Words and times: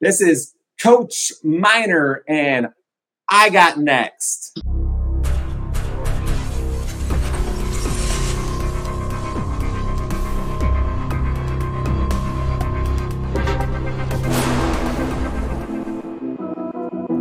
This 0.00 0.20
is 0.20 0.54
Coach 0.80 1.32
Miner, 1.42 2.22
and 2.28 2.68
I 3.28 3.50
got 3.50 3.78
next. 3.78 4.56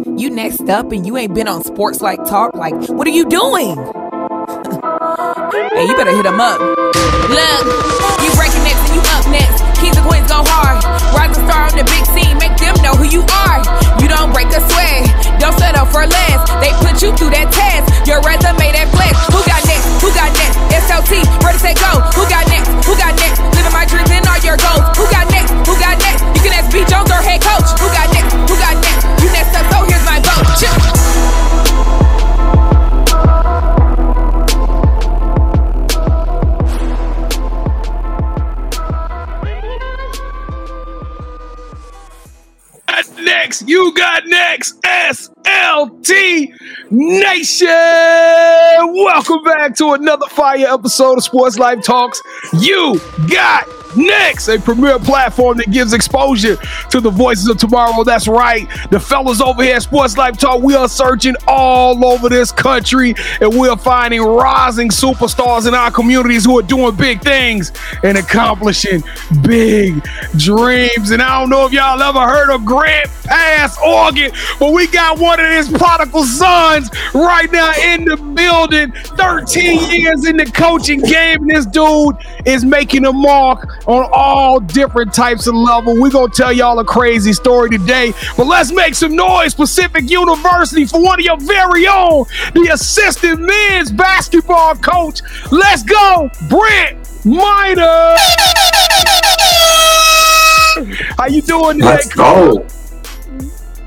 You 0.05 0.29
next 0.29 0.69
up 0.69 0.91
and 0.91 1.03
you 1.05 1.17
ain't 1.17 1.33
been 1.33 1.47
on 1.47 1.63
Sports 1.63 2.01
Life 2.01 2.19
Talk. 2.27 2.53
Like, 2.53 2.75
what 2.89 3.07
are 3.07 3.11
you 3.11 3.25
doing? 3.25 3.75
hey, 5.73 5.85
you 5.85 5.95
better 5.95 6.15
hit 6.15 6.27
him 6.27 6.39
up. 6.39 6.59
Look, 6.59 7.65
you 8.21 8.29
breaking 8.37 8.63
next 8.63 8.85
and 8.85 8.95
you 8.95 9.01
up 9.01 9.25
next. 9.29 9.67
Kings 9.79 9.95
and 9.95 10.05
queens 10.07 10.27
go 10.27 10.41
hard. 10.41 10.81
Rising 11.13 11.45
star 11.45 11.69
on 11.69 11.77
the 11.77 11.85
big 11.85 12.05
scene, 12.17 12.26
you 13.11 13.23
are. 13.23 13.59
You 14.01 14.07
don't 14.07 14.31
break 14.33 14.51
a 14.51 14.61
sweat, 14.67 15.07
don't 15.39 15.55
settle 15.57 15.85
for 15.87 16.05
less. 16.05 16.39
They 16.59 16.71
put 16.83 17.01
you 17.01 17.15
through 17.15 17.31
that 17.31 17.49
test. 17.51 17.87
Your 18.07 18.19
resume 18.23 18.73
that 18.75 18.87
flex. 18.91 19.15
Who 19.31 19.39
got 19.47 19.61
next? 19.67 19.85
Who 20.03 20.09
got 20.13 20.31
next? 20.35 20.55
SLT, 20.87 21.23
ready, 21.43 21.59
set, 21.59 21.75
go. 21.79 21.91
Who 22.15 22.23
got 22.27 22.45
next? 22.47 22.69
Who 22.85 22.93
got 22.99 23.15
next? 23.15 23.39
Living 23.55 23.75
my 23.75 23.85
dreams 23.85 24.11
and 24.11 24.23
all 24.27 24.39
your 24.43 24.59
goals. 24.59 24.83
Who 24.95 25.05
got 25.11 25.27
next? 25.31 25.51
Who 25.67 25.73
got 25.79 25.95
next? 25.99 26.21
You 26.35 26.41
can 26.43 26.53
ask 26.55 26.67
B. 26.71 26.83
Jones 26.87 27.09
or 27.11 27.21
head 27.23 27.41
coach. 27.41 27.69
Who 27.79 27.87
got 27.91 28.07
next? 28.11 28.31
Who 28.47 28.55
got 28.59 28.75
next? 28.79 29.03
You 29.23 29.27
next 29.31 29.51
up, 29.55 29.65
so 29.71 29.77
here's 29.87 30.05
my 30.05 30.19
vote. 30.21 31.16
Next. 43.47 43.65
You 43.65 43.93
got 43.93 44.23
next. 44.25 44.81
SLT 44.81 46.53
Nation. 46.91 47.67
Welcome 48.93 49.41
back 49.45 49.73
to 49.77 49.93
another 49.93 50.27
fire 50.27 50.67
episode 50.67 51.19
of 51.19 51.23
Sports 51.23 51.57
Life 51.57 51.81
Talks. 51.81 52.21
You 52.59 52.99
got 53.29 53.65
Next, 53.95 54.47
a 54.49 54.59
premier 54.59 54.99
platform 54.99 55.57
that 55.57 55.71
gives 55.71 55.93
exposure 55.93 56.57
to 56.91 56.99
the 56.99 57.09
voices 57.09 57.47
of 57.47 57.57
tomorrow. 57.57 58.03
That's 58.03 58.27
right. 58.27 58.67
The 58.91 58.99
fellas 58.99 59.41
over 59.41 59.63
here 59.63 59.77
at 59.77 59.83
Sports 59.83 60.17
Life 60.17 60.37
Talk, 60.37 60.61
we 60.61 60.75
are 60.75 60.89
searching 60.89 61.35
all 61.47 62.05
over 62.05 62.29
this 62.29 62.51
country 62.51 63.15
and 63.39 63.57
we 63.57 63.69
are 63.69 63.77
finding 63.77 64.21
rising 64.21 64.89
superstars 64.89 65.67
in 65.67 65.73
our 65.73 65.89
communities 65.89 66.45
who 66.45 66.59
are 66.59 66.63
doing 66.63 66.95
big 66.95 67.21
things 67.21 67.71
and 68.03 68.17
accomplishing 68.17 69.01
big 69.41 70.03
dreams. 70.35 71.11
And 71.11 71.21
I 71.21 71.39
don't 71.39 71.49
know 71.49 71.65
if 71.65 71.71
y'all 71.71 72.01
ever 72.01 72.19
heard 72.19 72.53
of 72.53 72.65
Grants 72.65 73.16
Pass, 73.27 73.77
Oregon, 73.85 74.31
but 74.59 74.73
we 74.73 74.87
got 74.87 75.19
one 75.19 75.39
of 75.39 75.47
his 75.47 75.69
prodigal 75.69 76.23
sons 76.23 76.89
right 77.13 77.51
now 77.51 77.73
in 77.83 78.05
the 78.05 78.15
building. 78.15 78.91
13 79.17 79.91
years 79.91 80.25
in 80.25 80.37
the 80.37 80.45
coaching 80.45 81.01
game. 81.01 81.41
And 81.41 81.49
this 81.49 81.65
dude 81.65 82.15
is 82.45 82.63
making 82.63 83.05
a 83.05 83.11
mark 83.11 83.87
on 83.87 84.09
all 84.13 84.59
different 84.59 85.13
types 85.13 85.47
of 85.47 85.55
level. 85.55 85.99
We're 85.99 86.09
to 86.09 86.29
tell 86.33 86.53
y'all 86.53 86.79
a 86.79 86.85
crazy 86.85 87.33
story 87.33 87.69
today, 87.69 88.13
but 88.35 88.47
let's 88.47 88.71
make 88.71 88.95
some 88.95 89.15
noise. 89.15 89.53
Pacific 89.53 90.09
University 90.09 90.85
for 90.85 91.01
one 91.03 91.19
of 91.19 91.25
your 91.25 91.37
very 91.37 91.87
own, 91.87 92.25
the 92.53 92.69
assistant 92.71 93.41
men's 93.41 93.91
basketball 93.91 94.75
coach. 94.75 95.21
Let's 95.51 95.83
go, 95.83 96.29
Brant 96.49 97.25
Miner. 97.25 98.15
How 101.17 101.27
you 101.27 101.41
doing 101.41 101.77
today? 101.77 101.87
Let's 101.87 102.07
go. 102.13 102.65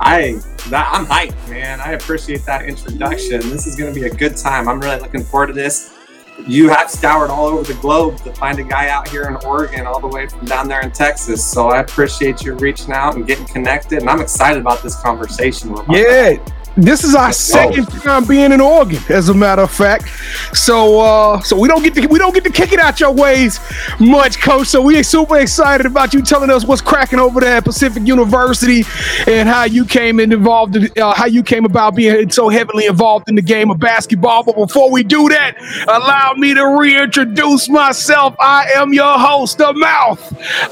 I 0.01 0.41
I'm 0.73 1.06
hyped, 1.06 1.48
man. 1.48 1.81
I 1.81 1.93
appreciate 1.93 2.45
that 2.47 2.65
introduction. 2.65 3.41
This 3.51 3.67
is 3.67 3.77
going 3.77 3.93
to 3.93 4.01
be 4.01 4.06
a 4.06 4.15
good 4.15 4.37
time. 4.37 4.69
I'm 4.69 4.81
really 4.81 4.98
looking 4.98 5.23
forward 5.23 5.48
to 5.48 5.53
this 5.53 5.95
you 6.47 6.69
have 6.69 6.91
scoured 6.91 7.31
all 7.31 7.47
over 7.47 7.62
the 7.62 7.78
globe 7.81 8.19
to 8.19 8.33
find 8.34 8.59
a 8.59 8.65
guy 8.65 8.88
out 8.88 9.09
here 9.09 9.25
in 9.25 9.37
Oregon, 9.47 9.87
all 9.87 10.00
the 10.00 10.09
way 10.09 10.27
from 10.27 10.44
down 10.47 10.69
there 10.69 10.81
in 10.81 10.91
Texas. 10.91 11.44
So 11.44 11.69
I 11.69 11.81
appreciate 11.81 12.43
you 12.43 12.55
reaching 12.55 12.93
out 12.93 13.16
and 13.16 13.27
getting 13.27 13.47
connected, 13.47 14.00
and 14.00 14.09
I'm 14.09 14.21
excited 14.21 14.61
about 14.61 14.83
this 14.83 14.97
conversation. 14.97 15.72
With 15.72 15.88
you. 15.88 15.99
Yeah, 15.99 16.37
this 16.76 17.04
is 17.04 17.14
our 17.14 17.32
second 17.32 17.86
time 17.86 18.25
being 18.26 18.53
in 18.53 18.60
Oregon, 18.60 19.03
as 19.08 19.28
a 19.28 19.34
matter 19.34 19.62
of 19.62 19.70
fact. 19.70 20.08
So, 20.56 21.00
uh, 21.00 21.41
so 21.41 21.58
we 21.58 21.69
don't 21.69 21.82
get 21.82 21.94
to 21.94 22.06
we 22.06 22.19
don't 22.19 22.34
get 22.34 22.44
to 22.44 22.50
kick 22.50 22.72
it 22.72 22.78
out 22.78 23.00
your 23.00 23.12
ways 23.12 23.60
much, 23.98 24.41
Coach. 24.41 24.69
So 24.69 24.81
we 24.81 24.98
are 24.98 25.03
super 25.03 25.38
excited 25.38 25.86
about 25.86 26.14
you 26.14 26.22
telling 26.22 26.50
us 26.50 26.64
what's 26.64 26.81
cracking 26.81 27.19
over 27.19 27.41
there 27.41 27.56
at 27.56 27.64
Pacific 27.64 28.06
University 28.06 28.84
and 29.26 29.48
how 29.48 29.64
you 29.64 29.84
came 29.84 30.20
in 30.20 30.32
involved, 30.32 30.76
uh, 30.98 31.14
how 31.14 31.26
you 31.26 31.42
came 31.42 31.64
about 31.64 31.97
being 31.97 32.31
so 32.31 32.48
heavily 32.48 32.87
involved 32.87 33.28
in 33.28 33.34
the 33.34 33.42
game 33.42 33.70
of 33.70 33.78
basketball. 33.78 34.44
But 34.44 34.56
before 34.56 34.91
we 34.91 35.02
do 35.02 35.28
that, 35.28 35.56
allow 35.88 36.34
me 36.34 36.54
to 36.54 36.64
reintroduce 36.78 37.69
myself. 37.69 38.34
I 38.38 38.70
am 38.76 38.92
your 38.92 39.19
host, 39.19 39.58
the 39.58 39.72
Mouth 39.72 40.20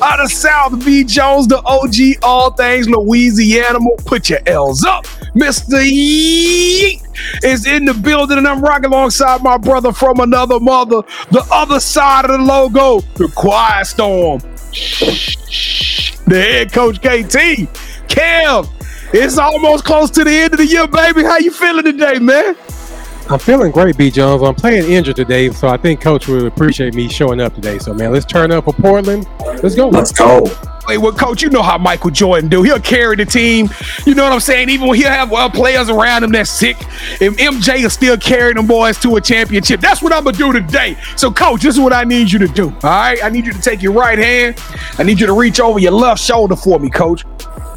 out 0.00 0.20
of 0.20 0.30
South 0.30 0.84
B 0.84 1.04
Jones, 1.04 1.48
the 1.48 1.62
OG, 1.65 2.22
all 2.22 2.50
things 2.53 2.88
Louisiana. 2.88 3.78
Put 4.04 4.30
your 4.30 4.41
L's 4.47 4.84
up, 4.84 5.06
Mister 5.38 5.76
Yeet 5.76 7.00
is 7.44 7.66
in 7.66 7.84
the 7.84 7.94
building, 7.94 8.38
and 8.38 8.49
I'm 8.49 8.60
rocking 8.60 8.87
alongside 8.87 9.41
my 9.43 9.56
brother 9.56 9.93
from 9.93 10.19
another 10.19 10.59
mother, 10.59 11.03
the 11.31 11.47
other 11.53 11.78
side 11.78 12.25
of 12.25 12.32
the 12.32 12.38
logo, 12.38 13.00
the 13.15 13.28
Quiet 13.34 13.87
Storm. 13.87 14.41
The 16.27 16.43
head 16.43 16.72
coach 16.72 16.98
KT, 16.98 17.69
Cam. 18.09 18.65
It's 19.12 19.38
almost 19.38 19.84
close 19.84 20.10
to 20.10 20.25
the 20.25 20.31
end 20.31 20.53
of 20.54 20.59
the 20.59 20.66
year, 20.66 20.87
baby. 20.88 21.22
How 21.22 21.38
you 21.38 21.53
feeling 21.53 21.84
today, 21.84 22.19
man? 22.19 22.56
I'm 23.31 23.39
feeling 23.39 23.71
great, 23.72 23.99
B. 23.99 24.11
Jones. 24.11 24.43
I'm 24.43 24.55
playing 24.55 24.91
injured 24.91 25.16
today, 25.16 25.50
so 25.50 25.69
I 25.69 25.77
think 25.77 26.00
Coach 26.00 26.28
would 26.28 26.47
appreciate 26.47 26.94
me 26.94 27.09
showing 27.09 27.41
up 27.41 27.55
today. 27.55 27.78
So, 27.78 27.93
man, 27.93 28.11
let's 28.11 28.25
turn 28.25 28.50
up 28.53 28.65
for 28.65 28.72
Portland. 28.72 29.27
Let's 29.62 29.75
go. 29.75 29.89
Let's 29.89 30.12
go 30.12 30.47
Hey, 30.89 30.97
with 30.97 31.19
coach. 31.19 31.43
You 31.43 31.50
know 31.50 31.61
how 31.61 31.77
Michael 31.77 32.09
Jordan 32.09 32.49
do. 32.49 32.62
He'll 32.62 32.81
carry 32.81 33.15
the 33.15 33.27
team. 33.27 33.69
You 34.06 34.15
know 34.15 34.25
what 34.25 34.33
I'm 34.33 34.41
saying? 34.41 34.71
Even 34.71 34.89
when 34.89 34.99
he'll 34.99 35.11
have 35.11 35.31
uh, 35.31 35.50
players 35.50 35.91
around 35.91 36.25
him 36.25 36.33
that's 36.33 36.49
sick, 36.49 36.78
and 37.21 37.37
MJ 37.37 37.84
is 37.84 37.93
still 37.93 38.16
carrying 38.16 38.56
them 38.56 38.66
boys 38.66 38.99
to 39.00 39.16
a 39.16 39.21
championship. 39.21 39.81
That's 39.81 40.00
what 40.00 40.15
I'm 40.15 40.25
gonna 40.25 40.39
do 40.39 40.50
today. 40.50 40.97
So, 41.15 41.31
coach, 41.31 41.60
this 41.60 41.75
is 41.75 41.81
what 41.81 41.93
I 41.93 42.05
need 42.05 42.33
you 42.33 42.39
to 42.39 42.49
do. 42.49 42.71
All 42.83 42.91
right, 42.91 43.22
I 43.22 43.28
need 43.28 43.45
you 43.45 43.53
to 43.53 43.60
take 43.60 43.83
your 43.83 43.93
right 43.93 44.19
hand. 44.19 44.59
I 44.97 45.03
need 45.03 45.21
you 45.21 45.27
to 45.27 45.34
reach 45.34 45.60
over 45.60 45.78
your 45.78 45.93
left 45.93 46.22
shoulder 46.22 46.56
for 46.56 46.81
me, 46.81 46.89
coach. 46.89 47.22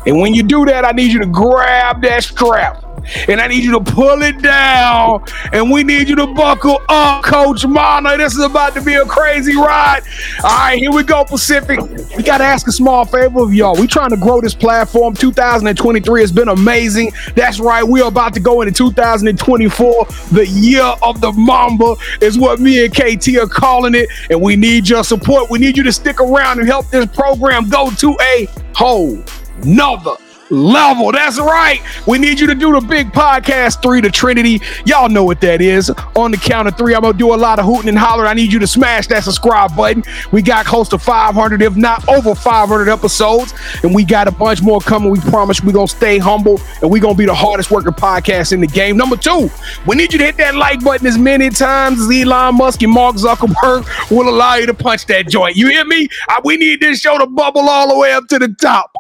And 0.06 0.20
when 0.20 0.34
you 0.34 0.44
do 0.44 0.66
that, 0.66 0.86
I 0.86 0.92
need 0.92 1.12
you 1.12 1.20
to 1.20 1.26
grab 1.26 2.02
that 2.02 2.24
strap 2.24 2.84
and 3.28 3.42
I 3.42 3.48
need 3.48 3.64
you 3.64 3.72
to 3.72 3.80
pull 3.80 4.22
it 4.22 4.42
down. 4.42 5.24
And 5.52 5.72
we 5.72 5.84
need 5.84 6.10
you 6.10 6.16
to 6.18 6.28
buckle 6.28 6.82
up, 6.90 7.24
Coach 7.24 7.66
Mana. 7.66 8.18
This 8.18 8.34
is 8.34 8.44
about 8.44 8.74
to 8.76 8.82
be 8.82 8.96
a 8.96 9.06
crazy 9.06 9.56
ride. 9.56 10.02
All 10.44 10.50
right, 10.50 10.78
here 10.78 10.92
we 10.92 11.04
go, 11.04 11.24
Pacific. 11.24 11.80
We 12.16 12.24
got 12.24 12.40
to 12.40 12.44
ask 12.44 12.68
a 12.68 12.72
small 12.72 13.06
favor 13.06 13.42
of 13.42 13.54
y'all. 13.54 13.76
We 13.76 13.88
trying 13.88 14.12
to 14.12 14.18
grow 14.18 14.42
this 14.42 14.54
platform. 14.54 15.14
2023 15.14 16.22
has 16.22 16.32
been 16.32 16.50
amazing. 16.50 17.12
That's 17.36 17.60
right. 17.60 17.84
We're 17.84 18.08
about 18.08 18.34
to 18.36 18.40
go 18.40 18.62
into 18.62 18.74
2024. 18.74 20.06
The 20.32 20.48
year 20.48 20.84
of 21.02 21.22
the 21.22 21.32
Mamba 21.32 21.96
is 22.22 22.38
what 22.38 22.60
me 22.60 22.86
and 22.86 22.94
KT 22.94 23.38
are 23.38 23.48
calling 23.48 23.96
it. 23.96 24.10
And 24.30 24.42
we 24.42 24.56
need 24.56 24.88
your 24.88 25.04
support. 25.04 25.50
We 25.50 25.60
need 25.60 25.78
you 25.78 25.84
to 25.84 25.94
stick 25.94 26.20
around 26.20 26.60
and 26.60 26.68
help 26.68 26.90
this 26.90 27.06
program 27.08 27.70
go 27.70 27.92
to 27.92 28.18
a 28.22 28.48
whole 28.74 29.24
nother 29.66 30.16
level. 30.52 31.12
That's 31.12 31.40
right. 31.40 31.82
We 32.06 32.20
need 32.20 32.40
you 32.40 32.48
to 32.48 32.56
do 32.56 32.74
the 32.74 32.82
big 32.82 33.12
podcast 33.12 33.82
three 33.82 34.02
to 34.02 34.12
Trinity. 34.12 34.62
Y'all 34.86 35.10
know 35.10 35.24
what 35.24 35.42
that 35.42 35.62
is. 35.62 35.90
On 36.16 36.32
the 36.32 36.38
count 36.38 36.68
of 36.68 36.78
three, 36.78 36.94
I'm 36.94 37.02
gonna 37.02 37.18
do 37.18 37.34
a 37.34 37.36
lot 37.36 37.60
of 37.60 37.66
hooting 37.66 37.90
and 37.90 37.98
hollering. 37.98 38.30
I 38.30 38.34
need 38.34 38.52
you 38.52 38.60
to 38.60 38.68
smash 38.68 39.08
that 39.08 39.24
subscribe 39.24 39.76
button. 39.76 40.04
We 40.32 40.42
got 40.42 40.66
close 40.66 40.90
to 40.90 40.98
500, 40.98 41.62
if 41.62 41.76
not 41.76 42.08
over 42.08 42.36
500 42.36 42.90
episodes, 42.90 43.54
and 43.84 43.96
we 43.96 44.04
got 44.04 44.28
a 44.28 44.32
bunch 44.32 44.62
more 44.62 44.82
coming. 44.82 45.10
We 45.10 45.20
promise 45.22 45.64
we're 45.64 45.72
gonna 45.72 45.88
stay 45.88 46.18
humble 46.18 46.60
and 46.82 46.92
we're 46.92 47.02
gonna 47.02 47.16
be 47.16 47.26
the 47.26 47.34
hardest 47.34 47.72
working 47.72 47.94
podcast 47.94 48.52
in 48.52 48.62
the 48.62 48.68
game. 48.68 48.98
Number 48.98 49.16
two, 49.16 49.50
we 49.88 49.96
need 49.96 50.14
you 50.14 50.20
to 50.20 50.26
hit 50.26 50.38
that 50.38 50.56
like 50.56 50.84
button 50.84 51.08
as 51.08 51.18
many 51.18 51.50
times 51.50 52.00
as 52.02 52.10
Elon 52.12 52.56
Musk 52.56 52.82
and 52.84 52.92
Mark 52.92 53.16
Zuckerberg 53.16 54.12
will 54.12 54.30
allow 54.30 54.56
you 54.56 54.66
to 54.66 54.74
punch 54.74 55.06
that 55.08 55.28
joint. 55.28 55.56
You 55.56 55.70
hear 55.70 55.86
me? 55.86 56.08
we 56.44 56.58
need 56.58 56.80
this 56.80 57.00
show 57.00 57.18
to 57.18 57.28
bubble 57.28 57.70
all 57.70 57.90
the 57.90 57.98
way 57.98 58.14
up 58.14 58.28
to 58.28 58.40
the 58.40 58.50
top. 58.60 58.96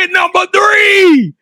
And 0.00 0.12
number 0.12 0.46
three, 0.46 1.34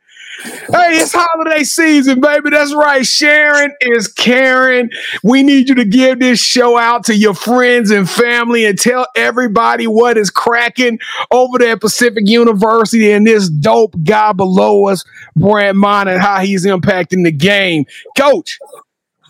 Hey, 0.43 0.99
it's 0.99 1.13
holiday 1.15 1.65
season, 1.65 2.21
baby. 2.21 2.51
That's 2.51 2.75
right. 2.75 3.07
Sharon 3.07 3.75
is 3.81 4.09
Karen. 4.09 4.91
We 5.23 5.43
need 5.43 5.69
you 5.69 5.75
to 5.77 5.85
give 5.85 6.21
this 6.21 6.39
show 6.41 6.77
out 6.77 7.05
to 7.07 7.17
your 7.17 7.35
friends 7.35 7.91
and 7.91 8.09
family 8.09 8.67
and 8.67 8.79
tell 8.79 9.07
everybody 9.17 9.87
what 9.87 10.19
is 10.19 10.31
cracking 10.31 10.99
over 11.31 11.59
there 11.59 11.73
at 11.73 11.81
Pacific 11.81 12.25
University 12.27 13.13
and 13.13 13.27
this 13.27 13.49
dope 13.49 13.95
guy 14.05 14.33
below 14.33 14.89
us, 14.89 15.05
Brand 15.37 15.79
Mine, 15.79 16.09
and 16.09 16.21
how 16.21 16.41
he's 16.41 16.67
impacting 16.67 17.25
the 17.25 17.33
game. 17.33 17.87
Coach, 18.17 18.59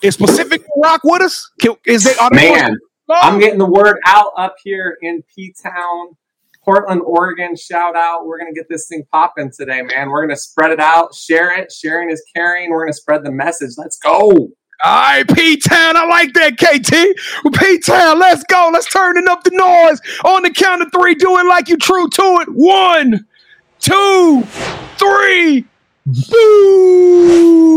is 0.02 0.16
Pacific 0.16 0.62
Rock 0.76 1.02
with 1.04 1.22
us? 1.22 1.50
Is 1.86 2.04
they 2.04 2.14
man? 2.32 2.78
I'm 3.08 3.38
getting 3.38 3.58
the 3.58 3.66
word 3.66 3.98
out 4.06 4.32
up 4.36 4.56
here 4.64 4.98
in 5.00 5.22
P 5.34 5.54
Town 5.62 6.16
Portland, 6.66 7.00
Oregon 7.06 7.54
shout 7.56 7.94
out. 7.94 8.26
We're 8.26 8.38
going 8.40 8.52
to 8.52 8.58
get 8.58 8.68
this 8.68 8.88
thing 8.88 9.04
popping 9.12 9.52
today, 9.56 9.82
man. 9.82 10.10
We're 10.10 10.26
going 10.26 10.34
to 10.34 10.40
spread 10.40 10.72
it 10.72 10.80
out, 10.80 11.14
share 11.14 11.56
it. 11.56 11.70
Sharing 11.70 12.10
is 12.10 12.20
caring. 12.34 12.70
We're 12.70 12.80
going 12.82 12.92
to 12.92 12.98
spread 12.98 13.22
the 13.22 13.30
message. 13.30 13.74
Let's 13.78 13.96
go. 13.98 14.30
All 14.30 14.50
right, 14.84 15.24
P 15.32 15.56
Town, 15.56 15.96
I 15.96 16.04
like 16.06 16.34
that, 16.34 16.58
KT. 16.58 16.90
P 17.58 17.78
Town, 17.78 18.18
let's 18.18 18.42
go. 18.44 18.68
Let's 18.72 18.92
turn 18.92 19.16
it 19.16 19.26
up 19.28 19.44
the 19.44 19.52
noise. 19.52 20.00
On 20.24 20.42
the 20.42 20.50
count 20.50 20.82
of 20.82 20.90
three, 20.92 21.14
do 21.14 21.38
it 21.38 21.46
like 21.46 21.68
you 21.68 21.78
true 21.78 22.10
to 22.10 22.22
it. 22.42 22.48
One, 22.50 23.26
two, 23.78 24.42
three. 24.98 25.64
Boo! 26.04 27.76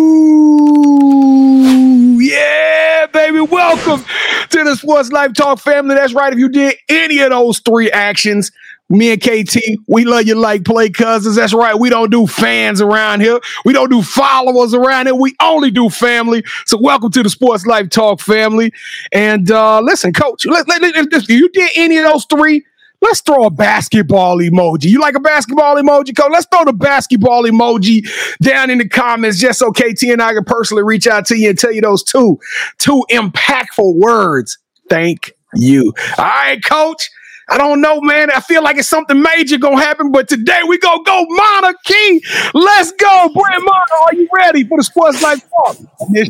Yeah, 2.20 3.08
baby. 3.08 3.42
Welcome 3.42 4.04
to 4.50 4.64
the 4.64 4.76
Sports 4.76 5.12
Life 5.12 5.34
Talk 5.34 5.60
family. 5.60 5.96
That's 5.96 6.14
right. 6.14 6.34
If 6.34 6.40
you 6.40 6.50
did 6.50 6.76
any 6.90 7.20
of 7.20 7.30
those 7.30 7.60
three 7.60 7.90
actions, 7.92 8.52
me 8.90 9.12
and 9.12 9.22
KT, 9.22 9.58
we 9.88 10.04
love 10.04 10.26
you 10.26 10.36
like 10.36 10.66
play 10.66 10.90
cousins. 10.90 11.36
That's 11.36 11.54
right. 11.54 11.76
We 11.76 11.90
don't 11.90 12.10
do 12.10 12.26
fans 12.26 12.82
around 12.82 13.22
here. 13.22 13.40
We 13.64 13.72
don't 13.72 13.92
do 13.92 14.02
followers 14.02 14.74
around 14.74 15.06
here. 15.06 15.16
We 15.16 15.36
only 15.40 15.70
do 15.70 15.90
family. 15.90 16.44
So 16.66 16.78
welcome 16.78 17.12
to 17.12 17.22
the 17.22 17.30
Sports 17.30 17.68
Life 17.68 17.90
Talk 17.90 18.20
family. 18.20 18.74
And 19.12 19.52
uh, 19.52 19.82
listen, 19.82 20.12
coach, 20.12 20.46
let, 20.46 20.68
let, 20.68 20.82
let, 20.82 21.30
you 21.30 21.50
did 21.50 21.70
any 21.76 21.98
of 21.98 22.06
those 22.06 22.26
three, 22.26 22.66
let's 23.02 23.22
throw 23.22 23.46
a 23.46 23.52
basketball 23.52 24.40
emoji. 24.40 24.86
You 24.86 25.00
like 25.00 25.16
a 25.16 25.20
basketball 25.20 25.76
emoji, 25.76 26.18
coach? 26.18 26.32
Let's 26.32 26.48
throw 26.52 26.66
the 26.66 26.74
basketball 26.74 27.44
emoji 27.44 28.10
down 28.42 28.72
in 28.72 28.80
the 28.80 28.90
comments 28.90 29.38
just 29.38 29.60
so 29.60 29.72
KT 29.72 30.04
and 30.04 30.22
I 30.22 30.34
can 30.34 30.46
personally 30.46 30.84
reach 30.84 31.06
out 31.06 31.28
to 31.28 31.38
you 31.38 31.52
and 31.52 31.60
tell 31.60 31.72
you 31.72 31.82
those 31.82 32.04
two, 32.04 32.40
two 32.80 33.06
impactful 33.12 34.00
words. 34.00 34.58
Thank 34.90 35.34
you. 35.54 35.94
All 36.18 36.26
right, 36.26 36.64
coach. 36.64 37.10
I 37.50 37.58
don't 37.58 37.82
know, 37.82 38.00
man. 38.02 38.30
I 38.32 38.42
feel 38.42 38.64
like 38.64 38.78
it's 38.78 38.88
something 38.88 39.22
major 39.22 39.58
gonna 39.58 39.82
happen, 39.82 40.12
but 40.12 40.28
today 40.28 40.62
we 40.68 40.78
gonna 40.78 41.04
go 41.04 41.26
monarchy. 41.28 42.22
Let's 42.54 42.92
go, 42.92 43.30
Brant 43.34 43.64
Mono. 43.64 44.06
Are 44.06 44.14
you 44.14 44.28
ready 44.36 44.64
for 44.64 44.78
the 44.78 44.84
Sports 44.84 45.22
Life 45.24 45.44
Talk? 45.50 45.78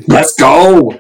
Let's 0.08 0.34
go. 0.36 0.98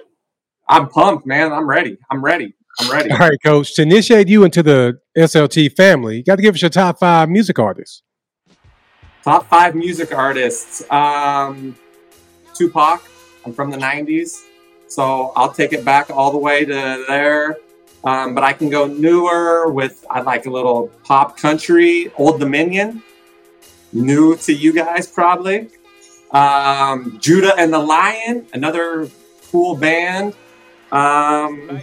I'm 0.67 0.89
pumped, 0.89 1.25
man. 1.25 1.53
I'm 1.53 1.67
ready. 1.67 1.97
I'm 2.11 2.23
ready. 2.23 2.53
I'm 2.79 2.91
ready. 2.91 3.11
All 3.11 3.17
right, 3.17 3.37
coach. 3.43 3.73
To 3.75 3.81
initiate 3.81 4.27
you 4.27 4.43
into 4.43 4.61
the 4.61 4.99
SLT 5.17 5.75
family, 5.75 6.17
you 6.17 6.23
got 6.23 6.35
to 6.35 6.41
give 6.41 6.55
us 6.55 6.61
your 6.61 6.69
top 6.69 6.99
five 6.99 7.29
music 7.29 7.57
artists. 7.57 8.03
Top 9.23 9.47
five 9.47 9.75
music 9.75 10.13
artists. 10.13 10.89
Um, 10.91 11.75
Tupac. 12.53 13.01
I'm 13.45 13.53
from 13.53 13.71
the 13.71 13.77
'90s, 13.77 14.43
so 14.87 15.31
I'll 15.35 15.51
take 15.51 15.71
it 15.73 15.85
back 15.85 16.09
all 16.09 16.31
the 16.31 16.37
way 16.37 16.65
to 16.65 17.05
there. 17.07 17.57
Um, 18.03 18.33
but 18.33 18.43
I 18.43 18.53
can 18.53 18.69
go 18.69 18.87
newer 18.87 19.69
with 19.71 20.05
I 20.09 20.21
like 20.21 20.45
a 20.45 20.49
little 20.49 20.87
pop 21.03 21.37
country, 21.37 22.11
Old 22.17 22.39
Dominion. 22.39 23.03
New 23.91 24.35
to 24.37 24.53
you 24.53 24.71
guys 24.71 25.07
probably. 25.07 25.69
Um, 26.31 27.17
Judah 27.19 27.55
and 27.57 27.73
the 27.73 27.79
Lion, 27.79 28.45
another 28.53 29.09
cool 29.51 29.75
band. 29.75 30.35
Um, 30.91 31.81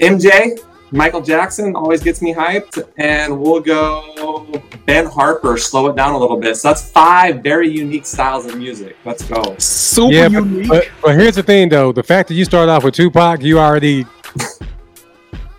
MJ, 0.00 0.58
Michael 0.90 1.22
Jackson 1.22 1.74
always 1.74 2.02
gets 2.02 2.20
me 2.22 2.34
hyped, 2.34 2.82
and 2.98 3.40
we'll 3.40 3.60
go 3.60 4.62
Ben 4.86 5.06
Harper. 5.06 5.56
Slow 5.56 5.86
it 5.88 5.96
down 5.96 6.14
a 6.14 6.18
little 6.18 6.36
bit. 6.36 6.56
So 6.56 6.68
that's 6.68 6.90
five 6.90 7.42
very 7.42 7.68
unique 7.68 8.06
styles 8.06 8.46
of 8.46 8.56
music. 8.58 8.96
Let's 9.04 9.24
go. 9.24 9.56
Super 9.58 10.14
yeah, 10.14 10.28
unique. 10.28 10.68
but, 10.68 10.88
but 11.02 11.14
here's 11.14 11.36
the 11.36 11.42
thing, 11.42 11.68
though: 11.68 11.92
the 11.92 12.02
fact 12.02 12.28
that 12.28 12.34
you 12.34 12.44
started 12.44 12.70
off 12.70 12.84
with 12.84 12.94
Tupac, 12.94 13.42
you 13.42 13.58
already 13.58 14.06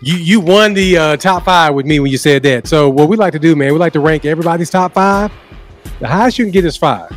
you 0.00 0.16
you 0.16 0.40
won 0.40 0.74
the 0.74 0.96
uh, 0.96 1.16
top 1.16 1.44
five 1.44 1.74
with 1.74 1.86
me 1.86 2.00
when 2.00 2.10
you 2.10 2.18
said 2.18 2.42
that. 2.44 2.66
So 2.66 2.88
what 2.88 3.08
we 3.08 3.16
like 3.16 3.32
to 3.32 3.38
do, 3.38 3.56
man, 3.56 3.72
we 3.72 3.78
like 3.78 3.92
to 3.94 4.00
rank 4.00 4.24
everybody's 4.24 4.70
top 4.70 4.92
five. 4.92 5.32
The 6.00 6.06
highest 6.08 6.38
you 6.38 6.44
can 6.44 6.52
get 6.52 6.64
is 6.64 6.76
five. 6.76 7.10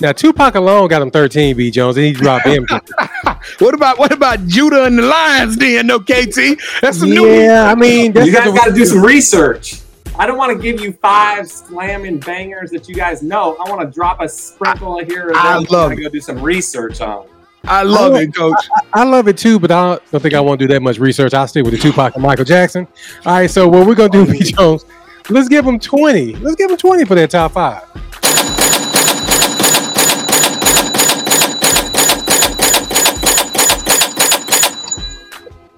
Now 0.00 0.12
Tupac 0.12 0.56
alone 0.56 0.88
got 0.88 1.02
him 1.02 1.10
13, 1.10 1.56
B 1.56 1.70
Jones, 1.70 1.96
and 1.96 2.04
he 2.04 2.12
dropped 2.12 2.46
him. 2.46 2.66
what 3.58 3.74
about 3.74 3.98
what 3.98 4.12
about 4.12 4.44
Judah 4.46 4.84
and 4.84 4.98
the 4.98 5.02
Lions? 5.02 5.56
Then 5.56 5.86
no 5.86 6.00
KT. 6.00 6.60
That's 6.80 6.98
some 6.98 7.10
new. 7.10 7.26
yeah, 7.26 7.70
I 7.70 7.74
mean, 7.74 8.12
that's 8.12 8.26
you 8.26 8.32
guys 8.32 8.52
got 8.52 8.66
to 8.66 8.72
do 8.74 8.84
some 8.84 9.02
research. 9.02 9.80
I 10.16 10.26
don't 10.26 10.38
want 10.38 10.56
to 10.56 10.62
give 10.62 10.80
you 10.80 10.92
five 10.92 11.48
slamming 11.50 12.20
bangers 12.20 12.70
that 12.70 12.88
you 12.88 12.94
guys 12.94 13.22
know. 13.22 13.56
I 13.56 13.68
want 13.68 13.80
to 13.80 13.92
drop 13.92 14.20
a 14.20 14.28
sprinkle 14.28 14.98
here 15.04 15.28
or 15.30 15.32
there. 15.32 15.36
I 15.42 15.58
love 15.58 15.90
you 15.90 15.96
gotta 15.96 16.02
go 16.02 16.08
do 16.08 16.20
some 16.20 16.40
research 16.40 17.00
on. 17.00 17.26
I 17.64 17.82
love 17.82 18.12
Oh, 18.12 18.16
it, 18.16 18.34
Coach. 18.34 18.68
I 18.92 19.04
love 19.04 19.26
it 19.26 19.36
too, 19.38 19.58
but 19.58 19.70
I 19.72 19.86
don't, 19.96 20.10
don't 20.12 20.20
think 20.20 20.34
I 20.34 20.40
want 20.40 20.60
to 20.60 20.66
do 20.68 20.72
that 20.74 20.82
much 20.82 20.98
research. 20.98 21.34
I'll 21.34 21.48
stick 21.48 21.64
with 21.64 21.72
the 21.74 21.80
Tupac 21.80 22.14
and 22.14 22.22
Michael 22.22 22.44
Jackson. 22.44 22.86
All 23.26 23.32
right, 23.34 23.50
so 23.50 23.66
what 23.68 23.86
we're 23.86 23.94
gonna 23.94 24.10
do, 24.10 24.26
B 24.30 24.38
Jones, 24.44 24.84
let's 25.30 25.48
give 25.48 25.66
him 25.66 25.80
20. 25.80 26.36
Let's 26.36 26.56
give 26.56 26.70
him 26.70 26.76
20 26.76 27.04
for 27.06 27.14
that 27.16 27.30
top 27.30 27.52
five. 27.52 27.82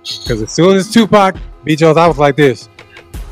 Because 0.02 0.42
as 0.42 0.52
soon 0.52 0.76
as 0.76 0.92
Tupac, 0.92 1.36
B 1.64 1.76
Jones, 1.76 1.96
I 1.96 2.06
was 2.06 2.18
like 2.18 2.36
this. 2.36 2.68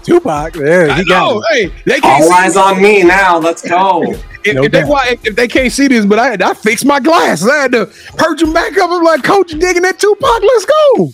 Tupac, 0.05 0.57
yeah, 0.57 0.89
I 0.91 0.99
he 0.99 1.05
got 1.05 1.33
know. 1.33 1.43
it. 1.51 1.73
Hey, 1.73 1.83
they 1.85 2.01
can't 2.01 2.23
All 2.23 2.29
see 2.29 2.35
eyes 2.35 2.57
on 2.57 2.81
me 2.83 3.03
now. 3.03 3.39
Let's 3.39 3.67
go. 3.67 4.03
if, 4.45 4.55
No 4.55 4.65
if 4.65 4.73
they 4.73 4.83
doubt. 4.83 5.07
if, 5.09 5.27
if 5.27 5.37
they 5.37 5.49
can't 5.49 5.73
see 5.73 5.89
this, 5.89 6.05
but 6.07 6.19
I 6.19 6.31
had 6.31 6.43
I 6.43 6.55
fixed 6.55 6.85
my 6.85 7.01
glasses. 7.01 7.49
I 7.49 7.63
had 7.63 7.73
to 7.73 7.87
perch 8.17 8.41
them 8.41 8.53
back 8.53 8.77
up. 8.79 8.91
I'm 8.91 9.03
like, 9.03 9.23
Coach, 9.23 9.53
you 9.53 9.59
digging 9.59 9.83
that 9.83 9.99
Tupac? 9.99 10.43
Let's 10.43 10.67
go. 10.67 11.11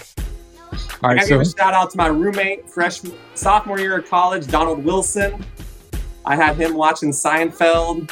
All 1.02 1.10
I 1.18 1.18
so 1.20 1.28
give 1.28 1.40
a 1.40 1.44
shout 1.44 1.72
out 1.72 1.90
to 1.92 1.96
my 1.96 2.08
roommate, 2.08 2.68
freshman, 2.68 3.14
sophomore 3.34 3.78
year 3.78 3.98
of 3.98 4.08
college, 4.08 4.46
Donald 4.46 4.84
Wilson. 4.84 5.42
I 6.26 6.36
had 6.36 6.56
him 6.56 6.74
watching 6.74 7.10
Seinfeld. 7.10 8.10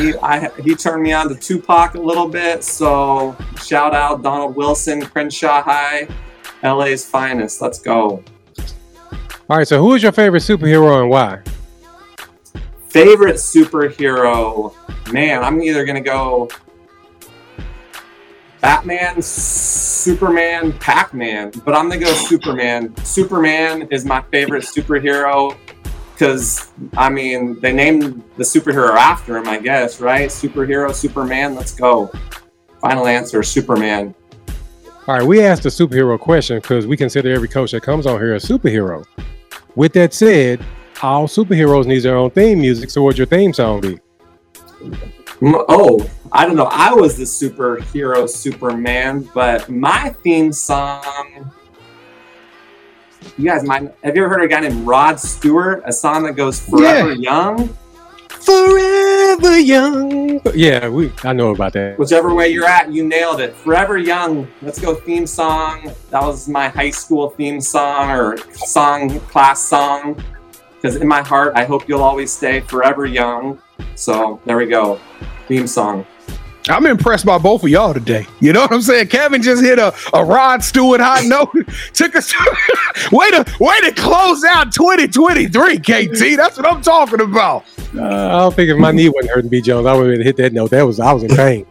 he, 0.00 0.16
I, 0.18 0.50
he 0.62 0.74
turned 0.74 1.02
me 1.02 1.12
on 1.12 1.28
to 1.28 1.34
Tupac 1.34 1.94
a 1.94 2.00
little 2.00 2.26
bit. 2.28 2.64
So 2.64 3.36
shout 3.62 3.94
out 3.94 4.22
Donald 4.22 4.56
Wilson, 4.56 5.04
Crenshaw 5.04 5.62
High, 5.62 6.08
LA's 6.62 7.04
finest. 7.04 7.60
Let's 7.60 7.78
go. 7.78 8.24
All 9.48 9.56
right, 9.58 9.68
so 9.68 9.80
who 9.80 9.94
is 9.94 10.02
your 10.02 10.12
favorite 10.12 10.40
superhero 10.40 11.00
and 11.00 11.10
why? 11.10 11.40
Favorite 12.88 13.36
superhero? 13.36 14.74
Man, 15.12 15.44
I'm 15.44 15.62
either 15.62 15.84
gonna 15.84 16.00
go 16.00 16.48
Batman, 18.60 19.22
Superman, 19.22 20.72
Pac-Man, 20.72 21.52
but 21.64 21.76
I'm 21.76 21.88
gonna 21.88 22.00
go 22.00 22.12
Superman. 22.12 22.96
Superman 23.04 23.86
is 23.92 24.04
my 24.04 24.22
favorite 24.32 24.64
superhero 24.64 25.56
because 26.12 26.72
I 26.96 27.08
mean 27.08 27.60
they 27.60 27.72
named 27.72 28.24
the 28.36 28.42
superhero 28.42 28.96
after 28.96 29.36
him, 29.36 29.46
I 29.46 29.58
guess, 29.58 30.00
right? 30.00 30.28
Superhero, 30.28 30.92
Superman. 30.92 31.54
Let's 31.54 31.74
go. 31.74 32.10
Final 32.80 33.06
answer: 33.06 33.42
Superman. 33.44 34.14
All 35.08 35.14
right, 35.14 35.24
we 35.24 35.40
asked 35.40 35.64
a 35.66 35.68
superhero 35.68 36.18
question 36.18 36.58
because 36.58 36.84
we 36.84 36.96
consider 36.96 37.32
every 37.32 37.46
coach 37.46 37.70
that 37.70 37.82
comes 37.84 38.06
on 38.06 38.18
here 38.18 38.34
a 38.34 38.38
superhero. 38.38 39.06
With 39.76 39.92
that 39.92 40.12
said, 40.12 40.64
all 41.00 41.28
superheroes 41.28 41.86
need 41.86 42.00
their 42.00 42.16
own 42.16 42.30
theme 42.30 42.60
music. 42.60 42.90
So, 42.90 43.04
what'd 43.04 43.16
your 43.16 43.28
theme 43.28 43.52
song 43.52 43.82
be? 43.82 44.00
Oh, 45.42 46.10
I 46.32 46.44
don't 46.44 46.56
know. 46.56 46.68
I 46.72 46.92
was 46.92 47.16
the 47.16 47.22
superhero 47.22 48.28
Superman, 48.28 49.28
but 49.32 49.68
my 49.68 50.10
theme 50.24 50.52
song. 50.52 51.52
You 53.38 53.44
guys 53.44 53.62
might 53.62 53.82
have 54.02 54.16
you 54.16 54.24
ever 54.24 54.28
heard 54.28 54.40
of 54.40 54.46
a 54.46 54.48
guy 54.48 54.60
named 54.60 54.86
Rod 54.86 55.20
Stewart? 55.20 55.82
A 55.84 55.92
song 55.92 56.24
that 56.24 56.32
goes 56.32 56.58
"Forever 56.58 57.12
Young." 57.12 57.76
Forever 58.46 59.58
young. 59.58 60.40
Yeah, 60.54 60.88
we. 60.88 61.12
I 61.24 61.32
know 61.32 61.50
about 61.50 61.72
that. 61.72 61.98
Whichever 61.98 62.32
way 62.32 62.48
you're 62.48 62.64
at, 62.64 62.92
you 62.92 63.04
nailed 63.04 63.40
it. 63.40 63.56
Forever 63.56 63.98
Young. 63.98 64.46
Let's 64.62 64.78
go 64.78 64.94
theme 64.94 65.26
song. 65.26 65.90
That 66.10 66.22
was 66.22 66.48
my 66.48 66.68
high 66.68 66.90
school 66.90 67.30
theme 67.30 67.60
song 67.60 68.08
or 68.10 68.38
song 68.54 69.18
class 69.20 69.60
song. 69.60 70.22
Because 70.76 70.94
in 70.96 71.08
my 71.08 71.22
heart, 71.22 71.54
I 71.56 71.64
hope 71.64 71.88
you'll 71.88 72.04
always 72.04 72.32
stay 72.32 72.60
forever 72.60 73.04
young. 73.04 73.60
So 73.96 74.40
there 74.44 74.56
we 74.56 74.66
go. 74.66 75.00
Theme 75.48 75.66
song. 75.66 76.06
I'm 76.68 76.86
impressed 76.86 77.24
by 77.24 77.38
both 77.38 77.62
of 77.62 77.68
y'all 77.68 77.94
today. 77.94 78.26
You 78.40 78.52
know 78.52 78.62
what 78.62 78.72
I'm 78.72 78.82
saying? 78.82 79.08
Kevin 79.08 79.40
just 79.40 79.62
hit 79.62 79.78
a, 79.78 79.94
a 80.12 80.24
Rod 80.24 80.64
Stewart 80.64 81.00
hot 81.00 81.24
note. 81.24 81.50
Took 81.92 82.16
us 82.16 82.34
way 83.12 83.30
to 83.30 83.44
way 83.60 83.80
to 83.82 83.92
close 83.92 84.42
out 84.44 84.72
2023, 84.72 85.78
KT. 85.78 86.36
That's 86.36 86.56
what 86.56 86.66
I'm 86.66 86.82
talking 86.82 87.20
about. 87.20 87.64
Uh, 87.94 88.02
I 88.02 88.38
don't 88.40 88.54
think 88.54 88.70
if 88.70 88.78
my 88.78 88.90
knee 88.90 89.08
wasn't 89.08 89.32
hurting, 89.32 89.50
B 89.50 89.60
Jones, 89.60 89.86
I 89.86 89.94
would 89.94 90.16
have 90.16 90.24
hit 90.24 90.36
that 90.38 90.52
note. 90.52 90.70
That 90.70 90.82
was 90.82 90.98
I 90.98 91.12
was 91.12 91.22
in 91.22 91.36
pain. 91.36 91.66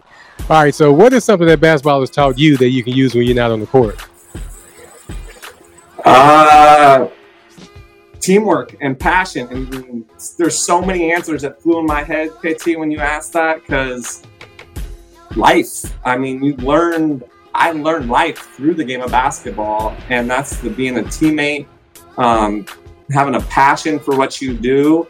All 0.50 0.62
right, 0.62 0.76
so 0.76 0.94
what 0.94 1.12
is 1.12 1.24
something 1.24 1.48
that 1.48 1.60
basketball 1.60 2.00
has 2.02 2.10
taught 2.10 2.38
you 2.38 2.56
that 2.58 2.70
you 2.70 2.84
can 2.84 2.94
use 2.94 3.16
when 3.16 3.26
you're 3.26 3.36
not 3.36 3.52
on 3.52 3.60
the 3.60 3.66
court? 3.66 4.00
Uh, 6.06 7.08
teamwork 8.20 8.76
and 8.80 9.00
passion. 9.00 9.48
And 9.50 10.06
there's 10.38 10.58
so 10.58 10.82
many 10.82 11.12
answers 11.12 11.42
that 11.42 11.62
flew 11.62 11.80
in 11.80 11.86
my 11.86 12.04
head, 12.04 12.30
KT, 12.30 12.78
when 12.78 12.92
you 12.92 13.00
asked 13.00 13.34
that, 13.34 13.62
because 13.62 14.22
life. 15.36 15.94
I 16.06 16.18
mean, 16.18 16.44
you 16.44 16.56
learn. 16.58 17.24
I 17.54 17.72
learned 17.72 18.10
life 18.10 18.38
through 18.56 18.74
the 18.74 18.84
game 18.84 19.02
of 19.02 19.12
basketball, 19.12 19.96
and 20.10 20.30
that's 20.30 20.58
the 20.58 20.70
being 20.70 20.98
a 20.98 21.04
teammate, 21.04 21.68
um, 22.18 22.66
having 23.12 23.36
a 23.36 23.42
passion 23.42 23.98
for 23.98 24.18
what 24.18 24.42
you 24.42 24.54
do. 24.54 25.08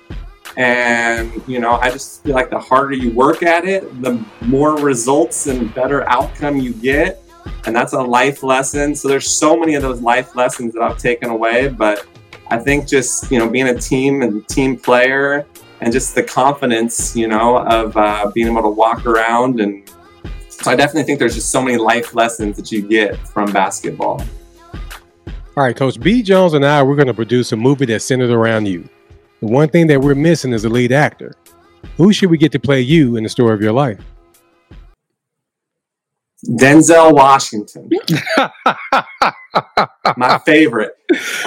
And, 0.57 1.41
you 1.47 1.59
know, 1.59 1.71
I 1.71 1.89
just 1.89 2.23
feel 2.23 2.33
like 2.33 2.49
the 2.49 2.59
harder 2.59 2.93
you 2.93 3.11
work 3.11 3.43
at 3.43 3.65
it, 3.65 4.01
the 4.01 4.23
more 4.41 4.77
results 4.77 5.47
and 5.47 5.73
better 5.73 6.07
outcome 6.07 6.57
you 6.57 6.73
get. 6.73 7.21
And 7.65 7.75
that's 7.75 7.93
a 7.93 8.01
life 8.01 8.41
lesson. 8.41 8.95
So 8.95 9.07
there's 9.07 9.27
so 9.27 9.57
many 9.57 9.75
of 9.75 9.81
those 9.81 10.01
life 10.01 10.35
lessons 10.35 10.73
that 10.73 10.81
I've 10.81 10.97
taken 10.97 11.29
away. 11.29 11.67
But 11.67 12.07
I 12.49 12.57
think 12.57 12.87
just, 12.87 13.31
you 13.31 13.39
know, 13.39 13.49
being 13.49 13.67
a 13.67 13.77
team 13.77 14.21
and 14.21 14.47
team 14.47 14.77
player 14.77 15.45
and 15.81 15.91
just 15.91 16.15
the 16.15 16.23
confidence, 16.23 17.15
you 17.15 17.27
know, 17.27 17.57
of 17.65 17.97
uh, 17.97 18.31
being 18.33 18.47
able 18.47 18.61
to 18.61 18.69
walk 18.69 19.05
around. 19.05 19.59
And 19.59 19.84
so 20.61 20.71
I 20.71 20.75
definitely 20.75 21.03
think 21.03 21.19
there's 21.19 21.35
just 21.35 21.49
so 21.51 21.61
many 21.61 21.77
life 21.77 22.13
lessons 22.15 22.55
that 22.57 22.71
you 22.71 22.81
get 22.87 23.17
from 23.27 23.51
basketball. 23.51 24.21
All 25.57 25.63
right, 25.63 25.75
Coach 25.75 25.99
B. 25.99 26.21
Jones 26.21 26.53
and 26.53 26.65
I, 26.65 26.83
we're 26.83 26.95
going 26.95 27.07
to 27.07 27.13
produce 27.13 27.51
a 27.51 27.55
movie 27.55 27.85
that's 27.85 28.03
centered 28.03 28.29
around 28.29 28.65
you. 28.67 28.87
The 29.39 29.47
one 29.47 29.69
thing 29.69 29.87
that 29.87 30.01
we're 30.01 30.15
missing 30.15 30.51
is 30.53 30.65
a 30.65 30.69
lead 30.69 30.91
actor. 30.91 31.33
Who 31.97 32.11
should 32.11 32.29
we 32.29 32.37
get 32.37 32.51
to 32.53 32.59
play 32.59 32.81
you 32.81 33.15
in 33.15 33.23
the 33.23 33.29
story 33.29 33.53
of 33.53 33.61
your 33.61 33.71
life? 33.71 33.99
Denzel 36.45 37.13
Washington, 37.13 37.89
my 40.17 40.37
favorite, 40.45 40.95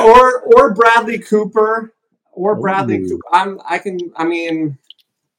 or 0.00 0.40
or 0.40 0.74
Bradley 0.74 1.18
Cooper, 1.20 1.92
or 2.32 2.56
Bradley 2.56 2.98
Ooh. 2.98 3.08
Cooper. 3.10 3.22
I'm 3.32 3.60
I 3.68 3.78
can 3.78 3.98
I 4.16 4.24
mean 4.24 4.76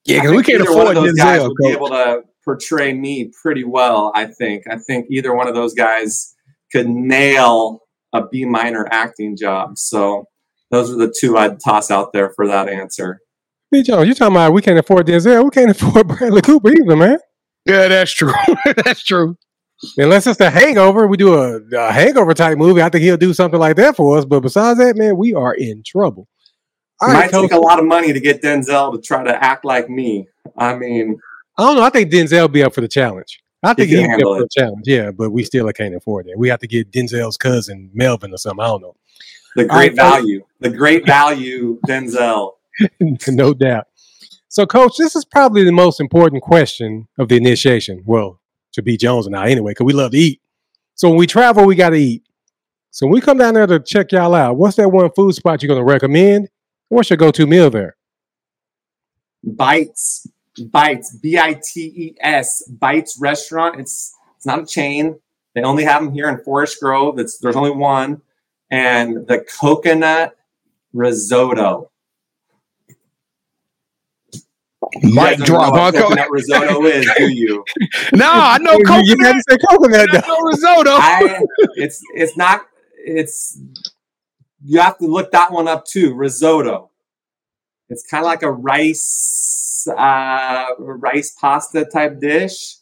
Yeah, 0.05 0.17
I 0.17 0.21
because 0.21 0.37
we 0.37 0.43
can't 0.43 0.61
afford 0.61 0.95
those 0.95 1.13
guys 1.13 1.41
Denzel. 1.41 1.47
would 1.49 1.57
be 1.57 1.67
able 1.69 1.89
to 1.89 2.23
portray 2.43 2.93
me 2.93 3.31
pretty 3.41 3.63
well. 3.63 4.11
I 4.15 4.25
think. 4.25 4.63
I 4.69 4.77
think 4.77 5.07
either 5.09 5.33
one 5.35 5.47
of 5.47 5.55
those 5.55 5.73
guys 5.73 6.35
could 6.71 6.87
nail 6.89 7.81
a 8.13 8.25
B 8.27 8.45
minor 8.45 8.87
acting 8.91 9.35
job. 9.37 9.77
So 9.77 10.25
those 10.71 10.91
are 10.91 10.97
the 10.97 11.13
two 11.17 11.37
I'd 11.37 11.59
toss 11.59 11.91
out 11.91 12.13
there 12.13 12.31
for 12.35 12.47
that 12.47 12.69
answer. 12.69 13.19
B. 13.71 13.83
Jones, 13.83 14.07
you're 14.07 14.15
talking 14.15 14.35
about 14.35 14.53
we 14.53 14.61
can't 14.63 14.79
afford 14.79 15.05
Denzel. 15.07 15.43
We 15.43 15.49
can't 15.51 15.69
afford 15.81 16.07
Bradley 16.07 16.41
Cooper 16.41 16.69
either, 16.71 16.95
man. 16.95 17.19
Yeah, 17.65 17.87
that's 17.87 18.11
true. 18.11 18.33
that's 18.85 19.03
true. 19.03 19.37
Unless 19.97 20.27
it's 20.27 20.37
the 20.37 20.49
hangover, 20.49 21.07
we 21.07 21.17
do 21.17 21.35
a, 21.35 21.59
a 21.77 21.91
hangover 21.91 22.33
type 22.33 22.57
movie. 22.57 22.81
I 22.81 22.89
think 22.89 23.03
he'll 23.03 23.15
do 23.15 23.33
something 23.33 23.59
like 23.59 23.77
that 23.77 23.95
for 23.95 24.17
us. 24.17 24.25
But 24.25 24.41
besides 24.41 24.79
that, 24.79 24.97
man, 24.97 25.15
we 25.17 25.33
are 25.33 25.53
in 25.53 25.83
trouble. 25.85 26.27
All 26.99 27.09
It 27.09 27.13
right, 27.13 27.19
might 27.19 27.31
Coach. 27.31 27.49
take 27.49 27.57
a 27.57 27.61
lot 27.61 27.79
of 27.79 27.85
money 27.85 28.11
to 28.11 28.19
get 28.19 28.41
Denzel 28.41 28.93
to 28.93 28.99
try 29.01 29.23
to 29.23 29.43
act 29.43 29.63
like 29.63 29.89
me. 29.89 30.27
I 30.57 30.75
mean, 30.75 31.17
I 31.59 31.63
don't 31.63 31.75
know. 31.75 31.83
I 31.83 31.89
think 31.89 32.09
Denzel 32.09 32.41
will 32.41 32.47
be 32.47 32.63
up 32.63 32.73
for 32.73 32.79
the 32.79 32.87
challenge. 32.87 33.43
I 33.61 33.73
think 33.73 33.89
be 33.89 34.01
up 34.01 34.09
handle 34.09 34.35
for 34.35 34.43
the 34.43 34.49
challenge. 34.49 34.87
Yeah, 34.87 35.11
but 35.11 35.31
we 35.31 35.43
still 35.43 35.69
can't 35.73 35.93
afford 35.93 36.27
it. 36.27 36.37
We 36.37 36.47
have 36.47 36.59
to 36.59 36.67
get 36.67 36.89
Denzel's 36.89 37.35
cousin 37.35 37.91
Melvin 37.93 38.33
or 38.33 38.37
something. 38.37 38.63
I 38.63 38.67
don't 38.67 38.81
know. 38.81 38.95
the 39.57 39.65
great 39.65 39.93
value, 39.93 40.45
the 40.61 40.69
great 40.69 41.05
value, 41.05 41.77
Denzel. 41.85 42.53
no 43.27 43.53
doubt. 43.53 43.87
So, 44.47 44.65
Coach, 44.65 44.95
this 44.97 45.17
is 45.17 45.25
probably 45.25 45.65
the 45.65 45.73
most 45.73 45.99
important 45.99 46.41
question 46.43 47.09
of 47.17 47.27
the 47.27 47.35
initiation. 47.35 48.03
Well, 48.05 48.39
to 48.71 48.81
be 48.81 48.95
Jones 48.95 49.27
and 49.27 49.35
I, 49.35 49.49
anyway, 49.49 49.71
because 49.71 49.83
we 49.83 49.91
love 49.91 50.11
to 50.11 50.17
eat. 50.17 50.41
So, 50.95 51.09
when 51.09 51.17
we 51.17 51.27
travel, 51.27 51.65
we 51.65 51.75
got 51.75 51.89
to 51.89 51.97
eat. 51.97 52.23
So, 52.91 53.05
when 53.05 53.15
we 53.15 53.19
come 53.19 53.37
down 53.37 53.53
there 53.53 53.67
to 53.67 53.81
check 53.81 54.13
y'all 54.13 54.33
out, 54.33 54.55
what's 54.55 54.77
that 54.77 54.87
one 54.87 55.11
food 55.11 55.35
spot 55.35 55.61
you're 55.61 55.67
going 55.67 55.85
to 55.85 55.91
recommend? 55.91 56.47
What's 56.87 57.09
your 57.09 57.17
go 57.17 57.31
to 57.31 57.45
meal 57.45 57.69
there? 57.69 57.97
Bites, 59.43 60.25
Bites, 60.59 61.15
B 61.15 61.37
I 61.37 61.59
T 61.63 61.81
E 61.95 62.15
S, 62.21 62.63
Bites 62.67 63.17
Restaurant. 63.19 63.79
It's 63.79 64.15
it's 64.37 64.45
not 64.45 64.59
a 64.61 64.65
chain. 64.65 65.19
They 65.55 65.61
only 65.61 65.83
have 65.83 66.03
them 66.03 66.13
here 66.13 66.29
in 66.29 66.37
Forest 66.43 66.79
Grove. 66.79 67.19
It's 67.19 67.37
there's 67.39 67.55
only 67.55 67.71
one, 67.71 68.21
and 68.71 69.27
the 69.27 69.45
coconut 69.59 70.35
risotto. 70.93 71.89
You 75.01 75.13
Mic 75.13 75.37
drop, 75.39 75.73
know 75.73 75.81
what 75.81 75.93
coconut 75.95 76.31
risotto 76.31 76.83
is, 76.85 77.07
do 77.17 77.31
you? 77.31 77.63
No, 78.13 78.29
I 78.31 78.57
know 78.59 78.71
You- 78.73 78.79
You 78.79 78.85
coconut. 78.85 79.19
had 79.25 79.33
to 79.33 79.43
say 79.49 79.57
coconut, 79.69 80.09
I 80.11 80.27
know 80.27 80.39
risotto. 80.41 80.91
I, 80.91 81.41
it's 81.75 82.01
it's 82.15 82.35
not 82.37 82.65
it's 82.95 83.59
you 84.63 84.79
have 84.79 84.97
to 84.97 85.05
look 85.05 85.31
that 85.31 85.51
one 85.51 85.67
up 85.67 85.85
too 85.85 86.13
risotto 86.13 86.89
it's 87.87 88.05
kind 88.05 88.23
of 88.23 88.27
like 88.27 88.43
a 88.43 88.51
rice 88.51 89.58
uh 89.87 90.65
rice 90.79 91.35
pasta 91.39 91.85
type 91.85 92.19
dish 92.19 92.75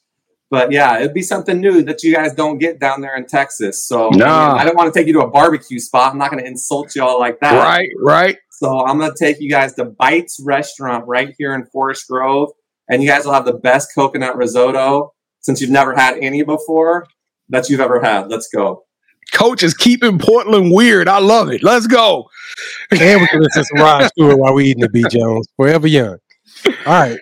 but 0.50 0.72
yeah 0.72 0.98
it'd 1.00 1.14
be 1.14 1.22
something 1.22 1.60
new 1.60 1.84
that 1.84 2.04
you 2.04 2.14
guys 2.14 2.34
don't 2.34 2.58
get 2.58 2.80
down 2.80 3.02
there 3.02 3.16
in 3.16 3.26
texas 3.26 3.86
so 3.86 4.08
I 4.08 4.12
mean, 4.12 4.22
I, 4.22 4.64
don't 4.64 4.76
want 4.76 4.94
to 4.94 4.98
take 4.98 5.08
you 5.08 5.14
to 5.14 5.22
a 5.22 5.30
barbecue 5.30 5.80
spot 5.80 6.12
i'm 6.12 6.18
not 6.18 6.32
going 6.32 6.44
to 6.44 6.50
insult 6.50 6.96
you 6.96 7.04
all 7.04 7.20
like 7.20 7.40
that 7.42 7.64
right, 7.64 7.90
right. 8.02 8.38
so 8.52 8.86
i'm 8.86 8.98
going 8.98 9.12
to 9.12 9.18
take 9.18 9.40
you 9.40 9.50
guys 9.50 9.74
to 9.76 9.86
bites 9.86 10.42
restaurant 10.44 11.06
right 11.08 11.34
here 11.38 11.54
in 11.54 11.66
forest 11.66 12.08
grove 12.08 12.50
and 12.90 13.04
you 13.04 13.10
guys 13.10 13.26
will 13.26 13.34
have 13.34 13.46
the 13.46 13.54
best 13.54 13.90
coconut 13.94 14.36
risotto 14.36 15.14
since 15.40 15.62
you've 15.62 15.70
never 15.70 15.96
had 15.96 16.18
any 16.18 16.44
before 16.44 17.06
that 17.50 17.70
you've 17.70 17.82
ever 17.82 18.02
had 18.02 18.30
let's 18.30 18.48
go 18.54 18.84
Coach 19.34 19.64
is 19.64 19.74
keeping 19.74 20.18
Portland 20.18 20.72
weird. 20.72 21.08
I 21.08 21.20
love 21.20 21.50
it. 21.50 21.64
Let's 21.64 21.88
go. 21.88 22.30
And 22.92 23.22
we 23.22 23.28
can 23.28 23.42
listen 23.42 23.64
to 23.64 23.66
some 23.66 23.80
Rod 23.80 24.08
Stewart 24.18 24.38
while 24.38 24.54
we 24.54 24.66
eating 24.66 24.82
the 24.82 24.90
B. 24.90 25.04
Jones. 25.10 25.48
Forever 25.58 25.88
young. 25.88 26.18
All 26.86 26.94
right. 26.94 27.20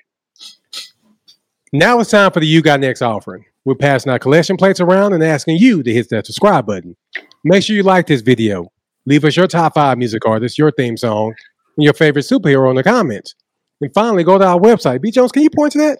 Now 1.74 2.00
it's 2.00 2.12
time 2.12 2.32
for 2.32 2.40
the 2.40 2.48
You 2.48 2.62
Got 2.62 2.80
Next 2.80 3.02
offering. 3.02 3.46
We're 3.66 3.76
passing 3.76 4.12
our 4.12 4.20
collection 4.20 4.58
plates 4.58 4.80
around 4.80 5.14
and 5.14 5.24
asking 5.24 5.58
you 5.58 5.84
to 5.84 5.92
hit 5.92 6.10
that 6.10 6.26
subscribe 6.26 6.66
button. 6.66 6.96
Make 7.44 7.64
sure 7.64 7.76
you 7.76 7.84
like 7.84 8.08
this 8.08 8.22
video. 8.22 8.72
Leave 9.06 9.26
us 9.26 9.36
your 9.36 9.48
top 9.48 9.74
five 9.74 9.98
music 9.98 10.26
artists, 10.26 10.58
your 10.58 10.72
theme 10.72 10.98
song, 10.98 11.34
and 11.78 11.84
your 11.84 11.94
favorite 11.94 12.26
superhero 12.26 12.70
in 12.70 12.76
the 12.76 12.84
comments. 12.84 13.36
And 13.82 13.94
finally, 13.94 14.24
go 14.24 14.38
to 14.38 14.46
our 14.46 14.60
website. 14.60 15.02
B. 15.02 15.12
Jones, 15.12 15.32
can 15.32 15.44
you 15.44 15.50
point 15.50 15.74
to 15.74 15.80
that? 15.80 16.00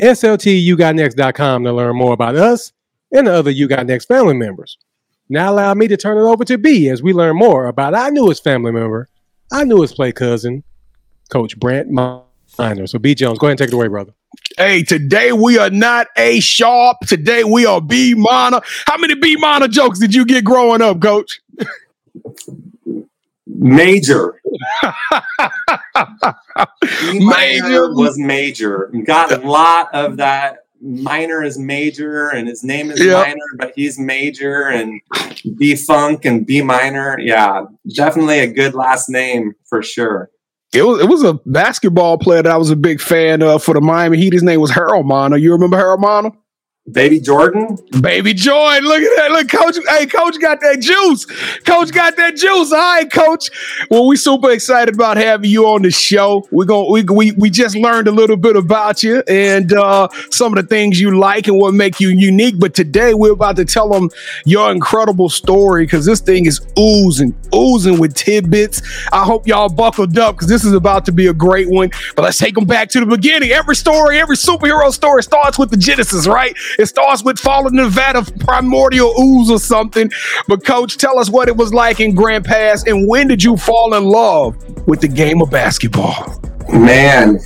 SLTUGotNext.com 0.00 1.64
to 1.64 1.72
learn 1.72 1.96
more 1.96 2.12
about 2.12 2.36
us 2.36 2.72
and 3.12 3.26
the 3.26 3.32
other 3.32 3.50
You 3.50 3.68
Got 3.68 3.86
Next 3.86 4.06
family 4.06 4.34
members. 4.34 4.78
Now 5.28 5.52
allow 5.52 5.74
me 5.74 5.88
to 5.88 5.96
turn 5.96 6.18
it 6.18 6.28
over 6.28 6.44
to 6.44 6.58
B 6.58 6.88
as 6.88 7.02
we 7.02 7.12
learn 7.12 7.36
more 7.36 7.66
about 7.66 7.94
our 7.94 8.10
newest 8.10 8.44
family 8.44 8.72
member, 8.72 9.08
our 9.52 9.64
newest 9.64 9.96
play 9.96 10.12
cousin, 10.12 10.62
Coach 11.30 11.58
Brant 11.58 11.90
Miner. 12.58 12.86
So 12.86 12.98
B 12.98 13.14
Jones, 13.14 13.38
go 13.38 13.46
ahead 13.46 13.52
and 13.52 13.58
take 13.58 13.68
it 13.68 13.74
away, 13.74 13.88
brother. 13.88 14.12
Hey, 14.56 14.82
today 14.82 15.32
we 15.32 15.58
are 15.58 15.70
not 15.70 16.08
A 16.16 16.40
sharp. 16.40 16.98
Today 17.06 17.44
we 17.44 17.66
are 17.66 17.80
B 17.80 18.14
minor. 18.14 18.60
How 18.86 18.96
many 18.98 19.14
B 19.14 19.36
minor 19.36 19.68
jokes 19.68 19.98
did 19.98 20.14
you 20.14 20.24
get 20.24 20.44
growing 20.44 20.82
up, 20.82 21.00
Coach? 21.00 21.40
Major. 23.46 24.40
Major. 27.12 27.94
was 27.94 28.18
major. 28.18 28.90
Got 29.04 29.32
a 29.32 29.38
lot 29.48 29.88
of 29.94 30.16
that. 30.18 30.58
Minor 30.82 31.42
is 31.42 31.58
major, 31.58 32.28
and 32.28 32.46
his 32.46 32.62
name 32.62 32.90
is 32.90 33.02
Yeah. 33.02 33.14
minor, 33.22 33.46
but 33.56 33.72
he's 33.74 33.98
major, 33.98 34.64
and 34.68 35.00
B 35.56 35.74
funk 35.74 36.26
and 36.26 36.46
B 36.46 36.60
minor. 36.60 37.18
Yeah, 37.18 37.64
definitely 37.94 38.40
a 38.40 38.46
good 38.46 38.74
last 38.74 39.08
name 39.08 39.54
for 39.68 39.82
sure. 39.82 40.28
It 40.72 40.82
was 40.82 41.00
it 41.00 41.08
was 41.08 41.22
a 41.22 41.34
basketball 41.46 42.18
player 42.18 42.42
that 42.42 42.52
I 42.52 42.56
was 42.56 42.70
a 42.70 42.76
big 42.76 43.00
fan 43.00 43.42
of 43.42 43.62
for 43.62 43.74
the 43.74 43.80
Miami 43.80 44.18
Heat. 44.18 44.32
His 44.32 44.42
name 44.42 44.60
was 44.60 44.70
Harold 44.70 45.06
Miner. 45.06 45.36
You 45.36 45.52
remember 45.52 45.76
Harold 45.76 46.00
Miner? 46.00 46.32
Baby 46.92 47.18
Jordan. 47.18 47.76
Baby 48.00 48.32
Joy, 48.32 48.78
look 48.78 49.02
at 49.02 49.16
that. 49.16 49.30
Look, 49.32 49.48
coach. 49.50 49.76
Hey, 49.88 50.06
coach 50.06 50.40
got 50.40 50.60
that 50.60 50.80
juice. 50.80 51.24
Coach 51.64 51.90
got 51.90 52.16
that 52.16 52.36
juice. 52.36 52.72
All 52.72 52.78
right, 52.78 53.10
coach. 53.10 53.50
Well, 53.90 54.06
we 54.06 54.16
super 54.16 54.52
excited 54.52 54.94
about 54.94 55.16
having 55.16 55.50
you 55.50 55.66
on 55.66 55.82
the 55.82 55.90
show. 55.90 56.46
We're 56.52 56.64
going 56.64 56.92
we, 56.92 57.02
we 57.02 57.32
we 57.32 57.50
just 57.50 57.74
learned 57.74 58.06
a 58.06 58.12
little 58.12 58.36
bit 58.36 58.54
about 58.54 59.02
you 59.02 59.24
and 59.26 59.72
uh 59.72 60.06
some 60.30 60.56
of 60.56 60.62
the 60.62 60.68
things 60.68 61.00
you 61.00 61.18
like 61.18 61.48
and 61.48 61.58
what 61.58 61.74
make 61.74 61.98
you 61.98 62.10
unique. 62.10 62.60
But 62.60 62.72
today 62.74 63.14
we're 63.14 63.32
about 63.32 63.56
to 63.56 63.64
tell 63.64 63.88
them 63.88 64.08
your 64.44 64.70
incredible 64.70 65.28
story 65.28 65.86
because 65.86 66.06
this 66.06 66.20
thing 66.20 66.46
is 66.46 66.64
oozing, 66.78 67.34
oozing 67.52 67.98
with 67.98 68.14
tidbits. 68.14 68.80
I 69.12 69.24
hope 69.24 69.48
y'all 69.48 69.68
buckled 69.68 70.16
up 70.18 70.36
because 70.36 70.46
this 70.48 70.64
is 70.64 70.72
about 70.72 71.04
to 71.06 71.12
be 71.12 71.26
a 71.26 71.34
great 71.34 71.68
one. 71.68 71.90
But 72.14 72.22
let's 72.22 72.38
take 72.38 72.54
them 72.54 72.64
back 72.64 72.90
to 72.90 73.00
the 73.00 73.06
beginning. 73.06 73.50
Every 73.50 73.74
story, 73.74 74.20
every 74.20 74.36
superhero 74.36 74.92
story 74.92 75.24
starts 75.24 75.58
with 75.58 75.70
the 75.70 75.76
Genesis, 75.76 76.28
right? 76.28 76.56
It 76.78 76.86
starts 76.86 77.24
with 77.24 77.38
falling 77.38 77.78
of 77.78 78.38
primordial 78.40 79.12
ooze 79.20 79.50
or 79.50 79.58
something. 79.58 80.10
But 80.48 80.64
coach, 80.64 80.96
tell 80.96 81.18
us 81.18 81.30
what 81.30 81.48
it 81.48 81.56
was 81.56 81.72
like 81.72 82.00
in 82.00 82.14
Grants 82.14 82.48
Pass 82.48 82.86
and 82.86 83.08
when 83.08 83.28
did 83.28 83.42
you 83.42 83.56
fall 83.56 83.94
in 83.94 84.04
love 84.04 84.56
with 84.86 85.00
the 85.00 85.08
game 85.08 85.42
of 85.42 85.50
basketball? 85.50 86.40
Man, 86.72 87.38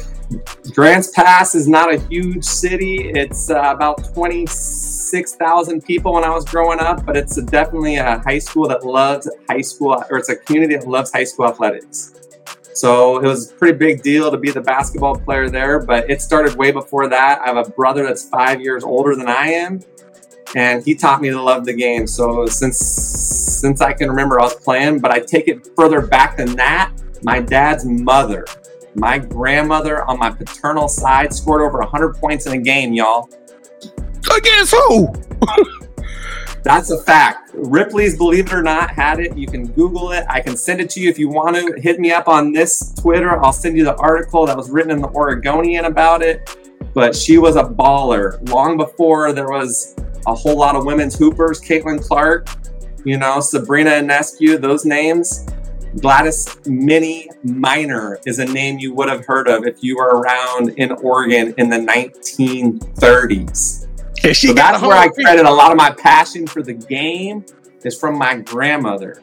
Grants 0.75 1.11
Pass 1.11 1.55
is 1.55 1.67
not 1.67 1.93
a 1.93 1.99
huge 1.99 2.45
city. 2.45 3.11
It's 3.11 3.51
uh, 3.51 3.61
about 3.75 4.13
26,000 4.15 5.85
people 5.85 6.15
when 6.15 6.25
I 6.25 6.31
was 6.31 6.45
growing 6.45 6.81
up, 6.81 7.05
but 7.05 7.17
it's 7.17 7.37
a, 7.39 7.43
definitely 7.43 7.97
a 7.97 8.19
high 8.21 8.39
school 8.39 8.69
that 8.69 8.85
loves 8.85 9.29
high 9.49 9.61
school, 9.61 10.03
or 10.11 10.19
it's 10.19 10.29
a 10.29 10.37
community 10.37 10.77
that 10.77 10.87
loves 10.87 11.13
high 11.13 11.25
school 11.25 11.47
athletics. 11.47 12.20
So 12.73 13.19
it 13.19 13.27
was 13.27 13.50
a 13.50 13.55
pretty 13.55 13.77
big 13.77 14.03
deal 14.03 14.31
to 14.31 14.37
be 14.37 14.50
the 14.50 14.61
basketball 14.61 15.17
player 15.17 15.49
there, 15.49 15.81
but 15.81 16.09
it 16.09 16.23
started 16.23 16.57
way 16.57 16.71
before 16.71 17.09
that. 17.09 17.41
I 17.41 17.49
have 17.53 17.67
a 17.67 17.71
brother 17.71 18.05
that's 18.05 18.29
five 18.29 18.61
years 18.61 18.85
older 18.85 19.17
than 19.17 19.29
I 19.29 19.49
am, 19.49 19.81
and 20.55 20.85
he 20.85 20.95
taught 20.95 21.21
me 21.21 21.31
to 21.31 21.41
love 21.41 21.65
the 21.65 21.73
game. 21.73 22.07
So 22.07 22.47
since 22.47 22.79
since 22.79 23.81
I 23.81 23.93
can 23.93 24.09
remember 24.09 24.41
I 24.41 24.45
was 24.45 24.55
playing, 24.55 25.00
but 25.00 25.11
I 25.11 25.21
take 25.21 25.49
it 25.49 25.69
further 25.77 26.00
back 26.07 26.37
than 26.37 26.57
that. 26.57 26.93
My 27.23 27.41
dad's 27.41 27.85
mother, 27.85 28.47
my 28.95 29.19
grandmother 29.19 30.05
on 30.05 30.19
my 30.19 30.31
paternal 30.31 30.89
side, 30.89 31.35
scored 31.35 31.62
over 31.62 31.79
100 31.79 32.15
points 32.15 32.47
in 32.47 32.53
a 32.53 32.59
game, 32.59 32.95
y'all. 32.95 33.29
Against 34.35 34.75
who? 34.75 35.12
That's 36.62 36.90
a 36.90 37.02
fact. 37.02 37.50
Ripley's 37.55 38.17
Believe 38.17 38.47
It 38.47 38.52
or 38.52 38.62
Not 38.62 38.90
had 38.90 39.19
it. 39.19 39.37
You 39.37 39.47
can 39.47 39.67
Google 39.69 40.12
it. 40.12 40.25
I 40.29 40.40
can 40.40 40.57
send 40.57 40.81
it 40.81 40.90
to 40.90 41.00
you 41.00 41.09
if 41.09 41.19
you 41.19 41.29
want 41.29 41.57
to. 41.57 41.81
Hit 41.81 41.99
me 41.99 42.12
up 42.12 42.29
on 42.29 42.52
this 42.52 42.95
Twitter. 42.95 43.43
I'll 43.43 43.52
send 43.52 43.79
you 43.79 43.85
the 43.85 43.97
article 43.97 44.47
that 44.47 44.57
was 44.57 44.71
written 44.71 44.90
in 44.90 45.00
the 45.00 45.09
Oregonian 45.09 45.87
about 45.87 46.23
it. 46.23 46.57
But 46.93 47.17
she 47.17 47.38
was 47.38 47.57
a 47.57 47.64
baller 47.64 48.47
long 48.50 48.76
before 48.76 49.33
there 49.33 49.49
was 49.49 49.95
a 50.26 50.35
whole 50.35 50.59
lot 50.59 50.76
of 50.76 50.85
women's 50.85 51.17
hoopers. 51.17 51.61
Caitlin 51.61 52.07
Clark, 52.07 52.49
you 53.05 53.17
know, 53.17 53.40
Sabrina 53.40 53.90
Ionescu, 53.90 54.61
those 54.61 54.85
names. 54.85 55.47
Gladys 55.99 56.57
Minnie 56.67 57.29
Miner 57.43 58.21
is 58.25 58.38
a 58.38 58.45
name 58.45 58.79
you 58.79 58.95
would 58.95 59.09
have 59.09 59.26
heard 59.26 59.49
of 59.49 59.67
if 59.67 59.83
you 59.83 59.97
were 59.97 60.21
around 60.21 60.69
in 60.79 60.93
Oregon 60.93 61.52
in 61.59 61.69
the 61.69 61.79
1930s. 61.79 63.88
She 64.23 64.49
So 64.49 64.55
got 64.55 64.73
that's 64.73 64.83
where 64.83 64.97
I 64.97 65.09
credit 65.09 65.47
a 65.47 65.53
lot 65.53 65.71
of 65.71 65.77
my 65.77 65.91
passion 65.91 66.47
for 66.47 66.62
the 66.62 66.75
game 66.75 67.45
is 67.85 67.99
from 67.99 68.19
my 68.19 68.37
grandmother. 68.37 69.23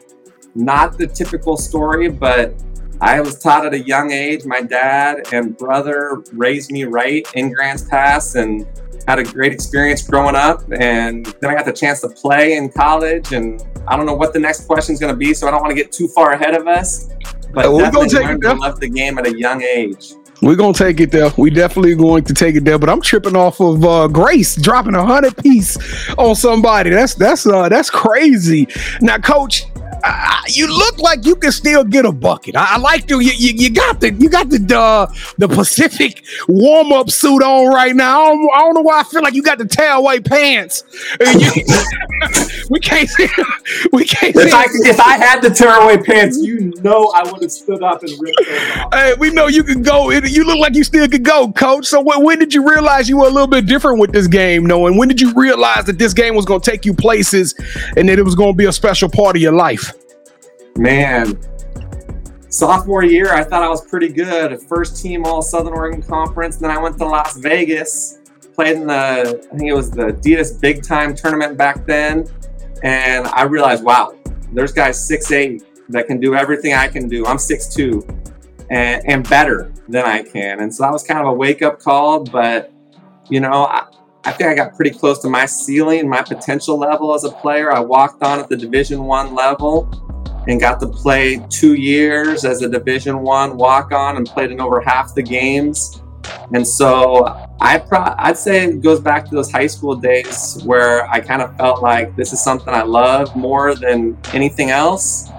Not 0.54 0.98
the 0.98 1.06
typical 1.06 1.56
story, 1.56 2.08
but 2.08 2.54
I 3.00 3.20
was 3.20 3.38
taught 3.38 3.64
at 3.64 3.74
a 3.74 3.80
young 3.80 4.10
age. 4.10 4.44
My 4.44 4.60
dad 4.60 5.32
and 5.32 5.56
brother 5.56 6.22
raised 6.32 6.72
me 6.72 6.84
right 6.84 7.26
in 7.34 7.52
Grants 7.52 7.84
Pass 7.84 8.34
and 8.34 8.66
had 9.06 9.20
a 9.20 9.24
great 9.24 9.52
experience 9.52 10.02
growing 10.02 10.34
up. 10.34 10.62
And 10.80 11.24
then 11.40 11.50
I 11.50 11.54
got 11.54 11.64
the 11.64 11.72
chance 11.72 12.00
to 12.00 12.08
play 12.08 12.56
in 12.56 12.68
college. 12.68 13.32
And 13.32 13.64
I 13.86 13.96
don't 13.96 14.04
know 14.04 14.16
what 14.16 14.32
the 14.32 14.40
next 14.40 14.66
question 14.66 14.94
is 14.94 15.00
going 15.00 15.12
to 15.12 15.16
be, 15.16 15.32
so 15.32 15.46
I 15.46 15.52
don't 15.52 15.60
want 15.60 15.70
to 15.70 15.76
get 15.76 15.92
too 15.92 16.08
far 16.08 16.32
ahead 16.32 16.54
of 16.54 16.66
us. 16.66 17.08
But 17.52 17.72
we're 17.72 17.90
gonna 17.90 18.08
definitely 18.08 18.08
take 18.08 18.26
learned 18.26 18.42
to 18.42 18.54
love 18.54 18.80
the 18.80 18.88
game 18.88 19.18
at 19.18 19.26
a 19.26 19.38
young 19.38 19.62
age. 19.62 20.12
We're 20.40 20.56
gonna 20.56 20.72
take 20.72 21.00
it 21.00 21.10
there. 21.10 21.32
We 21.36 21.50
definitely 21.50 21.94
going 21.94 22.24
to 22.24 22.34
take 22.34 22.54
it 22.54 22.64
there. 22.64 22.78
But 22.78 22.88
I'm 22.88 23.00
tripping 23.00 23.36
off 23.36 23.60
of 23.60 23.84
uh, 23.84 24.08
Grace 24.08 24.54
dropping 24.56 24.94
a 24.94 25.04
hundred 25.04 25.36
piece 25.38 25.76
on 26.16 26.34
somebody. 26.36 26.90
That's 26.90 27.14
that's 27.14 27.46
uh 27.46 27.68
that's 27.68 27.90
crazy. 27.90 28.68
Now, 29.00 29.18
Coach, 29.18 29.66
uh, 30.04 30.40
you 30.48 30.66
look 30.66 30.98
like 30.98 31.24
you 31.24 31.36
can 31.36 31.52
still 31.52 31.84
get 31.84 32.04
a 32.04 32.12
bucket. 32.12 32.56
I, 32.56 32.74
I 32.74 32.78
like 32.78 33.06
the 33.06 33.18
you, 33.18 33.32
you, 33.32 33.52
you 33.54 33.70
got 33.70 34.00
the 34.00 34.12
you 34.12 34.28
got 34.28 34.48
the 34.48 34.76
uh, 34.76 35.06
the 35.38 35.48
Pacific 35.48 36.24
warm 36.48 36.92
up 36.92 37.10
suit 37.10 37.42
on 37.42 37.72
right 37.72 37.94
now. 37.94 38.22
I 38.22 38.28
don't, 38.28 38.50
I 38.54 38.58
don't 38.60 38.74
know 38.74 38.82
why 38.82 39.00
I 39.00 39.04
feel 39.04 39.22
like 39.22 39.34
you 39.34 39.42
got 39.42 39.58
the 39.58 39.64
tailway 39.64 40.24
pants. 40.24 40.84
You- 41.20 41.64
we 42.70 42.80
can't 42.80 43.08
see. 43.08 43.28
We 43.92 44.04
can't 44.04 44.34
see. 44.34 44.42
If 44.48 44.54
I, 44.54 44.64
if 44.88 45.00
I 45.00 45.16
had 45.16 45.40
the 45.40 45.50
tearaway 45.50 45.98
pants, 45.98 46.38
you 46.38 46.72
know 46.82 47.12
I 47.14 47.30
would 47.30 47.42
have 47.42 47.52
stood 47.52 47.82
up 47.82 48.02
and 48.02 48.10
ripped 48.20 48.38
those 48.46 48.76
off. 48.78 48.94
Hey, 48.94 49.14
we 49.18 49.30
know 49.30 49.46
you 49.46 49.62
can 49.62 49.82
go. 49.82 50.10
You 50.10 50.44
look 50.44 50.58
like 50.58 50.74
you 50.74 50.84
still 50.84 51.06
could 51.08 51.24
go, 51.24 51.52
coach. 51.52 51.86
So 51.86 52.00
when, 52.00 52.22
when 52.24 52.38
did 52.38 52.52
you 52.54 52.68
realize 52.68 53.08
you 53.08 53.18
were 53.18 53.26
a 53.26 53.30
little 53.30 53.46
bit 53.46 53.66
different 53.66 53.98
with 54.00 54.12
this 54.12 54.26
game, 54.26 54.66
knowing 54.66 54.96
when 54.96 55.08
did 55.08 55.20
you 55.20 55.32
realize 55.34 55.84
that 55.84 55.98
this 55.98 56.12
game 56.12 56.34
was 56.34 56.44
going 56.44 56.60
to 56.60 56.70
take 56.70 56.84
you 56.84 56.92
places 56.94 57.54
and 57.96 58.08
that 58.08 58.18
it 58.18 58.24
was 58.24 58.34
going 58.34 58.52
to 58.52 58.56
be 58.56 58.64
a 58.66 58.72
special 58.72 59.08
part 59.08 59.36
of 59.36 59.42
your 59.42 59.52
life? 59.52 59.87
Man, 60.78 61.36
sophomore 62.50 63.02
year, 63.02 63.34
I 63.34 63.42
thought 63.42 63.64
I 63.64 63.68
was 63.68 63.84
pretty 63.84 64.10
good. 64.10 64.62
First 64.62 65.02
team 65.02 65.24
All 65.24 65.42
Southern 65.42 65.72
Oregon 65.72 66.00
Conference. 66.00 66.56
Then 66.56 66.70
I 66.70 66.78
went 66.78 66.96
to 66.98 67.04
Las 67.04 67.36
Vegas, 67.36 68.20
played 68.54 68.76
in 68.76 68.86
the, 68.86 69.44
I 69.52 69.56
think 69.56 69.68
it 69.68 69.74
was 69.74 69.90
the 69.90 70.12
Adidas 70.12 70.60
Big 70.60 70.84
Time 70.84 71.16
tournament 71.16 71.58
back 71.58 71.84
then. 71.84 72.28
And 72.84 73.26
I 73.26 73.42
realized, 73.42 73.82
wow, 73.82 74.16
there's 74.52 74.70
guys 74.72 75.04
six 75.04 75.32
eight 75.32 75.64
that 75.88 76.06
can 76.06 76.20
do 76.20 76.36
everything 76.36 76.74
I 76.74 76.86
can 76.86 77.08
do. 77.08 77.26
I'm 77.26 77.38
six 77.38 77.74
two, 77.74 78.06
and, 78.70 79.02
and 79.04 79.28
better 79.28 79.72
than 79.88 80.04
I 80.04 80.22
can. 80.22 80.60
And 80.60 80.72
so 80.72 80.84
that 80.84 80.92
was 80.92 81.02
kind 81.02 81.18
of 81.18 81.26
a 81.26 81.32
wake 81.32 81.60
up 81.60 81.80
call. 81.80 82.22
But, 82.22 82.72
you 83.28 83.40
know, 83.40 83.64
I, 83.64 83.88
I 84.24 84.30
think 84.30 84.48
I 84.48 84.54
got 84.54 84.76
pretty 84.76 84.96
close 84.96 85.18
to 85.22 85.28
my 85.28 85.44
ceiling, 85.44 86.08
my 86.08 86.22
potential 86.22 86.78
level 86.78 87.12
as 87.16 87.24
a 87.24 87.32
player. 87.32 87.72
I 87.72 87.80
walked 87.80 88.22
on 88.22 88.38
at 88.38 88.48
the 88.48 88.56
Division 88.56 89.02
One 89.02 89.34
level 89.34 90.04
and 90.46 90.60
got 90.60 90.80
to 90.80 90.86
play 90.86 91.44
two 91.50 91.74
years 91.74 92.44
as 92.44 92.62
a 92.62 92.68
Division 92.68 93.20
One 93.20 93.56
walk 93.56 93.92
on 93.92 94.16
and 94.16 94.26
played 94.26 94.50
in 94.50 94.60
over 94.60 94.80
half 94.80 95.14
the 95.14 95.22
games. 95.22 96.02
And 96.52 96.66
so 96.66 97.26
I 97.60 97.78
pro- 97.78 98.14
I'd 98.18 98.38
say 98.38 98.64
it 98.64 98.82
goes 98.82 99.00
back 99.00 99.24
to 99.26 99.34
those 99.34 99.50
high 99.50 99.66
school 99.66 99.94
days 99.94 100.62
where 100.64 101.08
I 101.10 101.20
kind 101.20 101.42
of 101.42 101.56
felt 101.56 101.82
like 101.82 102.16
this 102.16 102.32
is 102.32 102.42
something 102.42 102.72
I 102.72 102.82
love 102.82 103.34
more 103.36 103.74
than 103.74 104.16
anything 104.32 104.70
else. 104.70 105.30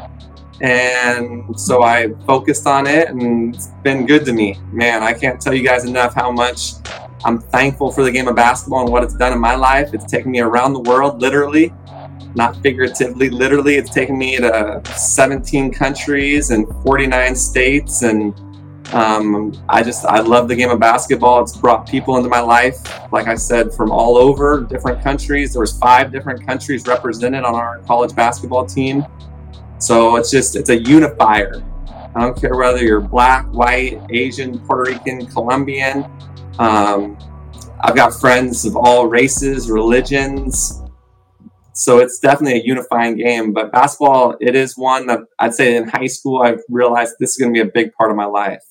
And 0.62 1.58
so 1.60 1.84
I 1.84 2.10
focused 2.28 2.68
on 2.68 2.86
it 2.86 3.10
and 3.10 3.56
it's 3.56 3.68
been 3.84 4.06
good 4.06 4.26
to 4.26 4.34
me. 4.34 4.60
Man, 4.72 5.04
I 5.04 5.14
can't 5.14 5.40
tell 5.40 5.54
you 5.54 5.64
guys 5.64 5.86
enough 5.86 6.14
how 6.14 6.32
much 6.32 6.74
I'm 7.24 7.40
thankful 7.40 7.92
for 7.92 8.04
the 8.04 8.12
game 8.12 8.28
of 8.28 8.36
basketball 8.36 8.82
and 8.82 8.92
what 8.92 9.04
it's 9.04 9.16
done 9.16 9.34
in 9.34 9.40
my 9.40 9.56
life. 9.56 9.94
It's 9.94 10.06
taken 10.06 10.32
me 10.32 10.40
around 10.42 10.74
the 10.74 10.82
world, 10.82 11.22
literally, 11.22 11.74
not 12.36 12.56
figuratively, 12.62 13.30
literally. 13.30 13.76
It's 13.76 13.90
taken 13.90 14.18
me 14.18 14.38
to 14.38 14.82
17 14.86 15.72
countries 15.74 16.52
and 16.52 16.68
49 16.84 17.36
states. 17.36 18.04
And 18.04 18.34
um, 18.94 19.54
I 19.70 19.84
just, 19.84 20.06
I 20.06 20.20
love 20.20 20.48
the 20.48 20.56
game 20.56 20.70
of 20.70 20.80
basketball. 20.80 21.42
It's 21.42 21.58
brought 21.58 21.88
people 21.88 22.18
into 22.18 22.30
my 22.30 22.40
life, 22.40 22.78
like 23.12 23.28
I 23.28 23.36
said, 23.36 23.74
from 23.74 23.92
all 23.92 24.18
over 24.18 24.62
different 24.62 25.04
countries. 25.04 25.54
There 25.54 25.62
was 25.62 25.78
five 25.78 26.12
different 26.12 26.46
countries 26.46 26.86
represented 26.88 27.44
on 27.44 27.56
our 27.56 27.80
college 27.80 28.16
basketball 28.16 28.66
team. 28.66 29.06
So 29.80 30.18
it's 30.18 30.30
just, 30.30 30.56
it's 30.56 30.70
a 30.70 30.78
unifier. 30.78 31.64
I 32.16 32.22
don't 32.22 32.40
care 32.40 32.56
whether 32.56 32.84
you're 32.84 33.02
black, 33.02 33.46
white, 33.54 34.02
Asian, 34.10 34.60
Puerto 34.60 34.92
Rican, 34.92 35.26
Colombian. 35.28 36.06
Um, 36.58 37.18
I've 37.82 37.96
got 37.96 38.14
friends 38.14 38.66
of 38.66 38.76
all 38.76 39.08
races, 39.08 39.70
religions. 39.70 40.82
So 41.80 41.98
it's 41.98 42.20
definitely 42.20 42.60
a 42.60 42.64
unifying 42.66 43.16
game. 43.16 43.54
But 43.54 43.72
basketball, 43.72 44.36
it 44.42 44.54
is 44.54 44.78
one 44.78 45.08
that 45.08 45.22
I'd 45.40 45.54
say 45.54 45.78
in 45.78 45.88
high 45.88 46.08
school, 46.08 46.42
I've 46.42 46.60
realized 46.70 47.16
this 47.22 47.32
is 47.32 47.38
going 47.38 47.54
to 47.54 47.58
be 47.58 47.66
a 47.66 47.72
big 47.72 47.94
part 47.94 48.12
of 48.12 48.18
my 48.18 48.26
life. 48.26 48.62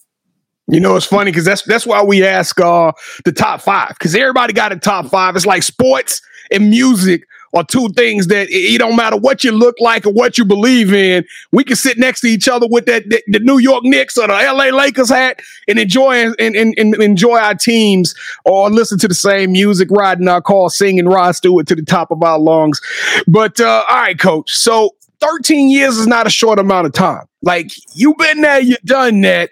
You 0.70 0.78
know, 0.78 0.94
it's 0.94 1.06
funny 1.06 1.30
because 1.30 1.46
that's 1.46 1.62
that's 1.62 1.86
why 1.86 2.02
we 2.02 2.22
ask 2.22 2.60
uh 2.60 2.92
the 3.24 3.32
top 3.32 3.62
five 3.62 3.88
because 3.88 4.14
everybody 4.14 4.52
got 4.52 4.72
a 4.72 4.76
top 4.76 5.06
five. 5.06 5.34
It's 5.34 5.46
like 5.46 5.62
sports 5.62 6.20
and 6.50 6.68
music 6.68 7.22
are 7.54 7.64
two 7.64 7.88
things 7.90 8.26
that 8.28 8.48
it, 8.50 8.78
don't 8.78 8.96
matter 8.96 9.16
what 9.16 9.44
you 9.44 9.52
look 9.52 9.76
like 9.80 10.06
or 10.06 10.12
what 10.12 10.38
you 10.38 10.44
believe 10.44 10.92
in. 10.92 11.24
We 11.52 11.64
can 11.64 11.76
sit 11.76 11.98
next 11.98 12.20
to 12.20 12.28
each 12.28 12.48
other 12.48 12.66
with 12.68 12.86
that 12.86 13.08
the, 13.08 13.22
the 13.28 13.40
New 13.40 13.58
York 13.58 13.84
Knicks 13.84 14.16
or 14.16 14.26
the 14.26 14.32
LA 14.32 14.76
Lakers 14.76 15.08
hat 15.08 15.40
and 15.66 15.78
enjoy 15.78 16.30
and, 16.38 16.56
and, 16.56 16.74
and 16.76 16.94
enjoy 17.02 17.38
our 17.38 17.54
teams 17.54 18.14
or 18.44 18.70
listen 18.70 18.98
to 18.98 19.08
the 19.08 19.14
same 19.14 19.52
music, 19.52 19.88
riding 19.90 20.28
our 20.28 20.42
car, 20.42 20.70
singing 20.70 21.06
Rod 21.06 21.32
Stewart 21.32 21.66
to 21.68 21.74
the 21.74 21.82
top 21.82 22.10
of 22.10 22.22
our 22.22 22.38
lungs. 22.38 22.80
But 23.26 23.60
uh, 23.60 23.84
all 23.88 23.96
right, 23.96 24.18
coach. 24.18 24.50
So 24.52 24.94
13 25.20 25.70
years 25.70 25.96
is 25.96 26.06
not 26.06 26.26
a 26.26 26.30
short 26.30 26.58
amount 26.58 26.86
of 26.86 26.92
time. 26.92 27.24
Like 27.42 27.70
you've 27.94 28.16
been 28.18 28.40
there, 28.40 28.60
you've 28.60 28.78
done 28.82 29.20
that. 29.22 29.50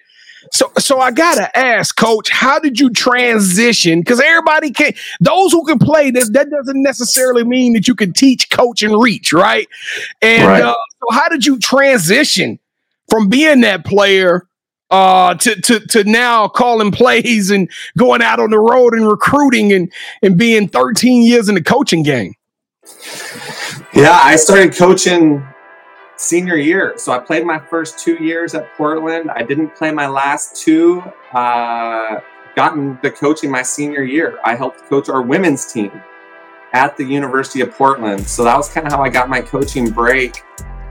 So, 0.52 0.70
so 0.78 1.00
I 1.00 1.10
gotta 1.10 1.56
ask, 1.56 1.96
Coach, 1.96 2.30
how 2.30 2.58
did 2.58 2.78
you 2.80 2.90
transition? 2.90 4.00
Because 4.00 4.20
everybody 4.20 4.70
can. 4.70 4.92
Those 5.20 5.52
who 5.52 5.64
can 5.66 5.78
play 5.78 6.10
this, 6.10 6.30
that 6.30 6.50
doesn't 6.50 6.82
necessarily 6.82 7.44
mean 7.44 7.72
that 7.74 7.88
you 7.88 7.94
can 7.94 8.12
teach, 8.12 8.50
coach, 8.50 8.82
and 8.82 9.00
reach, 9.00 9.32
right? 9.32 9.68
And 10.22 10.46
Right. 10.46 10.62
Uh, 10.62 10.74
so, 11.00 11.14
how 11.14 11.28
did 11.28 11.44
you 11.44 11.58
transition 11.58 12.58
from 13.10 13.28
being 13.28 13.60
that 13.62 13.84
player 13.84 14.46
uh, 14.90 15.34
to 15.34 15.60
to 15.62 15.80
to 15.80 16.04
now 16.04 16.48
calling 16.48 16.90
plays 16.92 17.50
and 17.50 17.70
going 17.98 18.22
out 18.22 18.40
on 18.40 18.50
the 18.50 18.58
road 18.58 18.94
and 18.94 19.08
recruiting 19.08 19.72
and 19.72 19.92
and 20.22 20.38
being 20.38 20.68
13 20.68 21.22
years 21.24 21.48
in 21.48 21.54
the 21.54 21.62
coaching 21.62 22.02
game? 22.02 22.34
Yeah, 23.94 24.18
I 24.22 24.36
started 24.36 24.74
coaching 24.74 25.46
senior 26.16 26.56
year. 26.56 26.94
So 26.96 27.12
I 27.12 27.18
played 27.18 27.44
my 27.44 27.58
first 27.58 27.98
two 27.98 28.22
years 28.22 28.54
at 28.54 28.74
Portland. 28.76 29.30
I 29.30 29.42
didn't 29.42 29.74
play 29.74 29.90
my 29.90 30.08
last 30.08 30.56
two. 30.56 31.00
Uh, 31.32 32.20
gotten 32.54 32.98
the 33.02 33.10
coaching 33.10 33.50
my 33.50 33.62
senior 33.62 34.02
year. 34.02 34.38
I 34.44 34.54
helped 34.54 34.82
coach 34.88 35.08
our 35.08 35.22
women's 35.22 35.70
team 35.72 35.92
at 36.72 36.96
the 36.96 37.04
University 37.04 37.60
of 37.60 37.70
Portland. 37.72 38.26
So 38.26 38.44
that 38.44 38.56
was 38.56 38.68
kind 38.68 38.86
of 38.86 38.92
how 38.92 39.02
I 39.02 39.08
got 39.08 39.28
my 39.28 39.40
coaching 39.40 39.90
break. 39.90 40.42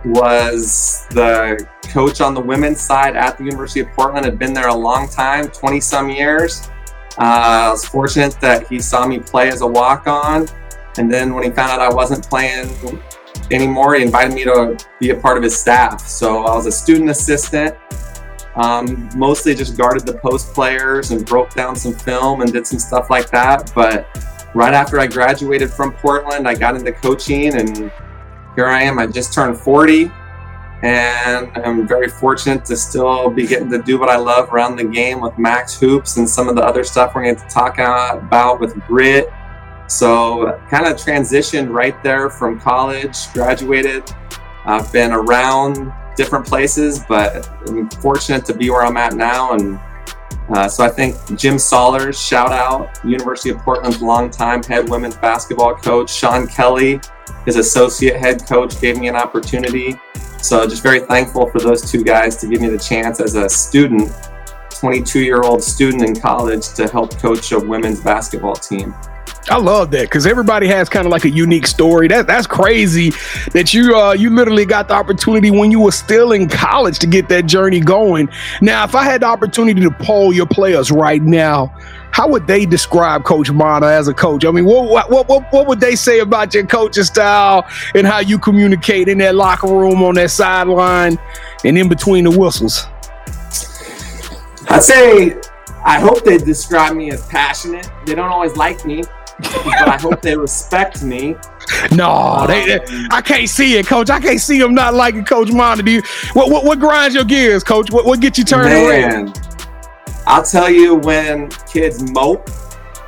Was 0.05 1.07
the 1.09 1.67
coach 1.89 2.21
on 2.21 2.35
the 2.35 2.41
women's 2.41 2.79
side 2.79 3.15
at 3.15 3.39
the 3.39 3.43
University 3.43 3.79
of 3.79 3.87
Portland 3.89 4.25
had 4.25 4.37
been 4.37 4.53
there 4.53 4.67
a 4.67 4.75
long 4.75 5.09
time, 5.09 5.47
20 5.47 5.79
some 5.79 6.09
years. 6.11 6.69
Uh, 7.17 7.21
I 7.65 7.69
was 7.71 7.85
fortunate 7.85 8.39
that 8.41 8.67
he 8.67 8.79
saw 8.79 9.07
me 9.07 9.19
play 9.19 9.49
as 9.49 9.61
a 9.61 9.67
walk 9.67 10.05
on. 10.05 10.47
And 10.97 11.11
then 11.11 11.33
when 11.33 11.43
he 11.43 11.49
found 11.49 11.71
out 11.71 11.81
I 11.81 11.93
wasn't 11.93 12.27
playing 12.29 12.69
anymore, 13.51 13.95
he 13.95 14.03
invited 14.03 14.33
me 14.33 14.43
to 14.43 14.77
be 14.99 15.11
a 15.11 15.15
part 15.15 15.37
of 15.37 15.43
his 15.43 15.59
staff. 15.59 16.01
So 16.01 16.45
I 16.45 16.55
was 16.55 16.65
a 16.65 16.71
student 16.71 17.09
assistant, 17.09 17.75
um, 18.55 19.09
mostly 19.15 19.53
just 19.53 19.77
guarded 19.77 20.05
the 20.05 20.13
post 20.13 20.53
players 20.53 21.11
and 21.11 21.25
broke 21.25 21.53
down 21.53 21.75
some 21.75 21.93
film 21.93 22.41
and 22.41 22.51
did 22.51 22.65
some 22.65 22.79
stuff 22.79 23.09
like 23.09 23.29
that. 23.31 23.71
But 23.75 24.07
right 24.53 24.73
after 24.73 24.99
I 24.99 25.07
graduated 25.07 25.71
from 25.71 25.91
Portland, 25.93 26.47
I 26.47 26.55
got 26.55 26.75
into 26.75 26.91
coaching 26.91 27.55
and 27.55 27.91
here 28.55 28.67
I 28.67 28.83
am. 28.83 28.97
I 28.97 29.07
just 29.07 29.33
turned 29.33 29.57
40, 29.57 30.09
and 30.81 31.51
I'm 31.57 31.87
very 31.87 32.07
fortunate 32.07 32.63
to 32.65 32.77
still 32.77 33.29
be 33.29 33.45
getting 33.45 33.69
to 33.71 33.81
do 33.81 33.99
what 33.99 34.09
I 34.09 34.15
love 34.15 34.53
around 34.53 34.77
the 34.77 34.85
game 34.85 35.19
with 35.19 35.37
Max 35.37 35.77
Hoops 35.79 36.17
and 36.17 36.27
some 36.27 36.47
of 36.47 36.55
the 36.55 36.63
other 36.63 36.83
stuff 36.83 37.15
we're 37.15 37.23
going 37.23 37.35
to 37.35 37.47
talk 37.47 37.73
about 37.75 38.59
with 38.59 38.75
Grit. 38.87 39.29
So, 39.87 40.59
kind 40.69 40.87
of 40.87 40.97
transitioned 40.97 41.71
right 41.71 42.01
there 42.03 42.29
from 42.29 42.59
college, 42.59 43.31
graduated. 43.33 44.03
I've 44.65 44.91
been 44.91 45.11
around 45.11 45.93
different 46.15 46.45
places, 46.45 47.03
but 47.07 47.47
I'm 47.67 47.89
fortunate 47.89 48.45
to 48.45 48.53
be 48.53 48.69
where 48.69 48.83
I'm 48.83 48.97
at 48.97 49.13
now. 49.13 49.53
And 49.53 49.79
uh, 50.49 50.67
so 50.67 50.83
I 50.83 50.89
think 50.89 51.15
Jim 51.37 51.59
Sollars, 51.59 52.19
shout 52.19 52.51
out, 52.51 52.89
University 53.03 53.49
of 53.49 53.57
Portland's 53.59 54.01
longtime 54.01 54.63
head 54.63 54.89
women's 54.89 55.17
basketball 55.17 55.75
coach. 55.75 56.11
Sean 56.11 56.47
Kelly, 56.47 56.99
his 57.45 57.57
associate 57.57 58.17
head 58.17 58.45
coach, 58.47 58.79
gave 58.79 58.97
me 58.97 59.07
an 59.07 59.15
opportunity. 59.15 59.99
So 60.37 60.67
just 60.67 60.83
very 60.83 60.99
thankful 60.99 61.49
for 61.49 61.59
those 61.59 61.91
two 61.91 62.03
guys 62.03 62.37
to 62.37 62.47
give 62.47 62.61
me 62.61 62.69
the 62.69 62.77
chance 62.77 63.19
as 63.19 63.35
a 63.35 63.49
student, 63.49 64.11
22 64.69 65.21
year 65.21 65.41
old 65.41 65.63
student 65.63 66.03
in 66.03 66.19
college, 66.19 66.73
to 66.73 66.87
help 66.87 67.17
coach 67.17 67.51
a 67.51 67.59
women's 67.59 68.01
basketball 68.01 68.55
team. 68.55 68.93
I 69.47 69.57
love 69.57 69.91
that 69.91 70.03
because 70.03 70.25
everybody 70.25 70.67
has 70.67 70.89
kind 70.89 71.05
of 71.05 71.11
like 71.11 71.25
a 71.25 71.29
unique 71.29 71.67
story. 71.67 72.07
That 72.07 72.25
that's 72.25 72.47
crazy 72.47 73.11
that 73.51 73.75
you 73.75 73.95
uh 73.95 74.13
you 74.13 74.31
literally 74.31 74.65
got 74.65 74.87
the 74.87 74.95
opportunity 74.95 75.51
when 75.51 75.69
you 75.69 75.79
were 75.79 75.91
still 75.91 76.31
in 76.31 76.49
college 76.49 76.97
to 76.99 77.07
get 77.07 77.29
that 77.29 77.45
journey 77.45 77.79
going. 77.79 78.27
Now, 78.61 78.83
if 78.85 78.95
I 78.95 79.03
had 79.03 79.21
the 79.21 79.27
opportunity 79.27 79.81
to 79.81 79.91
poll 79.91 80.33
your 80.33 80.47
players 80.47 80.89
right 80.89 81.21
now, 81.21 81.75
how 82.09 82.27
would 82.27 82.47
they 82.47 82.65
describe 82.65 83.23
Coach 83.23 83.51
Mana 83.51 83.87
as 83.87 84.07
a 84.07 84.15
coach? 84.15 84.45
I 84.45 84.51
mean, 84.51 84.65
what 84.65 85.09
what 85.09 85.27
what 85.27 85.53
what 85.53 85.67
would 85.67 85.79
they 85.79 85.95
say 85.95 86.19
about 86.19 86.53
your 86.55 86.65
coaching 86.65 87.03
style 87.03 87.67
and 87.93 88.07
how 88.07 88.19
you 88.19 88.39
communicate 88.39 89.07
in 89.07 89.19
that 89.19 89.35
locker 89.35 89.67
room 89.67 90.01
on 90.01 90.15
that 90.15 90.31
sideline 90.31 91.19
and 91.63 91.77
in 91.77 91.87
between 91.87 92.23
the 92.23 92.31
whistles? 92.31 92.87
I'd 94.69 94.81
say 94.81 95.35
I 95.83 95.99
hope 95.99 96.23
they 96.23 96.39
describe 96.39 96.95
me 96.95 97.11
as 97.11 97.23
passionate. 97.27 97.87
They 98.07 98.15
don't 98.15 98.31
always 98.31 98.57
like 98.57 98.83
me, 98.87 99.03
but 99.39 99.87
I 99.87 99.97
hope 99.99 100.21
they 100.21 100.35
respect 100.35 101.03
me. 101.03 101.35
No, 101.91 102.45
they, 102.47 102.65
they, 102.65 103.07
I 103.11 103.21
can't 103.21 103.49
see 103.49 103.77
it, 103.77 103.87
Coach. 103.87 104.09
I 104.09 104.19
can't 104.19 104.39
see 104.39 104.59
them 104.59 104.73
not 104.73 104.93
liking 104.93 105.25
Coach 105.25 105.49
you? 105.49 106.01
What, 106.33 106.51
what 106.51 106.63
what 106.63 106.79
grinds 106.79 107.15
your 107.15 107.25
gears, 107.25 107.63
Coach? 107.63 107.91
What 107.91 108.05
what 108.05 108.21
gets 108.21 108.37
you 108.37 108.45
turned 108.45 108.69
Man, 108.69 109.33
I'll 110.27 110.43
tell 110.43 110.69
you 110.69 110.95
when 110.95 111.49
kids 111.71 112.11
mope 112.11 112.49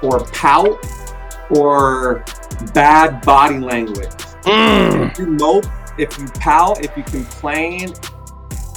or 0.03 0.25
pout 0.27 0.85
or 1.51 2.23
bad 2.73 3.21
body 3.21 3.59
language. 3.59 4.09
Mm. 4.43 5.11
If 5.11 5.19
you 5.19 5.27
mope, 5.27 5.65
if 5.97 6.17
you 6.17 6.25
pout, 6.39 6.83
if 6.83 6.95
you 6.97 7.03
complain, 7.03 7.93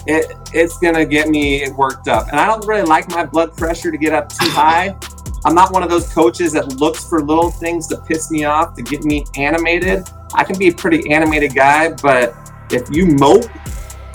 it 0.06 0.32
it's 0.52 0.78
gonna 0.78 1.04
get 1.04 1.28
me 1.28 1.68
worked 1.70 2.08
up. 2.08 2.28
And 2.28 2.38
I 2.40 2.46
don't 2.46 2.66
really 2.66 2.82
like 2.82 3.08
my 3.10 3.24
blood 3.24 3.56
pressure 3.56 3.90
to 3.90 3.98
get 3.98 4.12
up 4.12 4.28
too 4.28 4.48
high. 4.50 4.96
I'm 5.44 5.54
not 5.54 5.72
one 5.72 5.82
of 5.82 5.88
those 5.88 6.12
coaches 6.12 6.52
that 6.52 6.80
looks 6.80 7.08
for 7.08 7.22
little 7.22 7.50
things 7.50 7.86
to 7.88 7.96
piss 7.96 8.30
me 8.30 8.44
off 8.44 8.74
to 8.74 8.82
get 8.82 9.04
me 9.04 9.24
animated. 9.36 10.08
I 10.34 10.44
can 10.44 10.58
be 10.58 10.68
a 10.68 10.74
pretty 10.74 11.10
animated 11.10 11.54
guy, 11.54 11.92
but 11.92 12.34
if 12.70 12.88
you 12.90 13.06
mope, 13.06 13.46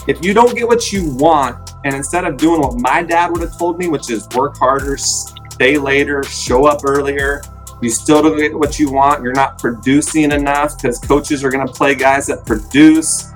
if 0.08 0.24
you 0.24 0.34
don't 0.36 0.56
get 0.56 0.68
what 0.68 0.92
you 0.92 1.10
want, 1.16 1.72
and 1.84 1.96
instead 1.96 2.26
of 2.26 2.38
doing 2.38 2.62
what 2.62 2.80
my 2.80 3.02
dad 3.04 3.32
would 3.32 3.42
have 3.42 3.58
told 3.58 3.80
me, 3.80 3.88
which 3.88 4.10
is 4.10 4.28
work 4.36 4.58
harder, 4.58 4.98
stay 4.98 5.78
later, 5.78 6.24
show 6.24 6.66
up 6.66 6.82
earlier, 6.86 7.42
you 7.82 7.90
still 7.90 8.22
don't 8.22 8.38
get 8.38 8.58
what 8.58 8.80
you 8.80 8.92
want. 8.92 9.22
You're 9.24 9.34
not 9.34 9.60
producing 9.60 10.32
enough 10.32 10.78
because 10.78 11.00
coaches 11.00 11.44
are 11.44 11.50
going 11.50 11.66
to 11.68 11.74
play 11.74 11.94
guys 11.96 12.28
that 12.28 12.46
produce. 12.46 13.32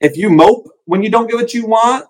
If 0.00 0.16
you 0.16 0.30
mope 0.30 0.68
when 0.84 1.02
you 1.02 1.10
don't 1.10 1.28
get 1.28 1.36
what 1.36 1.54
you 1.54 1.66
want, 1.66 2.06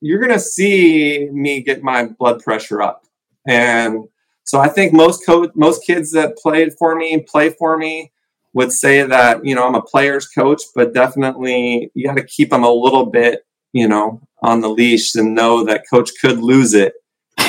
you're 0.00 0.18
going 0.18 0.32
to 0.32 0.40
see 0.40 1.28
me 1.30 1.62
get 1.62 1.82
my 1.82 2.06
blood 2.06 2.42
pressure 2.42 2.82
up. 2.82 3.05
And 3.46 4.04
so 4.44 4.58
I 4.60 4.68
think 4.68 4.92
most 4.92 5.24
co- 5.26 5.50
most 5.54 5.84
kids 5.84 6.12
that 6.12 6.36
played 6.38 6.74
for 6.78 6.94
me, 6.96 7.20
play 7.28 7.50
for 7.50 7.76
me, 7.76 8.12
would 8.54 8.72
say 8.72 9.02
that 9.02 9.44
you 9.44 9.54
know 9.54 9.66
I'm 9.66 9.74
a 9.74 9.82
player's 9.82 10.26
coach, 10.26 10.62
but 10.74 10.94
definitely 10.94 11.90
you 11.94 12.06
got 12.06 12.16
to 12.16 12.24
keep 12.24 12.50
them 12.50 12.64
a 12.64 12.72
little 12.72 13.06
bit, 13.06 13.42
you 13.72 13.88
know, 13.88 14.20
on 14.42 14.60
the 14.60 14.68
leash 14.68 15.14
and 15.14 15.34
know 15.34 15.64
that 15.64 15.84
coach 15.90 16.10
could 16.20 16.38
lose 16.38 16.74
it 16.74 16.94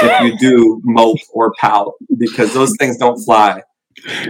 if 0.01 0.19
you 0.19 0.37
do 0.37 0.81
mope 0.83 1.17
or 1.33 1.53
pout 1.59 1.93
because 2.17 2.53
those 2.53 2.75
things 2.79 2.97
don't 2.97 3.19
fly. 3.23 3.61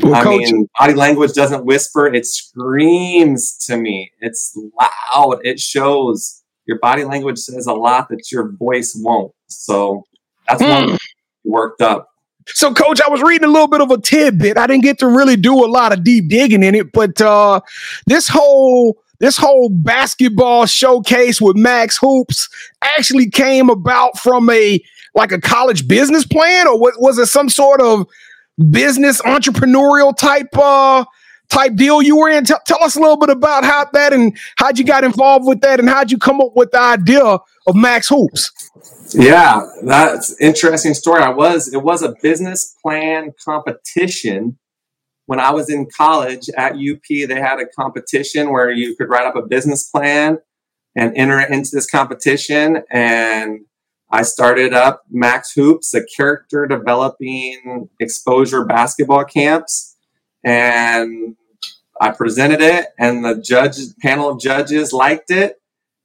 Well, 0.02 0.14
I 0.14 0.24
Coach, 0.24 0.26
mean, 0.26 0.68
body 0.80 0.94
language 0.94 1.34
doesn't 1.34 1.66
whisper; 1.66 2.08
it 2.08 2.26
screams 2.26 3.58
to 3.68 3.78
me. 3.78 4.12
It's 4.22 4.58
loud. 4.80 5.40
It 5.44 5.60
shows. 5.60 6.44
Your 6.66 6.80
body 6.80 7.04
language 7.06 7.38
says 7.40 7.66
a 7.68 7.74
lot 7.74 8.10
that 8.10 8.32
your 8.32 8.52
voice 8.54 8.94
won't. 9.00 9.34
So 9.48 10.04
that's 10.48 10.64
Mm. 10.64 10.66
one 10.66 10.98
worked 11.44 11.82
up. 11.82 12.10
So, 12.50 12.74
Coach, 12.74 13.02
I 13.06 13.10
was 13.10 13.22
reading 13.22 13.48
a 13.48 13.52
little 13.52 13.68
bit 13.68 13.82
of 13.82 13.92
a 13.92 14.00
tidbit. 14.00 14.58
I 14.58 14.68
didn't 14.68 14.84
get 14.84 15.00
to 15.00 15.08
really 15.08 15.36
do 15.36 15.54
a 15.54 15.68
lot 15.68 15.92
of 15.92 16.04
deep 16.04 16.30
digging 16.30 16.64
in 16.64 16.76
it, 16.76 16.92
but 16.94 17.20
uh, 17.22 17.60
this 18.06 18.28
whole 18.28 18.98
this 19.20 19.36
whole 19.36 19.70
basketball 19.70 20.66
showcase 20.66 21.42
with 21.42 21.58
Max 21.58 21.98
Hoops 21.98 22.48
actually 22.84 23.30
came 23.30 23.70
about 23.70 24.18
from 24.18 24.50
a 24.50 24.80
like 25.16 25.32
a 25.32 25.42
college 25.42 25.88
business 25.88 26.26
plan, 26.26 26.68
or 26.68 26.80
was, 26.80 26.94
was 27.00 27.18
it 27.18 27.26
some 27.26 27.50
sort 27.50 27.82
of 27.82 28.08
business 28.72 29.22
entrepreneurial 29.24 30.16
type 30.16 30.48
uh 30.58 31.04
type 31.50 31.76
deal 31.76 32.02
you 32.02 32.18
were 32.18 32.30
in? 32.30 32.46
Tell 32.46 32.62
tell 32.66 32.84
us 32.84 32.96
a 32.96 33.00
little 33.00 33.18
bit 33.18 33.30
about 33.30 33.66
how 33.66 33.88
that 33.92 34.14
and 34.14 34.38
how'd 34.56 34.80
you 34.80 34.86
got 34.86 35.04
involved 35.04 35.46
with 35.46 35.62
that, 35.62 35.80
and 35.80 35.90
how'd 35.90 36.12
you 36.12 36.18
come 36.18 36.40
up 36.40 36.52
with 36.56 36.72
the 36.72 36.80
idea 36.80 37.24
of 37.24 37.76
Max 37.76 38.08
Hoops? 38.08 38.52
Yeah, 39.14 39.66
that's 39.84 40.40
interesting 40.40 40.94
story. 40.94 41.22
I 41.22 41.30
was 41.30 41.74
it 41.74 41.82
was 41.82 42.02
a 42.02 42.16
business 42.22 42.76
plan 42.82 43.34
competition 43.44 44.58
when 45.28 45.40
I 45.40 45.52
was 45.52 45.70
in 45.70 45.88
college 45.96 46.50
at 46.58 46.74
UP. 46.74 47.04
They 47.08 47.40
had 47.40 47.60
a 47.60 47.68
competition 47.68 48.52
where 48.52 48.72
you 48.72 48.96
could 48.96 49.10
write 49.10 49.26
up 49.26 49.36
a 49.36 49.46
business 49.46 49.90
plan 49.90 50.40
and 50.96 51.16
enter 51.16 51.40
into 51.40 51.70
this 51.74 51.90
competition. 51.90 52.84
And 52.92 53.62
I 54.10 54.24
started 54.24 54.74
up 54.74 55.04
Max 55.10 55.54
Hoops, 55.54 55.94
a 55.94 56.04
character 56.04 56.66
developing 56.66 57.90
exposure 58.00 58.66
basketball 58.66 59.26
camps, 59.26 59.96
and 60.44 61.36
I 62.00 62.12
presented 62.12 62.62
it, 62.62 62.88
and 62.98 63.24
the 63.24 63.42
judge 63.42 63.78
panel 64.02 64.30
of 64.30 64.40
judges 64.40 64.94
liked 64.94 65.32
it 65.32 65.58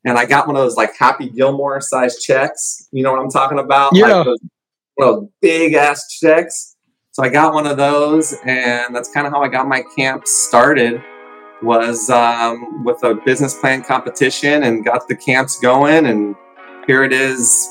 and 0.05 0.19
I 0.19 0.25
got 0.25 0.47
one 0.47 0.57
of 0.57 0.62
those 0.62 0.77
like 0.77 0.97
Happy 0.97 1.29
Gilmore 1.29 1.81
size 1.81 2.23
checks. 2.23 2.88
You 2.93 3.03
know 3.03 3.12
what 3.12 3.21
I'm 3.21 3.31
talking 3.31 3.59
about? 3.59 3.95
Yeah. 3.95 4.07
Like 4.07 4.25
those, 4.27 4.38
those 4.99 5.29
big 5.41 5.75
ass 5.75 6.09
checks. 6.09 6.77
So 7.12 7.23
I 7.23 7.29
got 7.29 7.53
one 7.53 7.67
of 7.67 7.77
those, 7.77 8.35
and 8.45 8.95
that's 8.95 9.12
kind 9.12 9.27
of 9.27 9.33
how 9.33 9.43
I 9.43 9.49
got 9.49 9.69
my 9.69 9.83
camp 9.97 10.27
started. 10.27 11.03
Was 11.62 12.11
um, 12.11 12.83
with 12.83 13.05
a 13.05 13.15
business 13.25 13.57
plan 13.57 13.85
competition 13.85 14.65
and 14.65 14.85
got 14.85 15.07
the 15.07 15.15
camps 15.15 15.61
going, 15.61 16.07
and 16.07 16.35
here 16.88 17.05
it 17.05 17.12
is 17.12 17.69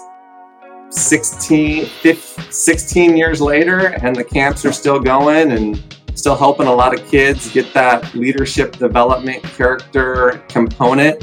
16, 0.91 1.87
15, 1.87 2.51
16 2.51 3.17
years 3.17 3.41
later, 3.41 3.87
and 4.01 4.15
the 4.15 4.23
camps 4.23 4.63
are 4.63 4.71
still 4.71 4.97
going 4.97 5.51
and 5.51 5.83
still 6.15 6.37
helping 6.37 6.67
a 6.67 6.73
lot 6.73 6.97
of 6.97 7.05
kids 7.09 7.51
get 7.51 7.73
that 7.73 8.13
leadership 8.13 8.77
development 8.77 9.43
character 9.43 10.41
component 10.47 11.21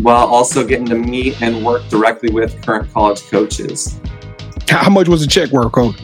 while 0.00 0.26
also 0.26 0.66
getting 0.66 0.86
to 0.86 0.94
meet 0.94 1.40
and 1.42 1.64
work 1.64 1.86
directly 1.88 2.30
with 2.30 2.60
current 2.64 2.92
college 2.92 3.22
coaches. 3.30 3.98
How 4.68 4.90
much 4.90 5.08
was 5.08 5.20
the 5.20 5.26
check 5.26 5.50
worth, 5.50 5.72
Coach? 5.72 5.96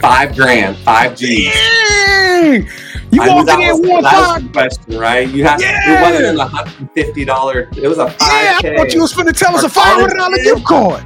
Five 0.00 0.36
grand, 0.36 0.76
five 0.78 1.16
G's. 1.16 1.52
Dang! 1.52 2.68
You 3.12 3.20
walking 3.22 3.62
in 3.62 3.88
one 3.88 4.02
five. 4.04 4.42
the 4.42 4.48
question, 4.50 4.98
right? 4.98 5.28
You 5.28 5.44
had 5.44 5.60
Yeah. 5.60 5.98
it 5.98 6.02
wasn't 6.02 6.38
a 6.38 6.44
hundred 6.44 6.78
and 6.80 6.90
fifty 6.92 7.24
dollar. 7.24 7.68
It 7.76 7.88
was 7.88 7.98
a 7.98 8.08
five. 8.10 8.18
Yeah, 8.62 8.70
I 8.72 8.76
thought 8.76 8.92
you 8.94 9.00
was 9.00 9.12
finna 9.12 9.36
tell 9.36 9.56
us 9.56 9.64
a 9.64 9.68
five 9.68 9.98
hundred 10.00 10.16
dollar 10.16 10.36
gift 10.36 10.64
card. 10.64 11.02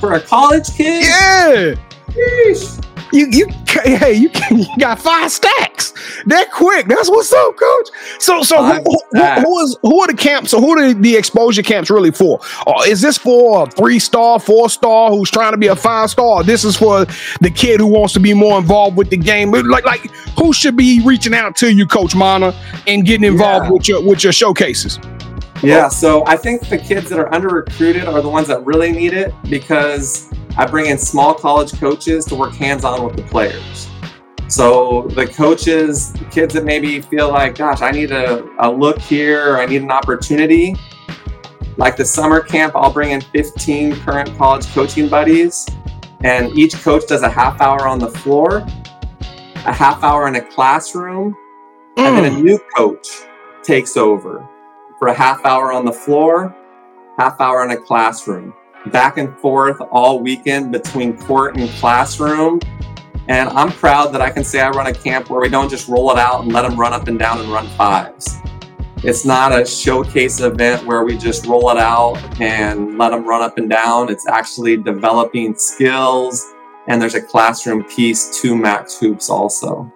for 0.00 0.12
a 0.14 0.20
college 0.20 0.68
kid. 0.76 1.04
Yeah, 1.04 1.74
Sheesh. 2.10 2.83
You 3.14 3.26
you 3.30 3.46
hey 3.84 4.12
you, 4.14 4.30
you 4.50 4.66
got 4.78 4.98
five 4.98 5.30
stacks 5.30 5.92
that 6.26 6.50
quick. 6.52 6.86
That's 6.86 7.08
what's 7.08 7.32
up, 7.32 7.56
Coach. 7.56 7.88
So 8.18 8.42
so 8.42 8.62
who, 8.62 8.82
who, 9.12 9.24
who 9.42 9.60
is 9.60 9.76
who 9.82 10.00
are 10.00 10.06
the 10.08 10.14
camps? 10.14 10.50
So 10.50 10.60
who 10.60 10.78
are 10.78 10.92
the 10.94 11.16
exposure 11.16 11.62
camps 11.62 11.90
really 11.90 12.10
for? 12.10 12.40
Or 12.66 12.86
is 12.86 13.00
this 13.00 13.16
for 13.18 13.62
a 13.64 13.70
three 13.70 13.98
star, 13.98 14.38
four 14.40 14.68
star 14.68 15.10
who's 15.10 15.30
trying 15.30 15.52
to 15.52 15.58
be 15.58 15.68
a 15.68 15.76
five 15.76 16.10
star? 16.10 16.42
This 16.42 16.64
is 16.64 16.76
for 16.76 17.04
the 17.40 17.50
kid 17.54 17.80
who 17.80 17.86
wants 17.86 18.12
to 18.14 18.20
be 18.20 18.34
more 18.34 18.58
involved 18.58 18.96
with 18.96 19.10
the 19.10 19.16
game. 19.16 19.50
Like 19.52 19.84
like 19.84 20.00
who 20.38 20.52
should 20.52 20.76
be 20.76 21.00
reaching 21.04 21.34
out 21.34 21.56
to 21.56 21.72
you, 21.72 21.86
Coach 21.86 22.14
Mana, 22.14 22.54
and 22.86 23.04
getting 23.06 23.24
involved 23.24 23.66
Yeah. 23.66 23.70
with 23.72 23.88
your 23.88 24.02
with 24.06 24.24
your 24.24 24.32
showcases? 24.32 24.98
Yeah, 25.64 25.88
so 26.02 26.24
I 26.26 26.36
think 26.36 26.68
the 26.68 26.78
kids 26.78 27.08
that 27.10 27.18
are 27.18 27.32
under 27.32 27.48
recruited 27.48 28.04
are 28.04 28.20
the 28.20 28.28
ones 28.28 28.48
that 28.48 28.64
really 28.64 28.92
need 28.92 29.12
it 29.12 29.34
because 29.48 30.30
I 30.56 30.66
bring 30.66 30.86
in 30.86 30.98
small 30.98 31.34
college 31.34 31.72
coaches 31.80 32.24
to 32.26 32.34
work 32.34 32.54
hands 32.54 32.84
on 32.84 33.04
with 33.04 33.16
the 33.16 33.22
players. 33.22 33.88
So 34.48 35.08
the 35.14 35.26
coaches, 35.26 36.12
the 36.12 36.26
kids 36.26 36.54
that 36.54 36.64
maybe 36.64 37.00
feel 37.00 37.30
like, 37.30 37.56
gosh, 37.56 37.82
I 37.82 37.90
need 37.90 38.12
a, 38.12 38.44
a 38.58 38.70
look 38.70 39.00
here, 39.00 39.56
I 39.56 39.66
need 39.66 39.82
an 39.82 39.90
opportunity. 39.90 40.76
Like 41.76 41.96
the 41.96 42.04
summer 42.04 42.40
camp, 42.40 42.76
I'll 42.76 42.92
bring 42.92 43.10
in 43.10 43.20
15 43.20 43.96
current 44.02 44.36
college 44.36 44.66
coaching 44.68 45.08
buddies, 45.08 45.66
and 46.22 46.56
each 46.56 46.74
coach 46.74 47.06
does 47.08 47.22
a 47.22 47.28
half 47.28 47.60
hour 47.60 47.88
on 47.88 47.98
the 47.98 48.10
floor, 48.10 48.58
a 49.66 49.72
half 49.72 50.04
hour 50.04 50.28
in 50.28 50.36
a 50.36 50.42
classroom, 50.42 51.34
and 51.96 52.16
then 52.16 52.32
a 52.32 52.36
mm. 52.36 52.42
new 52.42 52.60
coach 52.76 53.08
takes 53.64 53.96
over 53.96 54.48
for 54.98 55.08
a 55.08 55.14
half 55.14 55.44
hour 55.44 55.72
on 55.72 55.84
the 55.84 55.92
floor, 55.92 56.54
half 57.18 57.40
hour 57.40 57.64
in 57.64 57.70
a 57.70 57.76
classroom, 57.76 58.54
back 58.86 59.18
and 59.18 59.36
forth 59.38 59.80
all 59.90 60.20
weekend 60.20 60.72
between 60.72 61.16
court 61.16 61.56
and 61.56 61.68
classroom. 61.80 62.60
And 63.28 63.48
I'm 63.50 63.70
proud 63.70 64.12
that 64.12 64.20
I 64.20 64.30
can 64.30 64.44
say 64.44 64.60
I 64.60 64.68
run 64.70 64.86
a 64.86 64.94
camp 64.94 65.30
where 65.30 65.40
we 65.40 65.48
don't 65.48 65.70
just 65.70 65.88
roll 65.88 66.10
it 66.10 66.18
out 66.18 66.42
and 66.42 66.52
let 66.52 66.62
them 66.62 66.78
run 66.78 66.92
up 66.92 67.08
and 67.08 67.18
down 67.18 67.40
and 67.40 67.48
run 67.48 67.66
fives. 67.68 68.38
It's 69.02 69.24
not 69.26 69.52
a 69.58 69.66
showcase 69.66 70.40
event 70.40 70.86
where 70.86 71.04
we 71.04 71.18
just 71.18 71.46
roll 71.46 71.70
it 71.70 71.76
out 71.76 72.16
and 72.40 72.96
let 72.96 73.10
them 73.10 73.26
run 73.26 73.42
up 73.42 73.58
and 73.58 73.68
down. 73.68 74.10
It's 74.10 74.26
actually 74.26 74.78
developing 74.78 75.54
skills, 75.56 76.54
and 76.86 77.00
there's 77.02 77.14
a 77.14 77.20
classroom 77.20 77.84
piece 77.84 78.40
to 78.40 78.56
Max 78.56 78.98
Hoops 78.98 79.28
also. 79.28 79.92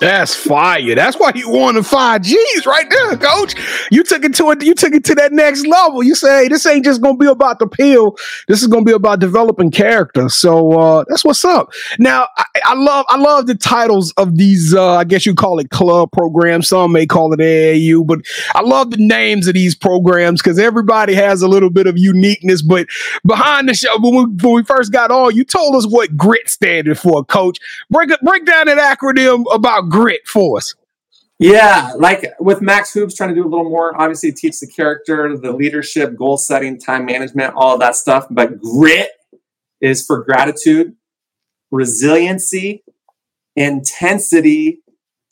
That's 0.00 0.34
fire. 0.34 0.94
That's 0.96 1.16
why 1.18 1.30
you 1.36 1.48
won 1.48 1.76
the 1.76 1.82
five 1.82 2.22
G's 2.22 2.66
right 2.66 2.88
there, 2.90 3.16
coach. 3.16 3.54
You 3.92 4.02
took 4.02 4.24
it 4.24 4.34
to 4.34 4.50
it, 4.50 4.62
you 4.62 4.74
took 4.74 4.92
it 4.92 5.04
to 5.04 5.14
that 5.14 5.32
next 5.32 5.66
level. 5.66 6.02
You 6.02 6.16
say, 6.16 6.42
hey, 6.42 6.48
this 6.48 6.66
ain't 6.66 6.84
just 6.84 7.00
gonna 7.00 7.16
be 7.16 7.26
about 7.26 7.60
the 7.60 7.68
pill. 7.68 8.16
This 8.48 8.60
is 8.60 8.66
gonna 8.66 8.84
be 8.84 8.92
about 8.92 9.20
developing 9.20 9.70
character. 9.70 10.28
So 10.28 10.72
uh, 10.72 11.04
that's 11.08 11.24
what's 11.24 11.44
up. 11.44 11.72
Now 12.00 12.26
I, 12.36 12.44
I, 12.64 12.74
love 12.74 13.06
I 13.08 13.16
love 13.18 13.46
the 13.46 13.54
titles 13.54 14.12
of 14.16 14.36
these 14.36 14.74
uh, 14.74 14.94
I 14.94 15.04
guess 15.04 15.26
you 15.26 15.34
call 15.34 15.60
it 15.60 15.70
club 15.70 16.10
programs. 16.10 16.68
Some 16.68 16.90
may 16.90 17.06
call 17.06 17.32
it 17.32 17.38
AAU, 17.38 18.04
but 18.04 18.18
I 18.54 18.62
love 18.62 18.90
the 18.90 18.96
names 18.96 19.46
of 19.46 19.54
these 19.54 19.76
programs 19.76 20.42
because 20.42 20.58
everybody 20.58 21.14
has 21.14 21.40
a 21.40 21.48
little 21.48 21.70
bit 21.70 21.86
of 21.86 21.96
uniqueness. 21.96 22.62
But 22.62 22.88
behind 23.24 23.68
the 23.68 23.74
show, 23.74 23.96
when 24.00 24.14
we, 24.16 24.24
when 24.42 24.54
we 24.54 24.64
first 24.64 24.90
got 24.90 25.12
on, 25.12 25.36
you 25.36 25.44
told 25.44 25.76
us 25.76 25.86
what 25.86 26.16
grit 26.16 26.50
standard 26.50 26.98
for, 26.98 27.24
coach. 27.24 27.58
Break 27.90 28.10
break 28.22 28.44
down 28.44 28.66
that 28.66 28.98
acronym 28.98 29.44
about 29.52 29.83
grit 29.88 30.26
for 30.26 30.58
us. 30.58 30.74
Yeah, 31.38 31.92
like 31.96 32.32
with 32.38 32.62
Max 32.62 32.92
Hoops, 32.94 33.16
trying 33.16 33.30
to 33.30 33.34
do 33.34 33.42
a 33.42 33.48
little 33.48 33.68
more, 33.68 34.00
obviously 34.00 34.30
teach 34.32 34.60
the 34.60 34.68
character, 34.68 35.36
the 35.36 35.52
leadership, 35.52 36.16
goal 36.16 36.36
setting, 36.36 36.78
time 36.78 37.04
management, 37.06 37.54
all 37.56 37.74
of 37.74 37.80
that 37.80 37.96
stuff. 37.96 38.26
But 38.30 38.60
grit 38.60 39.10
is 39.80 40.04
for 40.06 40.22
gratitude, 40.22 40.94
resiliency, 41.72 42.84
intensity, 43.56 44.82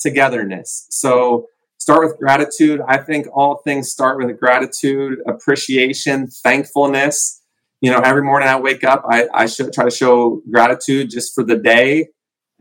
togetherness. 0.00 0.86
So 0.90 1.46
start 1.78 2.04
with 2.04 2.18
gratitude. 2.18 2.80
I 2.86 2.98
think 2.98 3.26
all 3.32 3.62
things 3.64 3.90
start 3.90 4.18
with 4.18 4.38
gratitude, 4.40 5.20
appreciation, 5.26 6.26
thankfulness. 6.26 7.40
You 7.80 7.92
know, 7.92 8.00
every 8.00 8.22
morning 8.22 8.48
I 8.48 8.60
wake 8.60 8.82
up, 8.82 9.04
I, 9.08 9.28
I 9.32 9.46
should 9.46 9.72
try 9.72 9.84
to 9.84 9.90
show 9.90 10.42
gratitude 10.50 11.10
just 11.10 11.32
for 11.34 11.44
the 11.44 11.56
day 11.56 12.08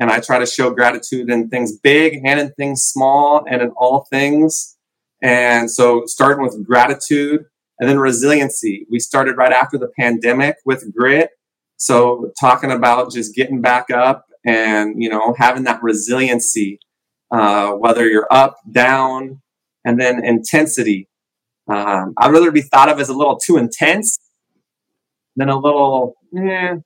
and 0.01 0.09
I 0.09 0.19
try 0.19 0.39
to 0.39 0.47
show 0.47 0.71
gratitude 0.71 1.29
in 1.29 1.47
things 1.49 1.77
big 1.77 2.21
and 2.25 2.39
in 2.39 2.51
things 2.53 2.81
small 2.81 3.45
and 3.47 3.61
in 3.61 3.69
all 3.77 4.07
things. 4.09 4.75
And 5.21 5.69
so, 5.69 6.05
starting 6.07 6.43
with 6.43 6.65
gratitude 6.65 7.45
and 7.79 7.87
then 7.87 7.99
resiliency. 7.99 8.87
We 8.89 8.99
started 8.99 9.37
right 9.37 9.53
after 9.53 9.77
the 9.77 9.89
pandemic 9.99 10.55
with 10.65 10.91
grit. 10.95 11.29
So, 11.77 12.31
talking 12.39 12.71
about 12.71 13.11
just 13.11 13.35
getting 13.35 13.61
back 13.61 13.91
up 13.91 14.25
and 14.43 14.95
you 14.97 15.07
know 15.07 15.35
having 15.37 15.65
that 15.65 15.83
resiliency, 15.83 16.79
uh, 17.29 17.73
whether 17.73 18.09
you're 18.09 18.27
up, 18.31 18.57
down, 18.71 19.39
and 19.85 20.01
then 20.01 20.25
intensity. 20.25 21.07
Um, 21.67 22.15
I'd 22.17 22.31
rather 22.31 22.49
be 22.49 22.63
thought 22.63 22.89
of 22.89 22.99
as 22.99 23.09
a 23.09 23.13
little 23.13 23.37
too 23.37 23.57
intense 23.57 24.19
than 25.35 25.49
a 25.49 25.59
little, 25.59 26.15
eh, 26.35 26.77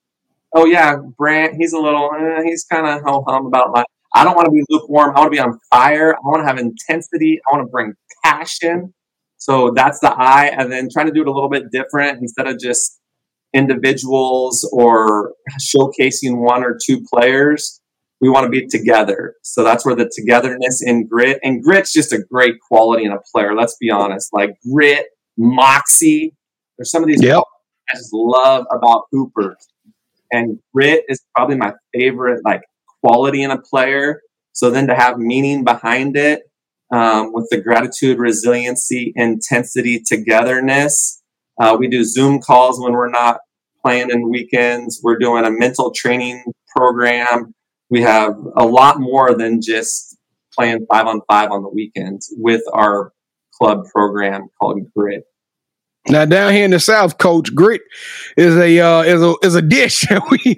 oh 0.56 0.66
yeah, 0.66 0.96
Brant, 1.18 1.56
he's 1.58 1.74
a 1.74 1.80
little, 1.80 2.10
eh, 2.18 2.42
he's 2.44 2.64
kind 2.64 2.88
of 2.88 3.02
ho 3.06 3.24
hum 3.28 3.46
about 3.46 3.72
life. 3.72 3.86
I 4.14 4.24
don't 4.24 4.36
want 4.36 4.46
to 4.46 4.52
be 4.52 4.64
lukewarm. 4.70 5.16
I 5.16 5.20
want 5.20 5.34
to 5.34 5.36
be 5.36 5.42
on 5.42 5.60
fire. 5.70 6.16
I 6.16 6.20
want 6.24 6.42
to 6.42 6.48
have 6.48 6.58
intensity. 6.58 7.40
I 7.46 7.56
want 7.56 7.68
to 7.68 7.72
bring 7.72 7.94
passion. 8.24 8.94
So 9.38 9.72
that's 9.76 10.00
the 10.00 10.10
I, 10.10 10.46
and 10.46 10.72
then 10.72 10.88
trying 10.92 11.08
to 11.08 11.12
do 11.12 11.22
it 11.22 11.28
a 11.28 11.32
little 11.32 11.50
bit 11.50 11.66
different 11.72 12.20
instead 12.22 12.48
of 12.48 12.58
just 12.58 13.00
individuals 13.54 14.68
or 14.72 15.34
showcasing 15.60 16.38
one 16.38 16.64
or 16.64 16.80
two 16.84 17.06
players. 17.14 17.82
We 18.22 18.30
want 18.30 18.46
to 18.46 18.50
be 18.50 18.66
together. 18.66 19.36
So 19.44 19.64
that's 19.64 19.86
where 19.86 19.96
the 19.96 20.10
togetherness 20.16 20.82
and 20.82 21.08
grit 21.08 21.38
and 21.44 21.62
grit's 21.62 21.92
just 21.92 22.14
a 22.14 22.20
great 22.32 22.56
quality 22.66 23.04
in 23.04 23.12
a 23.12 23.20
player. 23.34 23.54
Let's 23.54 23.76
be 23.78 23.92
honest, 23.92 24.30
like 24.32 24.52
grit, 24.72 25.08
moxie. 25.38 26.34
There's 26.78 26.90
some 26.90 27.04
of 27.04 27.10
these 27.10 27.22
yep. 27.22 27.44
I 27.94 27.98
just 27.98 28.14
love 28.14 28.66
about 28.72 29.04
hoopers 29.12 29.58
and 30.32 30.60
grit 30.74 31.04
is 31.08 31.22
probably 31.36 31.58
my 31.58 31.74
favorite 31.94 32.42
like 32.44 32.62
quality 33.04 33.44
in 33.44 33.52
a 33.52 33.62
player. 33.62 34.22
So 34.54 34.70
then 34.70 34.88
to 34.88 34.96
have 34.96 35.18
meaning 35.18 35.64
behind 35.64 36.16
it 36.16 36.44
um, 36.92 37.34
with 37.34 37.48
the 37.50 37.62
gratitude, 37.62 38.20
resiliency, 38.20 39.14
intensity, 39.16 40.02
togetherness. 40.06 41.22
Uh, 41.60 41.76
we 41.80 41.88
do 41.88 42.04
Zoom 42.04 42.40
calls 42.40 42.80
when 42.80 42.94
we're 42.94 43.10
not 43.10 43.40
playing 43.84 44.10
in 44.10 44.30
weekends. 44.30 45.00
We're 45.04 45.18
doing 45.18 45.46
a 45.46 45.52
mental 45.52 45.92
training 45.92 46.44
program. 46.76 47.54
We 47.90 48.02
have 48.02 48.34
a 48.56 48.66
lot 48.66 49.00
more 49.00 49.36
than 49.36 49.62
just 49.62 50.18
playing 50.54 50.86
five 50.92 51.06
on 51.06 51.22
five 51.30 51.52
on 51.52 51.62
the 51.62 51.70
weekends 51.70 52.34
with 52.38 52.62
our 52.74 53.12
club 53.54 53.86
program 53.94 54.48
called 54.60 54.80
Grit. 54.96 55.24
Now 56.08 56.24
down 56.26 56.54
here 56.54 56.66
in 56.66 56.72
the 56.72 56.80
South, 56.80 57.18
Coach 57.18 57.54
Grit 57.56 57.82
is 58.38 58.56
a 58.58 58.80
uh, 58.80 59.02
is 59.02 59.24
a 59.24 59.34
is 59.42 59.56
a 59.56 59.62
dish. 59.62 60.06
we 60.32 60.58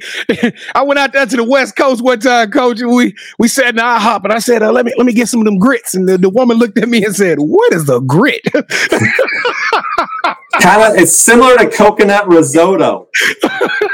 I 0.76 0.84
went 0.84 1.00
out 1.00 1.14
there 1.14 1.26
to 1.26 1.36
the 1.38 1.44
West 1.44 1.78
Coast 1.78 2.04
one 2.04 2.20
time, 2.20 2.52
Coach, 2.52 2.82
and 2.82 2.94
we 2.94 3.16
we 3.40 3.48
sat 3.48 3.70
in 3.70 3.78
the 3.78 3.82
IHOP, 3.82 4.26
and 4.26 4.34
I 4.34 4.40
said, 4.40 4.62
uh, 4.62 4.74
"Let 4.74 4.86
me 4.86 4.94
let 4.98 5.06
me 5.06 5.14
get 5.14 5.30
some 5.30 5.40
of 5.40 5.46
them 5.46 5.58
grits." 5.58 5.96
And 5.96 6.08
the, 6.08 6.18
the 6.18 6.30
woman 6.30 6.58
looked 6.58 6.78
at 6.78 6.90
me 6.90 7.06
and 7.06 7.16
said, 7.16 7.40
"What 7.40 7.74
is 7.74 7.86
the 7.86 8.02
grit?" 8.02 8.42
kind 10.60 10.82
of, 10.82 10.98
it's 10.98 11.16
similar 11.16 11.56
to 11.58 11.70
coconut 11.70 12.28
risotto. 12.28 13.08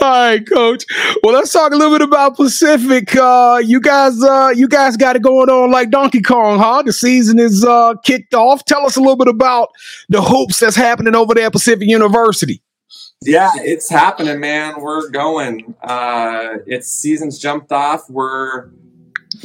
All 0.00 0.10
right, 0.10 0.46
coach. 0.46 0.84
Well, 1.22 1.34
let's 1.34 1.52
talk 1.52 1.72
a 1.72 1.76
little 1.76 1.96
bit 1.96 2.06
about 2.06 2.36
Pacific. 2.36 3.14
Uh, 3.14 3.62
you 3.64 3.80
guys, 3.80 4.20
uh, 4.22 4.52
you 4.54 4.66
guys 4.66 4.96
got 4.96 5.16
it 5.16 5.22
going 5.22 5.48
on 5.48 5.70
like 5.70 5.90
Donkey 5.90 6.20
Kong, 6.20 6.58
huh? 6.58 6.82
The 6.82 6.92
season 6.92 7.38
is 7.38 7.64
uh, 7.64 7.94
kicked 8.04 8.34
off. 8.34 8.64
Tell 8.64 8.84
us 8.84 8.96
a 8.96 9.00
little 9.00 9.16
bit 9.16 9.28
about 9.28 9.68
the 10.08 10.22
hoops 10.22 10.58
that's 10.58 10.76
happening 10.76 11.14
over 11.14 11.34
there 11.34 11.46
at 11.46 11.52
Pacific 11.52 11.88
University. 11.88 12.62
Yeah, 13.22 13.52
it's 13.56 13.88
happening, 13.88 14.40
man. 14.40 14.80
We're 14.80 15.08
going. 15.10 15.74
Uh, 15.82 16.58
it's 16.66 16.88
season's 16.88 17.38
jumped 17.38 17.70
off. 17.70 18.10
We're 18.10 18.70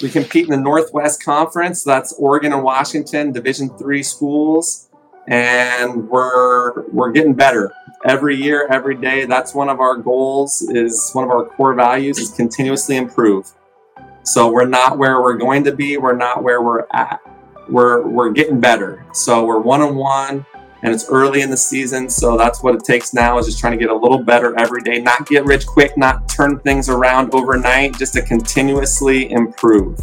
we 0.02 0.10
compete 0.10 0.46
in 0.46 0.52
the 0.52 0.58
Northwest 0.58 1.24
Conference. 1.24 1.84
That's 1.84 2.14
Oregon 2.14 2.52
and 2.52 2.64
Washington, 2.64 3.32
Division 3.32 3.70
three 3.78 4.04
schools, 4.04 4.90
and 5.28 6.10
we're 6.10 6.88
we're 6.90 7.12
getting 7.12 7.36
better 7.36 7.72
every 8.06 8.36
year, 8.36 8.68
every 8.72 8.96
day. 8.96 9.26
That's 9.26 9.54
one 9.54 9.70
of 9.70 9.80
our 9.80 9.98
goals. 9.98 10.62
Is 10.70 11.12
one 11.14 11.24
of 11.26 11.32
our 11.32 11.46
core 11.46 11.74
values 11.74 12.18
is 12.20 12.32
continuously 12.32 12.98
improve. 12.98 13.52
So 14.24 14.52
we're 14.52 14.68
not 14.68 14.98
where 14.98 15.22
we're 15.22 15.38
going 15.38 15.64
to 15.64 15.72
be. 15.72 15.98
We're 15.98 16.16
not 16.16 16.44
where 16.44 16.62
we're 16.62 16.86
at. 16.94 17.22
We're 17.68 18.08
we're 18.08 18.32
getting 18.32 18.60
better. 18.60 19.06
So 19.14 19.46
we're 19.46 19.60
one 19.60 19.82
on 19.82 19.96
one, 19.96 20.46
and 20.84 20.94
it's 20.94 21.10
early 21.10 21.42
in 21.42 21.50
the 21.50 21.58
season. 21.58 22.10
So 22.10 22.38
that's 22.38 22.62
what 22.64 22.76
it 22.76 22.84
takes 22.84 23.14
now 23.14 23.38
is 23.38 23.46
just 23.46 23.60
trying 23.60 23.74
to 23.74 23.80
get 23.80 23.90
a 23.90 23.96
little 23.96 24.24
better 24.24 24.58
every 24.60 24.82
day. 24.82 25.00
Not 25.00 25.28
get 25.28 25.46
rich 25.46 25.66
quick. 25.66 25.98
Not 25.98 26.30
turn 26.30 26.60
things 26.60 26.90
around 26.90 27.34
overnight. 27.34 27.98
Just 27.98 28.14
to 28.14 28.22
continuously 28.22 29.32
improve. 29.32 30.00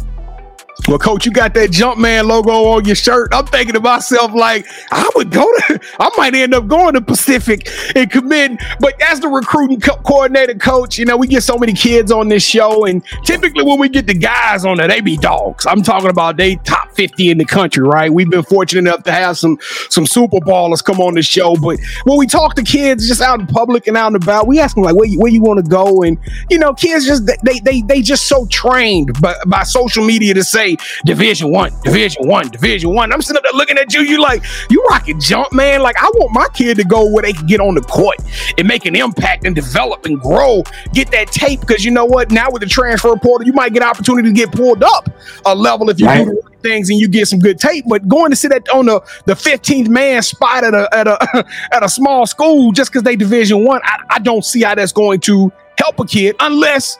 Well, 0.85 0.99
coach, 0.99 1.25
you 1.25 1.31
got 1.33 1.53
that 1.55 1.71
Jumpman 1.71 2.27
logo 2.27 2.51
on 2.65 2.85
your 2.85 2.95
shirt. 2.95 3.33
I'm 3.33 3.45
thinking 3.45 3.73
to 3.73 3.81
myself, 3.81 4.31
like, 4.33 4.65
I 4.91 5.09
would 5.15 5.31
go 5.31 5.43
to, 5.43 5.79
I 5.99 6.09
might 6.15 6.33
end 6.33 6.53
up 6.53 6.67
going 6.67 6.93
to 6.93 7.01
Pacific 7.01 7.67
and 7.95 8.09
commit. 8.09 8.51
But 8.79 9.01
as 9.01 9.19
the 9.19 9.27
recruiting 9.27 9.81
co- 9.81 9.97
coordinator, 9.97 10.53
coach, 10.55 10.97
you 10.97 11.03
know, 11.03 11.17
we 11.17 11.27
get 11.27 11.43
so 11.43 11.57
many 11.57 11.73
kids 11.73 12.09
on 12.11 12.29
this 12.29 12.43
show, 12.43 12.85
and 12.85 13.03
typically 13.25 13.63
when 13.63 13.79
we 13.79 13.89
get 13.89 14.07
the 14.07 14.13
guys 14.13 14.63
on 14.63 14.77
there, 14.77 14.87
they 14.87 15.01
be 15.01 15.17
dogs. 15.17 15.65
I'm 15.65 15.81
talking 15.81 16.09
about 16.09 16.37
they 16.37 16.55
top 16.57 16.91
50 16.93 17.31
in 17.31 17.37
the 17.37 17.45
country, 17.45 17.83
right? 17.83 18.13
We've 18.13 18.29
been 18.29 18.43
fortunate 18.43 18.79
enough 18.87 19.03
to 19.03 19.11
have 19.11 19.37
some 19.37 19.57
some 19.89 20.05
Super 20.05 20.37
Ballers 20.37 20.83
come 20.83 21.01
on 21.01 21.15
the 21.15 21.23
show, 21.23 21.55
but 21.55 21.79
when 22.05 22.17
we 22.17 22.27
talk 22.27 22.55
to 22.55 22.63
kids 22.63 23.07
just 23.07 23.21
out 23.21 23.39
in 23.41 23.47
public 23.47 23.87
and 23.87 23.97
out 23.97 24.13
and 24.13 24.23
about, 24.23 24.47
we 24.47 24.59
ask 24.59 24.75
them 24.75 24.83
like, 24.83 24.95
where 24.95 25.07
you, 25.07 25.19
where 25.19 25.31
you 25.31 25.41
want 25.41 25.63
to 25.63 25.69
go, 25.69 26.03
and 26.03 26.17
you 26.49 26.59
know, 26.59 26.73
kids 26.73 27.05
just 27.05 27.25
they 27.43 27.59
they 27.59 27.81
they 27.81 28.01
just 28.01 28.27
so 28.27 28.45
trained 28.47 29.19
by, 29.19 29.35
by 29.47 29.63
social 29.63 30.05
media 30.05 30.33
to 30.33 30.43
say 30.43 30.66
say 30.67 30.77
Division 31.05 31.51
One, 31.51 31.71
Division 31.83 32.27
One, 32.27 32.49
Division 32.49 32.93
One. 32.93 33.11
I'm 33.11 33.21
sitting 33.21 33.37
up 33.37 33.43
there 33.43 33.53
looking 33.53 33.77
at 33.77 33.93
you. 33.93 34.01
You 34.01 34.21
like 34.21 34.43
you 34.69 34.83
rocking 34.89 35.19
jump, 35.19 35.53
man. 35.53 35.81
Like 35.81 35.95
I 36.01 36.09
want 36.15 36.33
my 36.33 36.47
kid 36.53 36.77
to 36.77 36.83
go 36.83 37.09
where 37.11 37.23
they 37.23 37.33
can 37.33 37.45
get 37.45 37.59
on 37.59 37.75
the 37.75 37.81
court 37.81 38.17
and 38.57 38.67
make 38.67 38.85
an 38.85 38.95
impact 38.95 39.45
and 39.45 39.55
develop 39.55 40.05
and 40.05 40.19
grow, 40.19 40.63
get 40.93 41.11
that 41.11 41.31
tape. 41.31 41.61
Because 41.61 41.85
you 41.85 41.91
know 41.91 42.05
what? 42.05 42.31
Now 42.31 42.49
with 42.51 42.61
the 42.61 42.67
transfer 42.67 43.15
portal, 43.15 43.45
you 43.45 43.53
might 43.53 43.73
get 43.73 43.83
opportunity 43.83 44.29
to 44.29 44.33
get 44.33 44.51
pulled 44.51 44.83
up 44.83 45.09
a 45.45 45.55
level 45.55 45.89
if 45.89 45.99
you 45.99 46.05
right. 46.05 46.25
do 46.25 46.31
the 46.31 46.41
right 46.41 46.61
things 46.61 46.89
and 46.89 46.99
you 46.99 47.07
get 47.07 47.27
some 47.27 47.39
good 47.39 47.59
tape. 47.59 47.85
But 47.87 48.07
going 48.07 48.31
to 48.31 48.35
sit 48.35 48.51
at 48.51 48.67
on 48.69 48.87
the 48.87 49.01
the 49.25 49.33
15th 49.33 49.87
man 49.87 50.21
spot 50.21 50.63
at 50.63 50.73
a 50.73 50.89
at 50.93 51.07
a 51.07 51.45
at 51.71 51.83
a 51.83 51.89
small 51.89 52.25
school 52.25 52.71
just 52.71 52.91
because 52.91 53.03
they 53.03 53.15
Division 53.15 53.63
One, 53.63 53.81
I, 53.83 54.03
I 54.09 54.19
don't 54.19 54.43
see 54.43 54.63
how 54.63 54.75
that's 54.75 54.91
going 54.91 55.19
to 55.21 55.51
help 55.77 55.99
a 55.99 56.05
kid 56.05 56.35
unless 56.39 56.97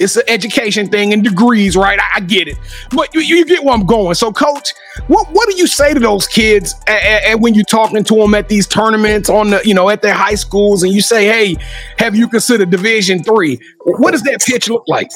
it's 0.00 0.16
an 0.16 0.22
education 0.28 0.88
thing 0.88 1.12
and 1.12 1.22
degrees, 1.22 1.76
right? 1.76 1.98
I, 2.00 2.16
I 2.16 2.20
get 2.20 2.48
it, 2.48 2.56
but 2.90 3.14
you, 3.14 3.20
you, 3.20 3.44
get 3.44 3.62
where 3.62 3.74
I'm 3.74 3.84
going. 3.84 4.14
So, 4.14 4.32
coach, 4.32 4.72
what 5.06 5.28
what 5.30 5.48
do 5.48 5.56
you 5.56 5.66
say 5.66 5.92
to 5.92 6.00
those 6.00 6.26
kids 6.26 6.74
and 6.88 7.40
when 7.40 7.54
you're 7.54 7.64
talking 7.64 8.02
to 8.02 8.14
them 8.14 8.34
at 8.34 8.48
these 8.48 8.66
tournaments 8.66 9.28
on 9.28 9.50
the 9.50 9.60
you 9.64 9.74
know 9.74 9.90
at 9.90 10.02
their 10.02 10.14
high 10.14 10.34
schools, 10.34 10.82
and 10.82 10.92
you 10.92 11.02
say, 11.02 11.26
"Hey, 11.26 11.56
have 11.98 12.16
you 12.16 12.26
considered 12.26 12.70
Division 12.70 13.22
three? 13.22 13.60
What 13.84 14.12
does 14.12 14.22
that 14.22 14.40
pitch 14.40 14.68
look 14.68 14.84
like?" 14.88 15.10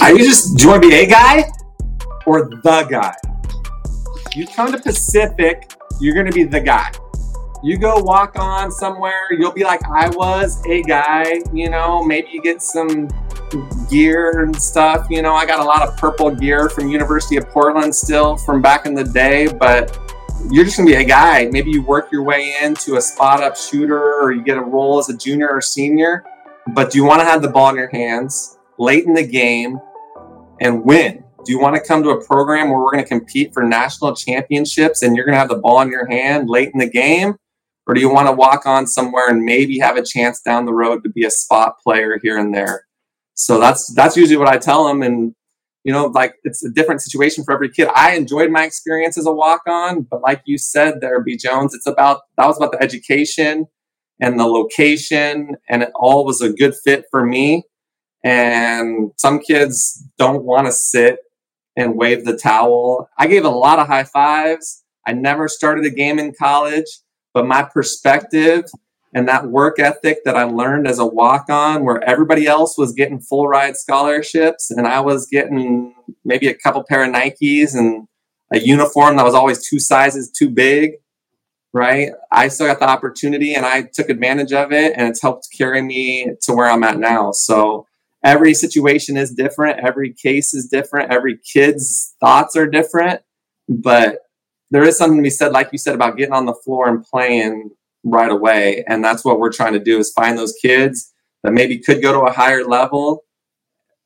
Are 0.00 0.12
you 0.12 0.24
just 0.24 0.56
do 0.56 0.64
you 0.64 0.70
want 0.70 0.82
to 0.82 0.88
be 0.88 0.94
a 0.94 1.06
guy 1.06 1.44
or 2.26 2.48
the 2.48 2.86
guy? 2.90 3.14
You 4.34 4.46
come 4.46 4.72
to 4.72 4.78
Pacific, 4.78 5.72
you're 6.00 6.14
going 6.14 6.26
to 6.26 6.32
be 6.32 6.44
the 6.44 6.60
guy 6.60 6.90
you 7.62 7.76
go 7.76 7.98
walk 7.98 8.38
on 8.38 8.70
somewhere, 8.70 9.26
you'll 9.32 9.52
be 9.52 9.64
like, 9.64 9.80
I 9.84 10.08
was 10.10 10.64
a 10.66 10.82
guy, 10.82 11.40
you 11.52 11.68
know, 11.68 12.04
maybe 12.04 12.28
you 12.32 12.40
get 12.40 12.62
some 12.62 13.08
gear 13.88 14.42
and 14.42 14.54
stuff. 14.60 15.06
You 15.10 15.22
know, 15.22 15.34
I 15.34 15.46
got 15.46 15.60
a 15.60 15.64
lot 15.64 15.86
of 15.86 15.96
purple 15.96 16.30
gear 16.34 16.68
from 16.68 16.88
University 16.88 17.36
of 17.36 17.48
Portland 17.48 17.94
still 17.94 18.36
from 18.36 18.62
back 18.62 18.86
in 18.86 18.94
the 18.94 19.04
day, 19.04 19.46
but 19.46 19.98
you're 20.50 20.64
just 20.64 20.76
gonna 20.76 20.88
be 20.88 20.96
a 20.96 21.04
guy. 21.04 21.48
Maybe 21.50 21.70
you 21.70 21.82
work 21.82 22.12
your 22.12 22.22
way 22.22 22.54
into 22.62 22.96
a 22.96 23.00
spot 23.00 23.42
up 23.42 23.56
shooter 23.56 24.20
or 24.20 24.32
you 24.32 24.42
get 24.42 24.56
a 24.56 24.62
role 24.62 24.98
as 24.98 25.08
a 25.08 25.16
junior 25.16 25.48
or 25.48 25.60
senior, 25.60 26.24
but 26.74 26.90
do 26.90 26.98
you 26.98 27.04
want 27.04 27.20
to 27.20 27.24
have 27.24 27.42
the 27.42 27.48
ball 27.48 27.70
in 27.70 27.76
your 27.76 27.88
hands 27.88 28.58
late 28.78 29.04
in 29.04 29.14
the 29.14 29.26
game 29.26 29.80
and 30.60 30.84
win? 30.84 31.24
Do 31.44 31.52
you 31.52 31.60
want 31.60 31.76
to 31.76 31.80
come 31.80 32.02
to 32.02 32.10
a 32.10 32.24
program 32.24 32.68
where 32.68 32.78
we're 32.78 32.90
going 32.90 33.02
to 33.02 33.08
compete 33.08 33.54
for 33.54 33.62
national 33.62 34.14
championships 34.14 35.02
and 35.02 35.16
you're 35.16 35.24
going 35.24 35.34
to 35.34 35.38
have 35.38 35.48
the 35.48 35.56
ball 35.56 35.80
in 35.80 35.88
your 35.88 36.06
hand 36.06 36.50
late 36.50 36.70
in 36.74 36.78
the 36.78 36.90
game? 36.90 37.36
Or 37.86 37.94
do 37.94 38.00
you 38.00 38.12
want 38.12 38.28
to 38.28 38.32
walk 38.32 38.66
on 38.66 38.86
somewhere 38.86 39.30
and 39.30 39.42
maybe 39.42 39.78
have 39.78 39.96
a 39.96 40.04
chance 40.04 40.40
down 40.42 40.66
the 40.66 40.74
road 40.74 41.02
to 41.04 41.08
be 41.08 41.24
a 41.24 41.30
spot 41.30 41.78
player 41.82 42.18
here 42.22 42.36
and 42.36 42.54
there? 42.54 42.84
So 43.38 43.60
that's 43.60 43.92
that's 43.94 44.16
usually 44.16 44.36
what 44.36 44.48
I 44.48 44.58
tell 44.58 44.86
them. 44.86 45.00
And 45.00 45.34
you 45.84 45.92
know, 45.92 46.06
like 46.06 46.34
it's 46.42 46.64
a 46.64 46.70
different 46.70 47.00
situation 47.02 47.44
for 47.44 47.54
every 47.54 47.70
kid. 47.70 47.88
I 47.94 48.16
enjoyed 48.16 48.50
my 48.50 48.64
experience 48.64 49.16
as 49.16 49.26
a 49.26 49.32
walk 49.32 49.62
on, 49.66 50.02
but 50.02 50.20
like 50.22 50.42
you 50.44 50.58
said 50.58 51.00
there, 51.00 51.22
B 51.22 51.36
Jones, 51.36 51.72
it's 51.72 51.86
about 51.86 52.22
that 52.36 52.46
was 52.46 52.56
about 52.56 52.72
the 52.72 52.82
education 52.82 53.66
and 54.20 54.38
the 54.40 54.44
location, 54.44 55.54
and 55.68 55.84
it 55.84 55.90
all 55.94 56.24
was 56.24 56.42
a 56.42 56.52
good 56.52 56.74
fit 56.84 57.04
for 57.12 57.24
me. 57.24 57.62
And 58.24 59.12
some 59.16 59.38
kids 59.38 60.04
don't 60.18 60.44
want 60.44 60.66
to 60.66 60.72
sit 60.72 61.20
and 61.76 61.96
wave 61.96 62.24
the 62.24 62.36
towel. 62.36 63.08
I 63.16 63.28
gave 63.28 63.44
a 63.44 63.50
lot 63.50 63.78
of 63.78 63.86
high 63.86 64.02
fives. 64.02 64.82
I 65.06 65.12
never 65.12 65.46
started 65.46 65.84
a 65.84 65.90
game 65.90 66.18
in 66.18 66.34
college, 66.36 66.86
but 67.32 67.46
my 67.46 67.62
perspective 67.62 68.64
and 69.14 69.26
that 69.28 69.46
work 69.46 69.78
ethic 69.78 70.18
that 70.24 70.36
I 70.36 70.44
learned 70.44 70.86
as 70.86 70.98
a 70.98 71.06
walk 71.06 71.48
on, 71.48 71.84
where 71.84 72.02
everybody 72.04 72.46
else 72.46 72.76
was 72.76 72.92
getting 72.92 73.20
full 73.20 73.48
ride 73.48 73.76
scholarships 73.76 74.70
and 74.70 74.86
I 74.86 75.00
was 75.00 75.26
getting 75.26 75.94
maybe 76.24 76.48
a 76.48 76.54
couple 76.54 76.84
pair 76.88 77.04
of 77.04 77.12
Nikes 77.12 77.74
and 77.74 78.06
a 78.52 78.58
uniform 78.58 79.16
that 79.16 79.24
was 79.24 79.34
always 79.34 79.66
two 79.66 79.78
sizes 79.78 80.30
too 80.30 80.50
big, 80.50 80.92
right? 81.72 82.10
I 82.32 82.48
still 82.48 82.66
got 82.66 82.80
the 82.80 82.88
opportunity 82.88 83.54
and 83.54 83.64
I 83.64 83.88
took 83.92 84.08
advantage 84.08 84.52
of 84.52 84.72
it 84.72 84.94
and 84.96 85.08
it's 85.08 85.22
helped 85.22 85.48
carry 85.56 85.82
me 85.82 86.30
to 86.42 86.52
where 86.52 86.68
I'm 86.68 86.84
at 86.84 86.98
now. 86.98 87.32
So 87.32 87.86
every 88.24 88.54
situation 88.54 89.16
is 89.16 89.32
different, 89.32 89.80
every 89.80 90.12
case 90.12 90.54
is 90.54 90.68
different, 90.68 91.12
every 91.12 91.38
kid's 91.38 92.14
thoughts 92.20 92.56
are 92.56 92.66
different, 92.66 93.20
but 93.68 94.18
there 94.70 94.82
is 94.82 94.98
something 94.98 95.18
to 95.18 95.22
be 95.22 95.30
said, 95.30 95.52
like 95.52 95.70
you 95.72 95.78
said, 95.78 95.94
about 95.94 96.16
getting 96.16 96.34
on 96.34 96.44
the 96.46 96.54
floor 96.54 96.88
and 96.88 97.02
playing 97.04 97.70
right 98.04 98.30
away. 98.30 98.84
And 98.88 99.04
that's 99.04 99.24
what 99.24 99.38
we're 99.38 99.52
trying 99.52 99.72
to 99.74 99.80
do 99.80 99.98
is 99.98 100.12
find 100.12 100.38
those 100.38 100.54
kids 100.60 101.12
that 101.42 101.52
maybe 101.52 101.78
could 101.78 102.02
go 102.02 102.12
to 102.12 102.20
a 102.20 102.32
higher 102.32 102.64
level, 102.64 103.24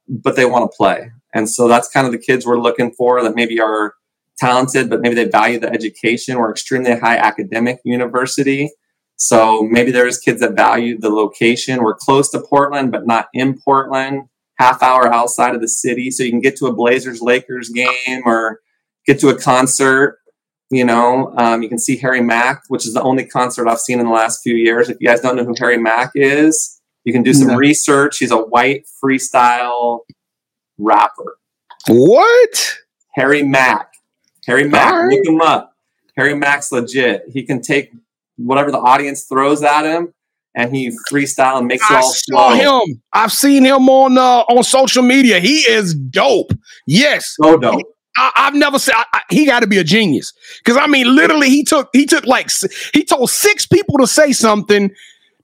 but 0.09 0.37
they 0.37 0.45
want 0.45 0.71
to 0.71 0.77
play. 0.77 1.11
And 1.35 1.49
so 1.49 1.69
that's 1.69 1.89
kind 1.89 2.07
of 2.07 2.13
the 2.13 2.19
kids 2.19 2.45
we're 2.45 2.61
looking 2.61 2.93
for 2.93 3.23
that 3.23 3.35
maybe 3.35 3.61
are 3.61 3.95
talented, 4.39 4.91
but 4.91 5.01
maybe 5.01 5.15
they 5.15 5.25
value 5.25 5.59
the 5.59 5.73
education. 5.73 6.39
We're 6.39 6.51
extremely 6.51 6.99
high 6.99 7.17
academic 7.17 7.81
university. 7.85 8.71
So 9.17 9.63
maybe 9.63 9.93
there's 9.93 10.19
kids 10.19 10.41
that 10.41 10.57
value 10.57 10.99
the 10.99 11.11
location. 11.11 11.83
We're 11.83 11.95
close 11.95 12.31
to 12.31 12.41
Portland, 12.41 12.91
but 12.91 13.07
not 13.07 13.29
in 13.33 13.59
Portland, 13.65 14.25
half 14.59 14.83
hour 14.83 15.13
outside 15.13 15.55
of 15.55 15.61
the 15.61 15.69
city. 15.69 16.11
So 16.11 16.23
you 16.25 16.31
can 16.31 16.41
get 16.41 16.57
to 16.57 16.67
a 16.67 16.75
Blazers 16.75 17.23
Lakers 17.23 17.69
game 17.69 18.23
or 18.27 18.61
get 19.07 19.21
to 19.21 19.29
a 19.29 19.39
concert 19.39 20.19
you 20.73 20.85
know, 20.85 21.35
um, 21.37 21.63
you 21.63 21.69
can 21.69 21.79
see 21.79 21.99
Harry 21.99 22.23
Mack, 22.23 22.63
which 22.69 22.87
is 22.87 22.95
the 22.95 23.03
only 23.03 23.27
concert 23.27 23.69
I've 23.69 23.79
seen 23.79 24.01
in 24.01 24.07
the 24.07 24.13
last 24.13 24.43
few 24.43 24.57
years. 24.57 24.89
If 24.89 24.97
you 25.01 25.07
guys 25.07 25.21
don't 25.21 25.37
know 25.37 25.45
who 25.45 25.55
Harry 25.59 25.77
Mack 25.77 26.13
is, 26.15 26.81
you 27.05 27.13
can 27.13 27.23
do 27.23 27.35
some 27.35 27.49
no. 27.49 27.57
research. 27.57 28.19
He's 28.19 28.31
a 28.31 28.39
white 28.39 28.87
freestyle 29.05 30.01
rapper. 30.79 31.37
What? 31.89 32.79
Harry 33.15 33.43
Mack. 33.43 33.93
Harry 34.47 34.67
Mack. 34.67 34.95
Right. 34.95 35.11
Look 35.11 35.27
him 35.27 35.41
up. 35.43 35.77
Harry 36.17 36.35
Mack's 36.35 36.73
legit. 36.73 37.25
He 37.29 37.43
can 37.43 37.61
take 37.61 37.93
whatever 38.37 38.71
the 38.71 38.79
audience 38.79 39.25
throws 39.25 39.63
at 39.63 39.85
him 39.85 40.15
and 40.55 40.75
he 40.75 40.91
freestyle 41.11 41.59
and 41.59 41.67
makes 41.67 41.89
it 41.91 41.95
all 41.95 42.13
saw 42.13 42.55
flow. 42.55 42.81
him. 42.81 43.03
I've 43.13 43.33
seen 43.33 43.65
him 43.65 43.89
on 43.89 44.17
uh, 44.17 44.45
on 44.49 44.63
social 44.65 45.03
media. 45.03 45.39
He 45.39 45.59
is 45.59 45.95
dope. 45.95 46.53
Yes. 46.87 47.37
So 47.41 47.59
dope. 47.59 47.83
I, 48.17 48.31
have 48.37 48.55
never 48.55 48.79
said 48.79 48.95
I, 48.97 49.05
I, 49.13 49.23
he 49.31 49.47
got 49.47 49.61
to 49.61 49.67
be 49.67 49.79
a 49.79 49.85
genius 49.85 50.33
because 50.59 50.77
I 50.77 50.87
mean, 50.87 51.15
literally, 51.15 51.49
he 51.49 51.65
took 51.65 51.89
he 51.93 52.07
took 52.07 52.27
like 52.27 52.51
he 52.93 53.05
told 53.05 53.31
six 53.31 53.67
people 53.67 53.99
to 53.99 54.07
say 54.07 54.33
something. 54.33 54.91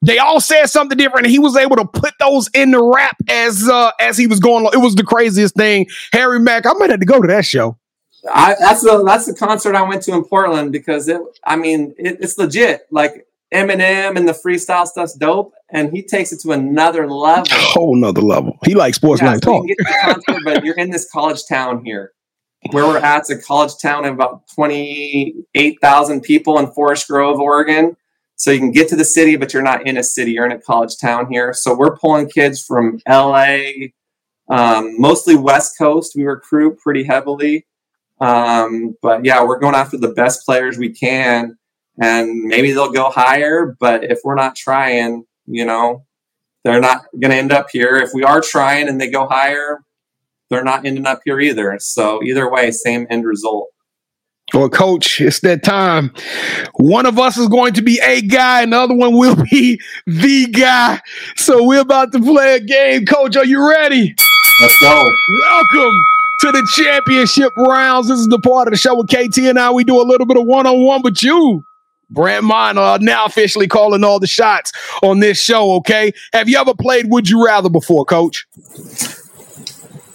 They 0.00 0.18
all 0.18 0.40
said 0.40 0.66
something 0.66 0.96
different, 0.96 1.26
and 1.26 1.32
he 1.32 1.38
was 1.38 1.56
able 1.56 1.76
to 1.76 1.84
put 1.84 2.14
those 2.20 2.48
in 2.54 2.70
the 2.70 2.82
rap 2.82 3.16
as 3.28 3.68
uh, 3.68 3.90
as 4.00 4.18
he 4.18 4.26
was 4.26 4.38
going. 4.38 4.66
It 4.72 4.78
was 4.78 4.94
the 4.94 5.02
craziest 5.02 5.54
thing. 5.54 5.86
Harry 6.12 6.38
Mack, 6.38 6.66
I 6.66 6.72
might 6.74 6.90
have 6.90 7.00
to 7.00 7.06
go 7.06 7.20
to 7.20 7.28
that 7.28 7.44
show. 7.44 7.78
I, 8.32 8.54
that's 8.60 8.82
the 8.82 9.02
that's 9.04 9.26
the 9.26 9.34
concert 9.34 9.74
I 9.74 9.82
went 9.82 10.02
to 10.02 10.12
in 10.12 10.24
Portland 10.24 10.70
because 10.72 11.08
it. 11.08 11.20
I 11.44 11.56
mean, 11.56 11.94
it, 11.98 12.18
it's 12.20 12.36
legit. 12.36 12.82
Like 12.90 13.26
Eminem 13.52 14.16
and 14.16 14.28
the 14.28 14.32
freestyle 14.32 14.86
stuff's 14.86 15.14
dope, 15.14 15.54
and 15.70 15.90
he 15.90 16.02
takes 16.02 16.32
it 16.32 16.40
to 16.40 16.52
another 16.52 17.08
level. 17.08 17.46
Whole 17.50 17.96
another 17.96 18.20
level. 18.20 18.58
He 18.64 18.74
likes 18.74 18.96
sports 18.96 19.22
yeah, 19.22 19.30
night 19.30 19.44
so 19.44 19.52
talk. 19.52 19.64
You 19.66 19.76
concert, 20.02 20.42
but 20.44 20.64
you're 20.64 20.74
in 20.78 20.90
this 20.90 21.10
college 21.10 21.46
town 21.48 21.84
here 21.84 22.12
where 22.70 22.86
we're 22.86 22.98
at, 22.98 23.28
a 23.30 23.36
college 23.36 23.76
town 23.80 24.04
of 24.04 24.14
about 24.14 24.42
28,000 24.54 26.20
people 26.20 26.58
in 26.58 26.72
Forest 26.72 27.08
Grove, 27.08 27.38
Oregon. 27.38 27.96
So 28.36 28.50
you 28.50 28.58
can 28.58 28.70
get 28.70 28.88
to 28.88 28.96
the 28.96 29.04
city, 29.04 29.36
but 29.36 29.52
you're 29.52 29.62
not 29.62 29.86
in 29.86 29.96
a 29.96 30.02
city. 30.02 30.32
You're 30.32 30.46
in 30.46 30.52
a 30.52 30.60
college 30.60 30.96
town 30.98 31.26
here. 31.30 31.52
So 31.52 31.76
we're 31.76 31.96
pulling 31.96 32.28
kids 32.28 32.64
from 32.64 33.00
LA, 33.08 33.58
um, 34.48 35.00
mostly 35.00 35.34
West 35.34 35.76
Coast. 35.76 36.12
We 36.14 36.24
recruit 36.24 36.78
pretty 36.78 37.02
heavily. 37.02 37.66
Um, 38.20 38.96
but 39.02 39.24
yeah, 39.24 39.44
we're 39.44 39.58
going 39.58 39.74
after 39.74 39.96
the 39.96 40.12
best 40.12 40.44
players 40.44 40.78
we 40.78 40.90
can. 40.90 41.58
And 42.00 42.44
maybe 42.44 42.70
they'll 42.70 42.92
go 42.92 43.10
higher. 43.10 43.76
But 43.80 44.04
if 44.04 44.20
we're 44.22 44.36
not 44.36 44.54
trying, 44.54 45.24
you 45.46 45.64
know, 45.64 46.04
they're 46.62 46.80
not 46.80 47.06
going 47.18 47.30
to 47.30 47.36
end 47.36 47.52
up 47.52 47.68
here. 47.72 47.96
If 47.96 48.10
we 48.14 48.22
are 48.22 48.40
trying 48.40 48.88
and 48.88 49.00
they 49.00 49.10
go 49.10 49.26
higher, 49.26 49.80
they're 50.50 50.64
not 50.64 50.84
ending 50.84 51.06
up 51.06 51.20
here 51.24 51.40
either. 51.40 51.76
So 51.80 52.22
either 52.22 52.50
way, 52.50 52.70
same 52.70 53.06
end 53.10 53.24
result. 53.24 53.68
Well, 54.54 54.70
coach, 54.70 55.20
it's 55.20 55.40
that 55.40 55.62
time. 55.62 56.10
One 56.76 57.04
of 57.04 57.18
us 57.18 57.36
is 57.36 57.48
going 57.48 57.74
to 57.74 57.82
be 57.82 58.00
a 58.02 58.22
guy, 58.22 58.62
and 58.62 58.72
the 58.72 58.78
other 58.78 58.94
one 58.94 59.14
will 59.14 59.36
be 59.50 59.78
the 60.06 60.46
guy. 60.46 61.00
So 61.36 61.64
we're 61.64 61.80
about 61.80 62.12
to 62.12 62.20
play 62.20 62.56
a 62.56 62.60
game. 62.60 63.04
Coach, 63.04 63.36
are 63.36 63.44
you 63.44 63.68
ready? 63.68 64.14
Let's 64.62 64.78
go. 64.78 65.10
Welcome 65.40 66.04
to 66.40 66.52
the 66.52 66.66
championship 66.76 67.52
rounds. 67.58 68.08
This 68.08 68.18
is 68.18 68.28
the 68.28 68.38
part 68.38 68.68
of 68.68 68.72
the 68.72 68.78
show 68.78 68.96
with 68.96 69.08
KT 69.08 69.38
and 69.38 69.58
I. 69.58 69.70
We 69.70 69.84
do 69.84 70.00
a 70.00 70.02
little 70.02 70.26
bit 70.26 70.38
of 70.38 70.46
one 70.46 70.66
on 70.66 70.82
one 70.82 71.02
with 71.02 71.22
you. 71.22 71.62
Brant 72.10 72.44
Miner 72.44 72.80
are 72.80 72.98
now 72.98 73.26
officially 73.26 73.68
calling 73.68 74.02
all 74.02 74.18
the 74.18 74.26
shots 74.26 74.72
on 75.02 75.20
this 75.20 75.42
show, 75.42 75.72
okay? 75.74 76.12
Have 76.32 76.48
you 76.48 76.56
ever 76.56 76.74
played 76.74 77.10
Would 77.10 77.28
You 77.28 77.44
Rather 77.44 77.68
before, 77.68 78.06
coach? 78.06 78.46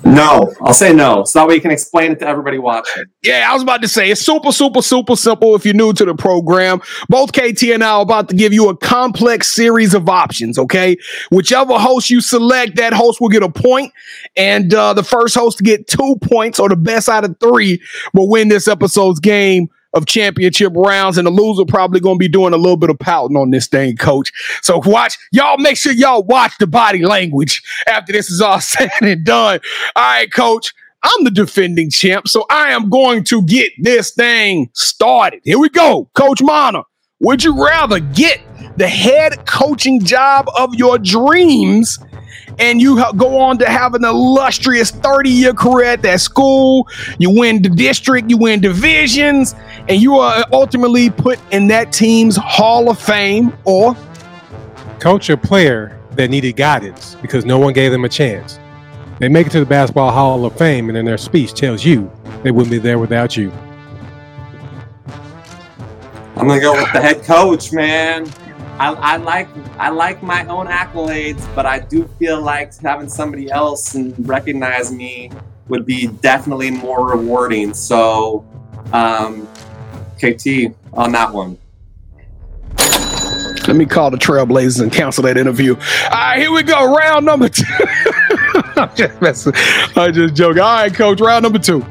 No, 0.06 0.54
I'll 0.62 0.74
say 0.74 0.94
no. 0.94 1.24
So 1.24 1.40
that 1.40 1.48
way 1.48 1.56
you 1.56 1.62
can 1.62 1.72
explain 1.72 2.12
it 2.12 2.20
to 2.20 2.28
everybody 2.28 2.58
watching. 2.60 3.06
Yeah, 3.24 3.48
I 3.50 3.54
was 3.54 3.64
about 3.64 3.82
to 3.84 3.88
say 3.88 4.12
it's 4.12 4.22
super, 4.22 4.52
super, 4.52 4.82
super 4.82 5.16
simple 5.16 5.56
if 5.56 5.66
you're 5.66 5.74
new 5.74 5.94
to 5.94 6.06
the 6.06 6.14
program. 6.14 6.82
Both 7.08 7.32
KT 7.32 7.64
and 7.74 7.84
I 7.84 7.92
are 7.92 8.02
about 8.02 8.30
to 8.30 8.36
give 8.36 8.54
you 8.54 8.70
a 8.70 8.76
complex 8.76 9.54
series 9.54 9.94
of 9.94 10.10
options, 10.10 10.60
okay? 10.60 10.98
Whichever 11.32 11.80
host 11.80 12.10
you 12.10 12.20
select, 12.22 12.76
that 12.76 12.94
host 12.94 13.22
will 13.22 13.30
get 13.30 13.44
a 13.44 13.50
point, 13.50 13.94
and 14.36 14.74
uh, 14.74 14.94
the 14.94 15.04
first 15.04 15.36
host 15.36 15.58
to 15.60 15.64
get 15.64 15.88
two 15.88 16.18
points 16.22 16.60
or 16.60 16.70
the 16.70 16.76
best 16.76 17.08
out 17.08 17.24
of 17.24 17.38
three 17.40 17.82
will 18.14 18.30
win 18.30 18.50
this 18.50 18.68
episode's 18.68 19.20
game 19.20 19.70
of 19.94 20.06
championship 20.06 20.74
rounds, 20.76 21.18
and 21.18 21.28
the 21.28 21.32
loser 21.32 21.66
probably 21.66 22.00
going 22.00 22.16
to 22.16 22.20
be 22.20 22.28
doing 22.28 22.54
a 22.54 22.58
little 22.58 22.78
bit 22.78 22.90
of 22.90 23.00
pouting 23.00 23.38
on 23.38 23.52
this 23.52 23.68
thing, 23.68 23.96
coach. 23.96 24.32
So 24.62 24.82
watch, 24.86 25.18
y'all 25.32 25.58
make 25.58 25.78
sure 25.78 25.92
y'all 25.92 26.24
watch 26.24 26.54
the 26.60 26.68
body 26.68 27.04
language 27.06 27.62
after 27.88 28.12
this 28.12 28.30
is 28.30 28.42
all 28.42 28.60
said 28.62 28.90
and 29.02 29.26
done. 29.26 29.60
All 29.96 30.04
right, 30.04 30.32
coach. 30.32 30.74
I'm 31.06 31.26
the 31.26 31.32
defending 31.32 31.90
champ, 31.90 32.30
so 32.30 32.46
I 32.50 32.72
am 32.72 32.90
going 32.90 33.26
to 33.26 33.42
get 33.42 33.74
this 33.78 34.12
thing 34.12 34.70
started. 34.72 35.42
Here 35.44 35.60
we 35.60 35.68
go. 35.68 36.10
Coach 36.14 36.42
Mana, 36.42 36.84
would 37.20 37.44
you 37.44 37.62
rather 37.62 38.00
get 38.00 38.40
the 38.78 38.88
head 38.88 39.46
coaching 39.46 40.04
job 40.04 40.48
of 40.58 40.74
your 40.76 40.98
dreams 40.98 42.00
and 42.60 42.82
you 42.82 43.04
go 43.16 43.40
on 43.40 43.58
to 43.60 43.70
have 43.70 43.94
an 43.94 44.06
illustrious 44.06 44.92
30 44.92 45.30
year 45.30 45.54
career 45.54 45.86
at 45.86 46.02
that 46.04 46.22
school. 46.22 46.88
You 47.18 47.30
win 47.30 47.62
the 47.62 47.70
district, 47.70 48.30
you 48.30 48.38
win 48.38 48.62
divisions, 48.62 49.56
and 49.88 50.02
you 50.02 50.18
are 50.18 50.46
ultimately 50.52 51.10
put 51.10 51.40
in 51.52 51.68
that 51.68 51.92
team's 51.92 52.36
Hall 52.38 52.90
of 52.90 53.00
Fame 53.00 53.54
or 53.66 53.96
Coach 55.00 55.30
a 55.30 55.38
player 55.38 56.00
that 56.12 56.30
needed 56.30 56.54
guidance 56.56 57.16
because 57.22 57.46
no 57.46 57.60
one 57.60 57.74
gave 57.74 57.92
them 57.92 58.06
a 58.06 58.10
chance. 58.10 58.60
They 59.20 59.28
make 59.28 59.48
it 59.48 59.52
to 59.52 59.60
the 59.60 59.66
Basketball 59.66 60.12
Hall 60.12 60.46
of 60.46 60.58
Fame, 60.58 60.90
and 60.90 60.96
then 60.96 61.06
their 61.06 61.18
speech 61.18 61.54
tells 61.54 61.86
you 61.86 62.12
they 62.42 62.52
wouldn't 62.52 62.72
be 62.72 62.78
there 62.78 63.00
without 63.00 63.38
you. 63.38 63.52
I'm 66.36 66.48
gonna 66.48 66.60
go 66.60 66.74
with 66.74 66.92
the 66.92 67.02
head 67.02 67.24
coach, 67.24 67.72
man. 67.72 68.28
I, 68.80 68.94
I 68.94 69.18
like 69.18 69.48
I 69.78 69.90
like 69.90 70.24
my 70.24 70.46
own 70.48 70.66
accolades, 70.68 71.44
but 71.56 71.66
I 71.66 71.80
do 71.80 72.08
feel 72.20 72.42
like 72.42 72.76
having 72.80 73.08
somebody 73.08 73.52
else 73.52 73.94
and 73.96 74.28
recognize 74.28 74.92
me 74.92 75.30
would 75.68 75.86
be 75.86 76.08
definitely 76.08 76.72
more 76.72 77.08
rewarding. 77.08 77.74
So, 77.74 78.46
um, 78.92 79.48
KT 80.18 80.74
on 80.94 81.12
that 81.12 81.32
one. 81.32 81.58
Let 83.68 83.78
me 83.78 83.86
call 83.86 84.12
the 84.12 84.18
Trailblazers 84.18 84.82
and 84.82 84.92
cancel 84.92 85.24
that 85.24 85.38
interview. 85.38 85.76
All 85.76 86.10
right, 86.12 86.40
here 86.40 86.52
we 86.52 86.64
go. 86.64 86.94
Round 86.94 87.26
number 87.26 87.48
two. 87.48 87.64
I'm 88.76 88.94
just 88.96 89.22
messing. 89.22 89.54
I'm 89.96 90.14
just 90.14 90.36
joking. 90.36 90.62
All 90.62 90.74
right, 90.74 90.94
coach. 90.94 91.22
Round 91.22 91.44
number 91.44 91.60
two. 91.60 91.86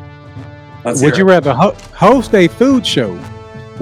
Let's 0.84 1.00
Would 1.00 1.16
you 1.16 1.24
it. 1.26 1.30
rather 1.30 1.54
ho- 1.54 1.76
host 1.94 2.34
a 2.34 2.48
food 2.48 2.84
show 2.86 3.16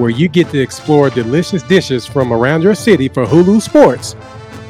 where 0.00 0.10
you 0.10 0.28
get 0.28 0.48
to 0.50 0.58
explore 0.58 1.10
delicious 1.10 1.62
dishes 1.62 2.06
from 2.06 2.32
around 2.32 2.62
your 2.62 2.74
city 2.74 3.08
for 3.08 3.26
Hulu 3.26 3.60
Sports, 3.60 4.14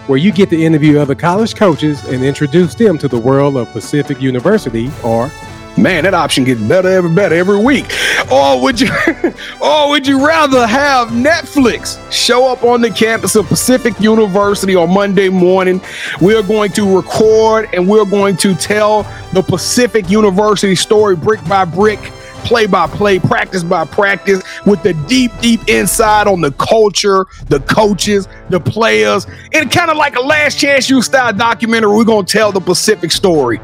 where 0.09 0.19
you 0.19 0.33
get 0.33 0.51
to 0.51 0.61
interview 0.61 0.99
other 0.99 1.15
college 1.15 1.55
coaches 1.55 2.03
and 2.05 2.25
introduce 2.25 2.75
them 2.75 2.99
to 2.99 3.09
the 3.09 3.19
world 3.19 3.57
of 3.57 3.71
Pacific 3.71 4.21
University, 4.21 4.91
or 5.05 5.31
Man, 5.77 6.05
that 6.05 6.15
option 6.15 6.45
gets 6.45 6.61
better 6.61 6.89
every 6.89 7.15
better 7.15 7.35
every 7.37 7.59
week. 7.59 7.87
Or 8.31 8.61
would 8.61 8.81
you 8.81 8.91
or 9.63 9.89
would 9.89 10.07
you 10.07 10.27
rather 10.27 10.67
have 10.67 11.09
Netflix 11.09 11.99
show 12.13 12.51
up 12.51 12.65
on 12.65 12.81
the 12.81 12.91
campus 12.91 13.37
of 13.37 13.47
Pacific 13.47 13.99
University 14.01 14.75
on 14.75 14.93
Monday 14.93 15.29
morning? 15.29 15.81
We're 16.21 16.43
going 16.43 16.73
to 16.73 16.97
record 16.97 17.69
and 17.73 17.89
we're 17.89 18.05
going 18.05 18.37
to 18.39 18.55
tell 18.55 19.05
the 19.33 19.43
Pacific 19.43 20.11
University 20.11 20.75
story 20.75 21.15
brick 21.17 21.43
by 21.49 21.65
brick, 21.65 22.01
play 22.41 22.67
by 22.67 22.87
play, 22.87 23.19
practice 23.19 23.63
by 23.63 23.85
practice, 23.85 24.43
with 24.67 24.83
the 24.83 24.95
deep, 25.09 25.33
deep 25.41 25.61
insight 25.69 26.27
on 26.27 26.41
the 26.41 26.53
culture, 26.53 27.27
the 27.47 27.61
coaches, 27.61 28.29
the 28.49 28.61
players. 28.61 29.27
And 29.53 29.71
kind 29.71 29.91
of 29.91 29.97
like 29.97 30.17
a 30.17 30.21
Last 30.21 30.59
Chance 30.59 30.91
U 30.91 31.03
style 31.03 31.33
documentary, 31.33 31.95
we're 31.95 32.05
gonna 32.05 32.27
tell 32.27 32.53
the 32.53 32.61
Pacific 32.61 33.11
story. 33.13 33.61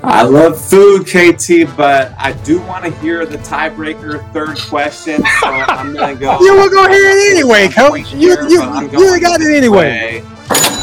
I 0.00 0.22
love 0.22 0.58
food, 0.58 1.06
KT, 1.06 1.76
but 1.76 2.12
I 2.16 2.32
do 2.44 2.60
want 2.60 2.84
to 2.84 2.90
hear 3.00 3.26
the 3.26 3.36
tiebreaker 3.38 4.32
third 4.32 4.56
question. 4.58 5.20
So 5.40 5.46
I'm 5.48 5.92
gonna 5.92 6.14
go. 6.14 6.38
You 6.40 6.54
were 6.56 6.70
gonna 6.70 6.92
hear 6.94 7.10
it 7.10 7.30
anyway, 7.36 7.68
coach. 7.74 8.12
You- 8.12 8.36
here, 8.36 8.42
you- 8.48 8.90
you 8.92 9.20
got 9.20 9.40
it 9.40 9.54
anyway. 9.56 10.22
way. 10.22 10.77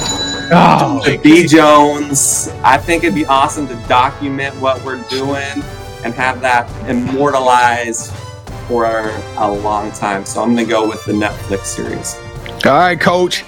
Oh, 0.52 1.02
to 1.06 1.18
B 1.20 1.46
Jones. 1.48 2.50
I 2.64 2.78
think 2.78 3.04
it'd 3.04 3.16
be 3.16 3.26
awesome 3.26 3.68
to 3.68 3.76
document 3.88 4.56
what 4.62 4.84
we're 4.84 5.02
doing 5.10 5.64
and 6.04 6.14
have 6.14 6.42
that 6.42 6.70
immortalized 6.90 8.12
for 8.68 8.86
a 9.38 9.52
long 9.52 9.92
time. 9.92 10.26
So 10.26 10.42
I'm 10.42 10.56
gonna 10.56 10.68
go 10.68 10.88
with 10.88 11.04
the 11.06 11.14
Netflix 11.14 11.66
series. 11.66 12.16
All 12.66 12.74
right, 12.74 13.00
coach. 13.00 13.44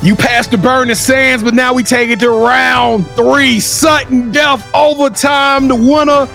You 0.00 0.14
passed 0.14 0.52
the 0.52 0.58
burning 0.58 0.94
sands, 0.94 1.42
but 1.42 1.54
now 1.54 1.74
we 1.74 1.82
take 1.82 2.10
it 2.10 2.20
to 2.20 2.30
round 2.30 3.04
three. 3.10 3.58
Sudden 3.58 4.30
death 4.30 4.68
overtime. 4.72 5.66
The 5.66 5.74
winner 5.74 6.28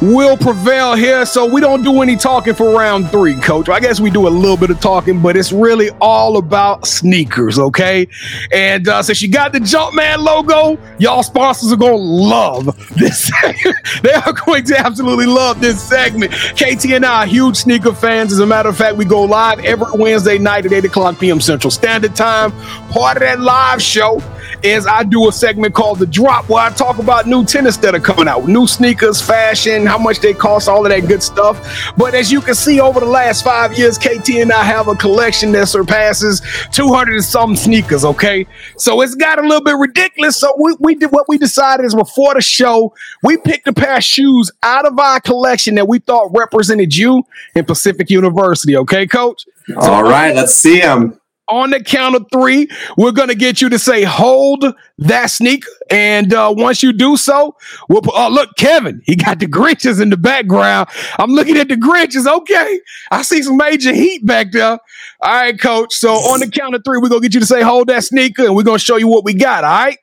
will 0.00 0.36
prevail 0.36 0.94
here. 0.94 1.26
So 1.26 1.46
we 1.46 1.60
don't 1.60 1.82
do 1.82 2.02
any 2.02 2.16
talking 2.16 2.54
for 2.54 2.76
round 2.76 3.10
three, 3.10 3.34
coach. 3.34 3.68
I 3.68 3.80
guess 3.80 4.00
we 4.00 4.10
do 4.10 4.28
a 4.28 4.30
little 4.30 4.56
bit 4.56 4.70
of 4.70 4.80
talking, 4.80 5.20
but 5.20 5.36
it's 5.36 5.52
really 5.52 5.90
all 6.00 6.36
about 6.36 6.86
sneakers, 6.86 7.58
okay? 7.58 8.06
And 8.52 8.88
uh, 8.88 9.02
since 9.02 9.22
you 9.22 9.28
got 9.28 9.52
the 9.52 9.58
Jumpman 9.58 10.18
logo, 10.18 10.80
y'all 10.98 11.22
sponsors 11.22 11.72
are 11.72 11.76
going 11.76 11.92
to 11.92 11.98
love 11.98 12.66
this. 12.94 13.30
they 14.02 14.12
are 14.12 14.32
going 14.32 14.64
to 14.64 14.78
absolutely 14.78 15.26
love 15.26 15.60
this 15.60 15.82
segment. 15.82 16.32
KT 16.32 16.86
and 16.92 17.04
I 17.04 17.24
are 17.24 17.26
huge 17.26 17.56
sneaker 17.56 17.92
fans. 17.92 18.32
As 18.32 18.38
a 18.38 18.46
matter 18.46 18.68
of 18.68 18.76
fact, 18.76 18.96
we 18.96 19.04
go 19.04 19.22
live 19.22 19.58
every 19.60 19.86
Wednesday 19.94 20.38
night 20.38 20.66
at 20.66 20.72
8 20.72 20.84
o'clock 20.84 21.18
p.m. 21.18 21.40
Central 21.40 21.70
Standard 21.70 22.14
Time. 22.14 22.52
Part 22.90 23.07
of 23.16 23.22
that 23.22 23.40
live 23.40 23.80
show 23.82 24.22
is 24.62 24.86
I 24.86 25.04
do 25.04 25.28
a 25.28 25.32
segment 25.32 25.74
called 25.74 25.98
The 25.98 26.06
Drop 26.06 26.48
where 26.48 26.62
I 26.62 26.70
talk 26.70 26.98
about 26.98 27.26
new 27.26 27.44
tennis 27.44 27.76
that 27.78 27.94
are 27.94 28.00
coming 28.00 28.28
out, 28.28 28.48
new 28.48 28.66
sneakers, 28.66 29.20
fashion, 29.20 29.86
how 29.86 29.98
much 29.98 30.20
they 30.20 30.34
cost, 30.34 30.68
all 30.68 30.84
of 30.84 30.90
that 30.90 31.06
good 31.06 31.22
stuff. 31.22 31.92
But 31.96 32.14
as 32.14 32.32
you 32.32 32.40
can 32.40 32.54
see 32.54 32.80
over 32.80 33.00
the 33.00 33.06
last 33.06 33.44
five 33.44 33.78
years, 33.78 33.98
KT 33.98 34.30
and 34.30 34.52
I 34.52 34.64
have 34.64 34.88
a 34.88 34.94
collection 34.94 35.52
that 35.52 35.68
surpasses 35.68 36.42
200 36.72 37.14
and 37.14 37.24
some 37.24 37.56
sneakers, 37.56 38.04
okay? 38.04 38.46
So 38.76 39.00
it's 39.00 39.14
got 39.14 39.38
a 39.38 39.42
little 39.42 39.62
bit 39.62 39.76
ridiculous. 39.76 40.36
So 40.36 40.52
we, 40.58 40.74
we 40.80 40.94
did 40.94 41.12
what 41.12 41.28
we 41.28 41.38
decided 41.38 41.86
is 41.86 41.94
before 41.94 42.34
the 42.34 42.40
show, 42.40 42.94
we 43.22 43.36
picked 43.36 43.68
a 43.68 43.72
pair 43.72 43.96
of 43.96 44.04
shoes 44.04 44.50
out 44.62 44.86
of 44.86 44.98
our 44.98 45.20
collection 45.20 45.76
that 45.76 45.86
we 45.86 46.00
thought 46.00 46.30
represented 46.34 46.96
you 46.96 47.24
in 47.54 47.64
Pacific 47.64 48.10
University, 48.10 48.76
okay, 48.76 49.06
coach? 49.06 49.44
All 49.76 50.02
right, 50.02 50.34
let's 50.34 50.54
see 50.54 50.80
them. 50.80 51.17
On 51.48 51.70
the 51.70 51.82
count 51.82 52.14
of 52.14 52.26
three, 52.32 52.68
we're 52.96 53.12
gonna 53.12 53.34
get 53.34 53.60
you 53.60 53.68
to 53.70 53.78
say 53.78 54.02
"hold 54.04 54.64
that 54.98 55.26
sneaker," 55.26 55.70
and 55.90 56.32
uh, 56.32 56.52
once 56.56 56.82
you 56.82 56.92
do 56.92 57.16
so, 57.16 57.56
we'll. 57.88 58.02
Put, 58.02 58.14
oh, 58.16 58.28
look, 58.28 58.50
Kevin, 58.56 59.02
he 59.04 59.16
got 59.16 59.38
the 59.38 59.46
Grinches 59.46 60.00
in 60.00 60.10
the 60.10 60.16
background. 60.16 60.88
I'm 61.18 61.30
looking 61.30 61.56
at 61.56 61.68
the 61.68 61.76
Grinches. 61.76 62.26
Okay, 62.26 62.80
I 63.10 63.22
see 63.22 63.42
some 63.42 63.56
major 63.56 63.92
heat 63.92 64.24
back 64.26 64.52
there. 64.52 64.78
All 65.20 65.34
right, 65.34 65.58
coach. 65.58 65.94
So 65.94 66.12
on 66.12 66.40
the 66.40 66.48
count 66.48 66.74
of 66.74 66.82
three, 66.84 66.98
we're 66.98 67.08
gonna 67.08 67.20
get 67.22 67.34
you 67.34 67.40
to 67.40 67.46
say 67.46 67.62
"hold 67.62 67.88
that 67.88 68.04
sneaker," 68.04 68.44
and 68.44 68.54
we're 68.54 68.62
gonna 68.62 68.78
show 68.78 68.96
you 68.96 69.08
what 69.08 69.24
we 69.24 69.34
got. 69.34 69.64
All 69.64 69.70
right, 69.70 69.98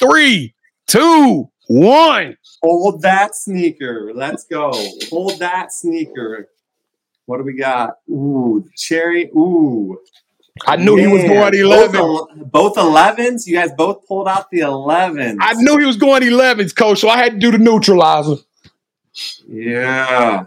three, 0.00 0.54
two, 0.86 1.50
one. 1.68 2.36
Hold 2.62 3.02
that 3.02 3.34
sneaker. 3.34 4.12
Let's 4.14 4.44
go. 4.44 4.72
Hold 5.10 5.38
that 5.40 5.72
sneaker. 5.72 6.48
What 7.26 7.38
do 7.38 7.44
we 7.44 7.54
got? 7.54 7.98
Ooh, 8.08 8.68
cherry. 8.76 9.26
Ooh. 9.28 9.98
I 10.66 10.76
knew 10.76 10.96
he 10.96 11.06
was 11.06 11.24
going 11.24 11.54
eleven. 11.54 12.00
Both, 12.00 12.28
both 12.34 12.76
11s? 12.76 13.46
You 13.46 13.56
guys 13.56 13.72
both 13.76 14.06
pulled 14.06 14.28
out 14.28 14.50
the 14.50 14.60
11s. 14.60 15.38
I 15.40 15.54
knew 15.54 15.78
he 15.78 15.84
was 15.84 15.96
going 15.96 16.22
11s, 16.22 16.74
coach. 16.76 17.00
So 17.00 17.08
I 17.08 17.16
had 17.18 17.32
to 17.32 17.38
do 17.38 17.50
the 17.50 17.58
neutralizer. 17.58 18.36
Yeah. 19.48 20.46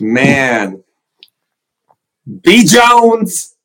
Man. 0.00 0.82
B 2.42 2.64
Jones. 2.64 3.56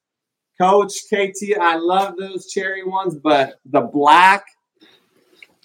Coach 0.59 0.93
KT, 1.13 1.57
I 1.59 1.75
love 1.75 2.15
those 2.17 2.47
cherry 2.47 2.83
ones, 2.85 3.13
but 3.15 3.59
the 3.65 3.81
black 3.81 4.45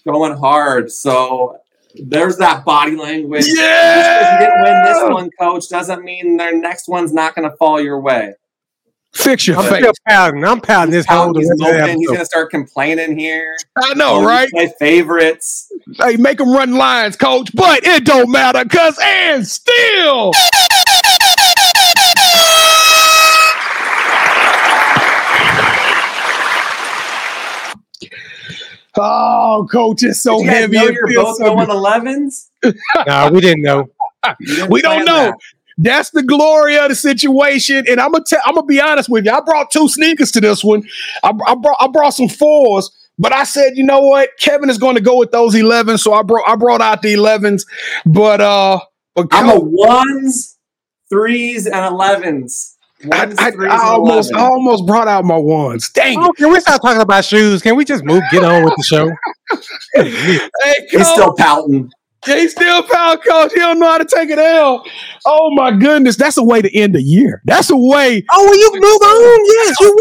going 0.04 0.36
hard. 0.36 0.90
So 0.90 1.59
there's 1.94 2.36
that 2.38 2.64
body 2.64 2.96
language. 2.96 3.44
Just 3.44 3.56
'cause 3.56 4.32
you 4.32 4.38
didn't 4.38 4.62
win 4.62 4.82
this 4.84 5.02
one, 5.02 5.30
coach, 5.38 5.68
doesn't 5.68 6.04
mean 6.04 6.36
their 6.36 6.56
next 6.56 6.88
one's 6.88 7.12
not 7.12 7.34
going 7.34 7.50
to 7.50 7.56
fall 7.56 7.80
your 7.80 8.00
way. 8.00 8.34
Fix 9.12 9.48
your 9.48 9.60
face. 9.64 9.84
I'm 9.84 9.92
pouting. 10.06 10.44
I'm 10.44 10.60
pouting 10.60 10.92
this 10.92 11.04
whole 11.04 11.34
He's, 11.34 11.48
the 11.48 11.56
rest 11.64 11.72
of 11.72 11.74
the 11.74 11.78
moping. 11.80 11.98
He's 11.98 12.08
going 12.08 12.20
to 12.20 12.26
start 12.26 12.50
complaining 12.50 13.18
here. 13.18 13.56
I 13.76 13.94
know, 13.94 14.24
right? 14.24 14.48
Play 14.50 14.72
favorites. 14.78 15.68
Hey, 16.00 16.16
make 16.16 16.38
them 16.38 16.52
run 16.52 16.74
lines, 16.74 17.16
coach. 17.16 17.50
But 17.52 17.84
it 17.84 18.04
don't 18.04 18.30
matter, 18.30 18.64
cause 18.66 18.96
and 19.02 19.44
still. 19.44 20.30
Oh, 28.96 29.66
coach, 29.70 30.02
it's 30.02 30.22
so 30.22 30.38
Did 30.38 30.44
you 30.44 30.50
heavy. 30.50 30.76
know 30.76 30.86
it 30.86 30.94
you're 30.94 31.14
both 31.14 31.36
so 31.36 31.54
going 31.54 31.68
11s? 31.68 32.48
no, 33.06 33.30
we 33.32 33.40
didn't 33.40 33.62
know. 33.62 33.88
Didn't 34.40 34.70
We 34.70 34.82
don't 34.82 35.04
know. 35.04 35.26
that. 35.26 35.34
That's 35.78 36.10
the 36.10 36.22
glory 36.22 36.76
of 36.76 36.88
the 36.90 36.94
situation. 36.94 37.84
And 37.88 38.00
I'm 38.00 38.12
gonna 38.12 38.24
tell 38.26 38.40
I'm 38.44 38.54
gonna 38.54 38.66
be 38.66 38.80
honest 38.80 39.08
with 39.08 39.24
you. 39.24 39.32
I 39.32 39.40
brought 39.40 39.70
two 39.70 39.88
sneakers 39.88 40.30
to 40.32 40.40
this 40.40 40.62
one. 40.62 40.82
I, 41.22 41.30
I 41.46 41.54
brought 41.54 41.76
I 41.80 41.86
brought 41.88 42.10
some 42.10 42.28
fours, 42.28 42.90
but 43.18 43.32
I 43.32 43.44
said, 43.44 43.76
you 43.76 43.84
know 43.84 44.00
what? 44.00 44.28
Kevin 44.38 44.68
is 44.68 44.76
going 44.76 44.96
to 44.96 45.00
go 45.00 45.16
with 45.16 45.30
those 45.30 45.54
11s. 45.54 46.00
So 46.00 46.12
I 46.12 46.22
brought 46.22 46.46
I 46.46 46.56
brought 46.56 46.82
out 46.82 47.00
the 47.00 47.14
11s. 47.14 47.64
But 48.04 48.40
uh 48.42 48.80
but 49.14 49.28
I'm 49.32 49.48
a 49.48 49.58
ones, 49.58 50.58
threes, 51.08 51.66
and 51.66 51.74
11s. 51.76 52.74
I, 53.12 53.24
Ones, 53.24 53.38
I, 53.38 53.50
threes, 53.50 53.72
I 53.72 53.78
almost 53.88 54.34
I 54.34 54.40
almost 54.40 54.86
brought 54.86 55.08
out 55.08 55.24
my 55.24 55.36
ones. 55.36 55.88
Dang 55.90 56.18
Oh, 56.18 56.32
can 56.32 56.52
we 56.52 56.60
stop 56.60 56.82
talking 56.82 57.00
about 57.00 57.24
shoes? 57.24 57.62
Can 57.62 57.74
we 57.76 57.84
just 57.84 58.04
move, 58.04 58.22
get 58.30 58.44
on 58.44 58.62
with 58.64 58.74
the 58.76 58.82
show? 58.84 59.10
Hey, 59.94 60.10
He's 60.90 60.98
coach. 61.02 61.06
still 61.06 61.34
pouting. 61.34 61.90
He's 62.26 62.52
still 62.52 62.82
pound 62.82 63.20
coach. 63.26 63.52
He 63.52 63.58
don't 63.58 63.78
know 63.80 63.86
how 63.86 63.98
to 63.98 64.04
take 64.04 64.28
it 64.28 64.38
L. 64.38 64.84
Oh 65.26 65.50
my 65.54 65.72
goodness, 65.72 66.16
that's 66.16 66.36
a 66.36 66.44
way 66.44 66.60
to 66.62 66.72
end 66.78 66.94
the 66.94 67.02
year. 67.02 67.40
That's 67.46 67.70
a 67.70 67.76
way. 67.76 68.22
Oh, 68.30 68.44
well, 68.44 68.58
you 68.58 68.70
move 68.74 69.00
on. 69.02 69.46
Yes, 69.46 69.80
you 69.80 69.96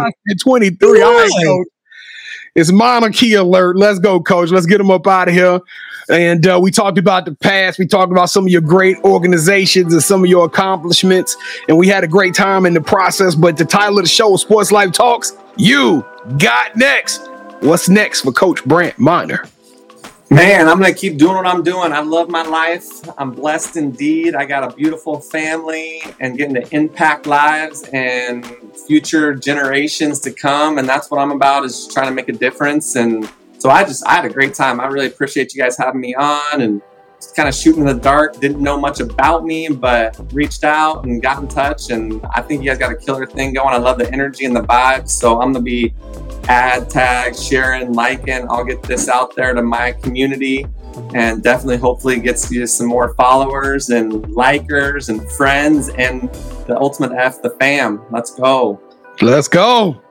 won. 0.00 0.12
At 0.30 0.38
23. 0.40 0.98
You 0.98 1.04
All 1.04 1.12
right, 1.12 1.28
won. 1.30 1.44
coach. 1.44 1.66
It's 2.54 2.70
monarchy 2.70 3.34
alert. 3.34 3.76
Let's 3.76 3.98
go, 3.98 4.20
coach. 4.20 4.50
Let's 4.50 4.66
get 4.66 4.80
him 4.80 4.90
up 4.90 5.06
out 5.08 5.26
of 5.28 5.34
here. 5.34 5.58
And 6.08 6.46
uh, 6.46 6.58
we 6.62 6.70
talked 6.70 6.98
about 6.98 7.24
the 7.24 7.34
past. 7.34 7.78
We 7.78 7.86
talked 7.86 8.12
about 8.12 8.30
some 8.30 8.44
of 8.44 8.50
your 8.50 8.60
great 8.60 8.98
organizations 9.04 9.92
and 9.92 10.02
some 10.02 10.22
of 10.22 10.30
your 10.30 10.44
accomplishments. 10.44 11.36
And 11.68 11.78
we 11.78 11.88
had 11.88 12.04
a 12.04 12.08
great 12.08 12.34
time 12.34 12.66
in 12.66 12.74
the 12.74 12.80
process. 12.80 13.34
But 13.34 13.56
the 13.56 13.64
title 13.64 13.98
of 13.98 14.04
the 14.04 14.08
show, 14.08 14.36
Sports 14.36 14.70
Life 14.70 14.92
Talks, 14.92 15.36
you 15.56 16.04
got 16.38 16.76
next. 16.76 17.28
What's 17.60 17.88
next 17.88 18.22
for 18.22 18.32
Coach 18.32 18.64
Brant 18.64 18.98
Miner? 18.98 19.48
Man, 20.30 20.68
I'm 20.68 20.80
going 20.80 20.92
to 20.92 20.98
keep 20.98 21.16
doing 21.16 21.36
what 21.36 21.46
I'm 21.46 21.62
doing. 21.62 21.92
I 21.92 22.00
love 22.00 22.28
my 22.28 22.42
life. 22.42 22.86
I'm 23.18 23.30
blessed 23.30 23.76
indeed. 23.76 24.34
I 24.34 24.46
got 24.46 24.64
a 24.64 24.74
beautiful 24.74 25.20
family 25.20 26.02
and 26.18 26.36
getting 26.36 26.54
to 26.54 26.74
impact 26.74 27.26
lives 27.26 27.88
and 27.92 28.44
future 28.86 29.34
generations 29.34 30.18
to 30.20 30.32
come. 30.32 30.78
And 30.78 30.88
that's 30.88 31.10
what 31.10 31.20
I'm 31.20 31.30
about 31.30 31.64
is 31.64 31.86
trying 31.86 32.08
to 32.08 32.14
make 32.14 32.28
a 32.28 32.32
difference. 32.32 32.96
And 32.96 33.30
so 33.64 33.70
I 33.70 33.82
just, 33.82 34.06
I 34.06 34.16
had 34.16 34.26
a 34.26 34.28
great 34.28 34.52
time. 34.52 34.78
I 34.78 34.88
really 34.88 35.06
appreciate 35.06 35.54
you 35.54 35.62
guys 35.62 35.78
having 35.78 35.98
me 35.98 36.14
on 36.14 36.60
and 36.60 36.82
kind 37.34 37.48
of 37.48 37.54
shooting 37.54 37.80
in 37.80 37.86
the 37.86 37.94
dark. 37.94 38.38
Didn't 38.38 38.60
know 38.60 38.78
much 38.78 39.00
about 39.00 39.46
me, 39.46 39.68
but 39.68 40.20
reached 40.34 40.64
out 40.64 41.06
and 41.06 41.22
got 41.22 41.38
in 41.42 41.48
touch. 41.48 41.88
And 41.88 42.20
I 42.34 42.42
think 42.42 42.62
you 42.62 42.68
guys 42.68 42.76
got 42.76 42.92
a 42.92 42.94
killer 42.94 43.24
thing 43.24 43.54
going. 43.54 43.74
I 43.74 43.78
love 43.78 43.96
the 43.96 44.12
energy 44.12 44.44
and 44.44 44.54
the 44.54 44.64
vibes. 44.64 45.08
So 45.08 45.40
I'm 45.40 45.52
going 45.52 45.54
to 45.54 45.60
be 45.62 45.94
ad 46.46 46.90
tag, 46.90 47.34
sharing, 47.34 47.94
liking. 47.94 48.46
I'll 48.50 48.66
get 48.66 48.82
this 48.82 49.08
out 49.08 49.34
there 49.34 49.54
to 49.54 49.62
my 49.62 49.92
community 49.92 50.66
and 51.14 51.42
definitely 51.42 51.78
hopefully 51.78 52.20
gets 52.20 52.50
you 52.52 52.66
some 52.66 52.86
more 52.86 53.14
followers 53.14 53.88
and 53.88 54.12
likers 54.26 55.08
and 55.08 55.26
friends 55.32 55.88
and 55.88 56.28
the 56.66 56.76
ultimate 56.78 57.12
F 57.12 57.40
the 57.40 57.48
fam. 57.58 58.02
Let's 58.10 58.34
go. 58.34 58.78
Let's 59.22 59.48
go. 59.48 60.03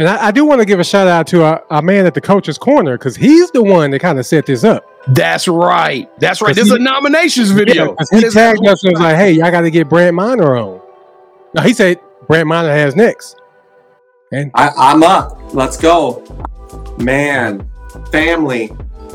And 0.00 0.08
I, 0.08 0.28
I 0.28 0.30
do 0.30 0.46
want 0.46 0.62
to 0.62 0.64
give 0.64 0.80
a 0.80 0.84
shout 0.84 1.06
out 1.08 1.26
to 1.26 1.42
our, 1.42 1.62
our 1.68 1.82
man 1.82 2.06
at 2.06 2.14
the 2.14 2.22
coach's 2.22 2.56
corner 2.56 2.96
because 2.96 3.16
he's 3.16 3.50
the 3.50 3.62
one 3.62 3.90
that 3.90 3.98
kind 3.98 4.18
of 4.18 4.24
set 4.24 4.46
this 4.46 4.64
up. 4.64 4.82
That's 5.08 5.46
right. 5.46 6.08
That's 6.18 6.40
right. 6.40 6.48
Cause 6.48 6.56
This 6.56 6.64
is 6.68 6.70
a 6.72 6.78
nominations 6.78 7.50
video. 7.50 7.94
'cause 7.94 8.08
he 8.08 8.22
tagged 8.30 8.66
us 8.66 8.82
and 8.82 8.94
was 8.94 9.00
like, 9.02 9.16
"Hey, 9.16 9.32
y'all 9.32 9.50
got 9.50 9.60
to 9.60 9.70
get 9.70 9.90
Brant 9.90 10.14
Miner 10.14 10.56
on." 10.56 10.80
No, 11.54 11.60
he 11.60 11.74
said 11.74 12.00
Brant 12.28 12.46
Miner 12.48 12.70
has 12.72 12.96
next. 12.96 13.36
And 14.32 14.50
I, 14.54 14.70
I'm 14.78 15.02
up. 15.02 15.38
Let's 15.52 15.76
go. 15.76 16.24
Man, 16.96 17.68
family, 18.10 18.72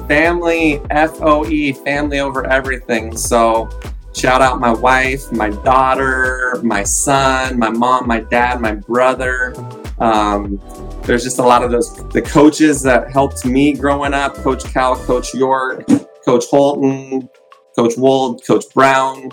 family, 0.08 0.82
F 0.92 1.20
O 1.20 1.48
E, 1.48 1.74
family 1.74 2.20
over 2.20 2.46
everything. 2.46 3.18
So, 3.18 3.72
shout 4.14 4.44
out 4.44 4.60
my 4.60 4.72
wife, 4.72 5.32
my 5.32 5.50
daughter, 5.50 6.60
my 6.62 6.84
son, 6.84 7.58
my 7.58 7.70
mom, 7.72 8.08
my 8.08 8.20
dad, 8.20 8.62
my 8.62 8.74
brother. 8.76 9.56
Um, 10.00 10.60
there's 11.04 11.24
just 11.24 11.40
a 11.40 11.44
lot 11.44 11.64
of 11.64 11.72
those 11.72 11.96
the 12.10 12.22
coaches 12.22 12.82
that 12.84 13.12
helped 13.12 13.46
me 13.46 13.74
growing 13.74 14.14
up 14.14 14.36
coach 14.36 14.66
cal 14.66 14.96
coach 14.96 15.34
york 15.34 15.86
coach 16.26 16.46
holton 16.50 17.30
coach 17.76 17.98
wold 17.98 18.44
coach 18.46 18.66
brown. 18.74 19.32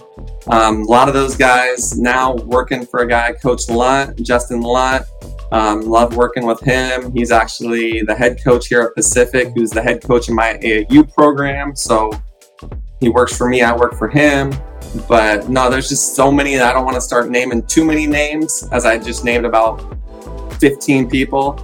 Um, 0.48 0.82
a 0.82 0.84
lot 0.84 1.08
of 1.08 1.14
those 1.14 1.36
guys 1.36 1.98
now 1.98 2.34
working 2.34 2.84
for 2.84 3.00
a 3.00 3.08
guy 3.08 3.32
coach 3.32 3.68
lunt 3.68 4.22
justin 4.22 4.60
lunt. 4.60 5.06
Um, 5.52 5.82
love 5.82 6.16
working 6.16 6.46
with 6.46 6.60
him. 6.60 7.12
He's 7.12 7.30
actually 7.30 8.02
the 8.02 8.14
head 8.14 8.42
coach 8.42 8.68
here 8.68 8.82
at 8.82 8.94
pacific 8.94 9.52
who's 9.54 9.70
the 9.70 9.82
head 9.82 10.02
coach 10.02 10.28
in 10.28 10.34
my 10.34 10.58
aau 10.62 11.12
program. 11.14 11.76
So 11.76 12.10
he 13.00 13.08
works 13.08 13.36
for 13.36 13.48
me 13.48 13.62
i 13.62 13.74
work 13.74 13.94
for 13.94 14.08
him. 14.08 14.52
But 15.08 15.48
no 15.48 15.70
there's 15.70 15.88
just 15.88 16.14
so 16.14 16.30
many 16.30 16.58
i 16.58 16.72
don't 16.72 16.84
want 16.84 16.96
to 16.96 17.00
start 17.00 17.30
naming 17.30 17.62
too 17.66 17.84
many 17.84 18.06
names 18.06 18.68
as 18.72 18.84
i 18.84 18.98
just 18.98 19.24
named 19.24 19.46
about 19.46 19.96
15 20.62 21.10
people. 21.10 21.58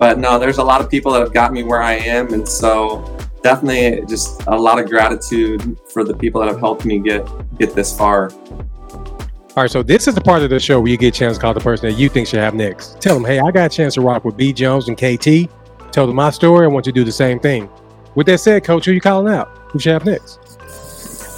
But 0.00 0.18
no, 0.18 0.36
there's 0.40 0.58
a 0.58 0.64
lot 0.64 0.80
of 0.80 0.90
people 0.90 1.12
that 1.12 1.20
have 1.20 1.32
got 1.32 1.52
me 1.52 1.62
where 1.62 1.80
I 1.80 1.92
am. 1.92 2.34
And 2.34 2.48
so 2.48 3.16
definitely 3.44 4.04
just 4.08 4.42
a 4.48 4.58
lot 4.58 4.80
of 4.80 4.88
gratitude 4.88 5.78
for 5.92 6.02
the 6.02 6.16
people 6.16 6.40
that 6.40 6.48
have 6.48 6.58
helped 6.58 6.84
me 6.84 6.98
get 6.98 7.24
get 7.58 7.76
this 7.76 7.96
far. 7.96 8.32
all 8.32 9.28
right, 9.56 9.70
so 9.70 9.84
this 9.84 10.08
is 10.08 10.16
the 10.16 10.20
part 10.20 10.42
of 10.42 10.50
the 10.50 10.58
show 10.58 10.80
where 10.80 10.90
you 10.90 10.96
get 10.96 11.14
a 11.14 11.18
chance 11.18 11.36
to 11.36 11.40
call 11.40 11.54
the 11.54 11.60
person 11.60 11.88
that 11.88 11.96
you 11.96 12.08
think 12.08 12.26
should 12.26 12.40
have 12.40 12.54
next. 12.54 13.00
Tell 13.00 13.14
them, 13.14 13.24
"Hey, 13.24 13.38
I 13.38 13.52
got 13.52 13.66
a 13.66 13.76
chance 13.76 13.94
to 13.94 14.00
rock 14.00 14.24
with 14.24 14.36
B 14.36 14.52
Jones 14.52 14.88
and 14.88 14.98
KT." 14.98 15.48
Tell 15.92 16.08
them 16.08 16.16
my 16.16 16.30
story. 16.30 16.64
I 16.64 16.68
want 16.68 16.86
you 16.86 16.92
to 16.92 17.00
do 17.00 17.04
the 17.04 17.12
same 17.12 17.38
thing. 17.38 17.68
With 18.16 18.26
that 18.26 18.40
said, 18.40 18.64
Coach, 18.64 18.86
who 18.86 18.90
are 18.90 18.94
you 18.94 19.00
calling 19.00 19.32
out? 19.32 19.48
Who 19.70 19.78
should 19.78 19.92
have 19.92 20.04
next? 20.04 20.40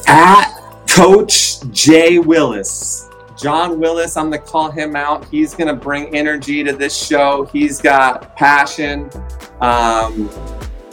At 0.06 0.50
Coach 0.88 1.60
Jay 1.70 2.18
Willis. 2.18 3.08
John 3.42 3.80
Willis, 3.80 4.16
I'm 4.16 4.30
going 4.30 4.40
to 4.40 4.46
call 4.46 4.70
him 4.70 4.94
out. 4.94 5.24
He's 5.28 5.52
going 5.52 5.66
to 5.66 5.74
bring 5.74 6.14
energy 6.14 6.62
to 6.62 6.72
this 6.72 6.96
show. 6.96 7.44
He's 7.46 7.80
got 7.80 8.36
passion. 8.36 9.10
Um, 9.60 10.30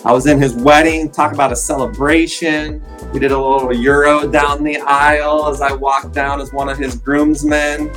I 0.04 0.12
was 0.12 0.26
in 0.26 0.42
his 0.42 0.56
wedding, 0.56 1.12
talk 1.12 1.32
about 1.32 1.52
a 1.52 1.56
celebration. 1.56 2.84
We 3.14 3.20
did 3.20 3.32
a 3.32 3.38
little 3.38 3.72
Euro 3.72 4.28
down 4.28 4.64
the 4.64 4.78
aisle 4.78 5.48
as 5.48 5.62
I 5.62 5.74
walked 5.74 6.12
down 6.12 6.42
as 6.42 6.52
one 6.52 6.70
of 6.70 6.80
his 6.80 6.96
groomsmen. 6.96 7.92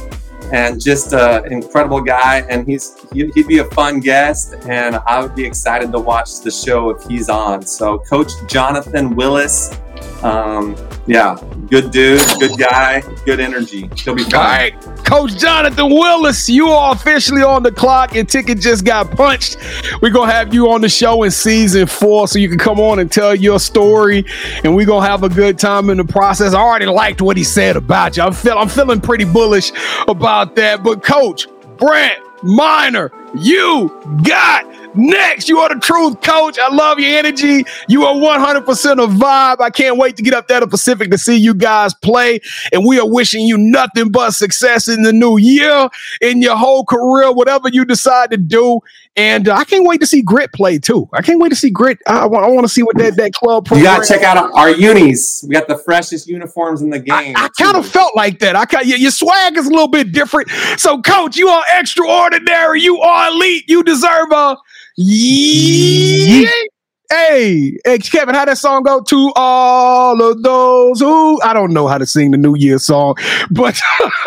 And 0.52 0.78
just 0.78 1.14
an 1.14 1.50
incredible 1.50 2.02
guy. 2.02 2.40
And 2.50 2.66
he's 2.66 2.94
he'd 3.10 3.32
he'd 3.34 3.46
be 3.46 3.60
a 3.60 3.64
fun 3.70 4.00
guest. 4.00 4.54
And 4.68 4.96
I 5.06 5.22
would 5.22 5.34
be 5.34 5.46
excited 5.46 5.90
to 5.92 5.98
watch 5.98 6.40
the 6.40 6.50
show 6.50 6.90
if 6.90 7.02
he's 7.04 7.30
on. 7.30 7.62
So, 7.62 8.00
Coach 8.00 8.32
Jonathan 8.48 9.16
Willis, 9.16 9.80
um, 10.22 10.76
yeah, 11.06 11.36
good 11.68 11.90
dude, 11.90 12.20
good 12.38 12.58
guy, 12.58 13.00
good 13.24 13.40
energy. 13.40 13.90
He'll 13.96 14.14
be 14.14 14.22
All 14.24 14.30
fun. 14.30 14.40
right, 14.40 14.80
Coach 15.04 15.36
Jonathan 15.36 15.90
Willis, 15.90 16.48
you 16.48 16.68
are 16.68 16.92
officially 16.92 17.42
on 17.42 17.62
the 17.62 17.72
clock. 17.72 18.14
Your 18.14 18.24
ticket 18.24 18.60
just 18.60 18.84
got 18.84 19.10
punched. 19.10 19.56
We're 20.00 20.12
gonna 20.12 20.30
have 20.30 20.54
you 20.54 20.70
on 20.70 20.80
the 20.80 20.88
show 20.88 21.24
in 21.24 21.30
season 21.30 21.86
four, 21.86 22.28
so 22.28 22.38
you 22.38 22.48
can 22.48 22.58
come 22.58 22.78
on 22.78 22.98
and 23.00 23.10
tell 23.10 23.34
your 23.34 23.58
story, 23.58 24.24
and 24.62 24.76
we're 24.76 24.86
gonna 24.86 25.06
have 25.06 25.24
a 25.24 25.28
good 25.28 25.58
time 25.58 25.90
in 25.90 25.96
the 25.96 26.04
process. 26.04 26.54
I 26.54 26.60
already 26.60 26.86
liked 26.86 27.20
what 27.20 27.36
he 27.36 27.44
said 27.44 27.76
about 27.76 28.16
you. 28.16 28.22
I'm 28.22 28.32
feel 28.32 28.56
I'm 28.58 28.68
feeling 28.68 29.00
pretty 29.00 29.24
bullish 29.24 29.72
about 30.06 30.54
that. 30.56 30.82
But 30.84 31.02
Coach 31.02 31.46
Brant 31.78 32.22
Miner, 32.44 33.10
you 33.34 33.88
got 34.24 34.66
next. 34.94 35.48
You 35.48 35.58
are 35.58 35.68
the 35.68 35.80
truth, 35.80 36.20
coach. 36.20 36.58
I 36.58 36.72
love 36.72 36.98
your 36.98 37.16
energy. 37.16 37.64
You 37.88 38.04
are 38.04 38.14
100% 38.14 38.62
a 38.64 39.06
vibe. 39.06 39.60
I 39.60 39.70
can't 39.70 39.96
wait 39.96 40.16
to 40.16 40.22
get 40.22 40.34
up 40.34 40.48
there 40.48 40.60
to 40.60 40.66
Pacific 40.66 41.10
to 41.10 41.18
see 41.18 41.36
you 41.36 41.54
guys 41.54 41.94
play. 41.94 42.40
And 42.72 42.84
we 42.84 42.98
are 42.98 43.08
wishing 43.08 43.46
you 43.46 43.58
nothing 43.58 44.10
but 44.10 44.32
success 44.32 44.88
in 44.88 45.02
the 45.02 45.12
new 45.12 45.38
year, 45.38 45.88
in 46.20 46.42
your 46.42 46.56
whole 46.56 46.84
career, 46.84 47.32
whatever 47.32 47.68
you 47.68 47.84
decide 47.84 48.30
to 48.30 48.36
do. 48.36 48.80
And 49.14 49.46
uh, 49.46 49.54
I 49.54 49.64
can't 49.64 49.86
wait 49.86 50.00
to 50.00 50.06
see 50.06 50.22
Grit 50.22 50.52
play 50.52 50.78
too. 50.78 51.06
I 51.12 51.20
can't 51.20 51.38
wait 51.38 51.50
to 51.50 51.56
see 51.56 51.68
Grit. 51.68 51.98
I, 52.06 52.24
want, 52.24 52.46
I 52.46 52.48
want 52.48 52.64
to 52.64 52.72
see 52.72 52.82
what 52.82 52.96
that, 52.96 53.16
that 53.16 53.34
club 53.34 53.66
program. 53.66 53.84
You 53.84 53.90
program. 53.90 54.08
gotta 54.08 54.20
check 54.20 54.22
out 54.22 54.50
our 54.54 54.70
unis. 54.70 55.44
We 55.46 55.52
got 55.52 55.68
the 55.68 55.76
freshest 55.76 56.26
uniforms 56.28 56.80
in 56.80 56.88
the 56.88 56.98
game. 56.98 57.34
I 57.36 57.48
kind 57.58 57.76
of 57.76 57.86
felt 57.86 58.16
like 58.16 58.38
that. 58.38 58.56
I 58.56 58.64
kind 58.64 58.86
your 58.86 59.10
swag 59.10 59.58
is 59.58 59.66
a 59.66 59.70
little 59.70 59.88
bit 59.88 60.12
different. 60.12 60.48
So, 60.78 61.02
coach, 61.02 61.36
you 61.36 61.48
are 61.48 61.62
extraordinary. 61.78 62.80
You 62.80 63.00
are 63.00 63.30
elite. 63.30 63.64
You 63.68 63.82
deserve 63.82 64.32
a 64.32 64.56
yeet. 64.96 66.71
Hey, 67.12 67.76
hey, 67.84 67.98
Kevin, 67.98 68.34
how 68.34 68.46
that 68.46 68.56
song 68.56 68.84
go? 68.84 69.02
To 69.02 69.32
all 69.36 70.22
of 70.22 70.42
those 70.42 70.98
who 70.98 71.38
I 71.42 71.52
don't 71.52 71.74
know 71.74 71.86
how 71.86 71.98
to 71.98 72.06
sing 72.06 72.30
the 72.30 72.38
New 72.38 72.56
Year 72.56 72.78
song, 72.78 73.16
but 73.50 73.78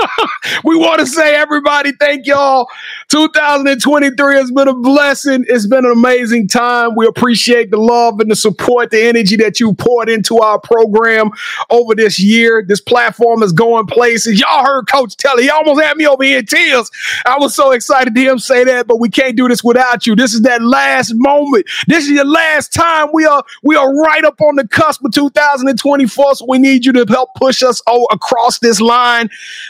we 0.63 0.75
want 0.75 0.99
to 0.99 1.07
say 1.07 1.33
everybody, 1.35 1.93
thank 1.93 2.27
y'all. 2.27 2.67
2023 3.09 4.35
has 4.35 4.51
been 4.51 4.67
a 4.67 4.73
blessing. 4.75 5.45
It's 5.47 5.65
been 5.65 5.83
an 5.83 5.93
amazing 5.93 6.47
time. 6.47 6.93
We 6.95 7.07
appreciate 7.07 7.71
the 7.71 7.77
love 7.77 8.19
and 8.19 8.29
the 8.29 8.35
support, 8.35 8.91
the 8.91 9.01
energy 9.01 9.35
that 9.37 9.59
you 9.59 9.73
poured 9.73 10.07
into 10.07 10.37
our 10.37 10.59
program 10.59 11.31
over 11.71 11.95
this 11.95 12.19
year. 12.19 12.63
This 12.67 12.81
platform 12.81 13.41
is 13.41 13.51
going 13.51 13.87
places. 13.87 14.39
Y'all 14.39 14.63
heard 14.63 14.87
Coach 14.87 15.17
Telly. 15.17 15.43
He 15.43 15.49
almost 15.49 15.81
had 15.81 15.97
me 15.97 16.05
over 16.05 16.23
here 16.23 16.37
in 16.37 16.45
tears. 16.45 16.91
I 17.25 17.39
was 17.39 17.55
so 17.55 17.71
excited 17.71 18.13
to 18.13 18.21
hear 18.21 18.31
him 18.31 18.37
say 18.37 18.63
that, 18.63 18.85
but 18.85 18.99
we 18.99 19.09
can't 19.09 19.35
do 19.35 19.47
this 19.47 19.63
without 19.63 20.05
you. 20.05 20.15
This 20.15 20.35
is 20.35 20.41
that 20.43 20.61
last 20.61 21.13
moment. 21.15 21.65
This 21.87 22.03
is 22.03 22.11
your 22.11 22.25
last 22.25 22.74
time. 22.75 23.09
We 23.13 23.25
are 23.25 23.43
we 23.63 23.75
are 23.75 23.93
right 23.95 24.23
up 24.23 24.39
on 24.41 24.55
the 24.55 24.67
cusp 24.67 25.03
of 25.03 25.11
2024. 25.11 26.35
So 26.35 26.45
we 26.47 26.59
need 26.59 26.85
you 26.85 26.91
to 26.93 27.05
help 27.07 27.29
push 27.35 27.63
us 27.63 27.81
all 27.87 28.07
across 28.11 28.59
this 28.59 28.81
line. 28.81 29.29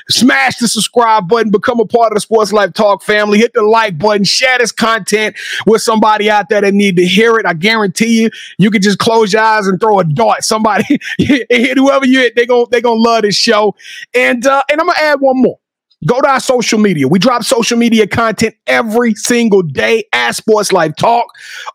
Smash 0.09 0.57
the 0.57 0.67
subscribe 0.67 1.27
button, 1.27 1.51
become 1.51 1.79
a 1.79 1.85
part 1.85 2.11
of 2.11 2.15
the 2.15 2.21
Sports 2.21 2.51
Life 2.51 2.73
Talk 2.73 3.03
family. 3.03 3.39
Hit 3.39 3.53
the 3.53 3.63
like 3.63 3.97
button, 3.97 4.23
share 4.23 4.57
this 4.57 4.71
content 4.71 5.35
with 5.65 5.81
somebody 5.81 6.29
out 6.29 6.49
there 6.49 6.61
that 6.61 6.73
need 6.73 6.95
to 6.97 7.05
hear 7.05 7.35
it. 7.37 7.45
I 7.45 7.53
guarantee 7.53 8.23
you, 8.23 8.29
you 8.57 8.71
can 8.71 8.81
just 8.81 8.97
close 8.97 9.33
your 9.33 9.41
eyes 9.41 9.67
and 9.67 9.79
throw 9.79 9.99
a 9.99 10.03
dart. 10.03 10.43
Somebody 10.43 10.99
hit 11.17 11.77
whoever 11.77 12.05
you 12.05 12.19
hit, 12.19 12.35
they 12.35 12.45
gonna 12.45 12.65
they 12.71 12.81
gonna 12.81 12.99
love 12.99 13.21
this 13.21 13.37
show. 13.37 13.75
And 14.13 14.45
uh, 14.45 14.63
and 14.71 14.81
I'm 14.81 14.87
gonna 14.87 14.99
add 14.99 15.21
one 15.21 15.41
more. 15.41 15.59
Go 16.05 16.21
to 16.21 16.27
our 16.27 16.39
social 16.39 16.79
media. 16.79 17.07
We 17.07 17.19
drop 17.19 17.43
social 17.43 17.77
media 17.77 18.07
content 18.07 18.55
every 18.67 19.15
single 19.15 19.61
day 19.61 20.05
at 20.13 20.35
Sports 20.35 20.71
Life 20.71 20.93
Talk. 20.97 21.27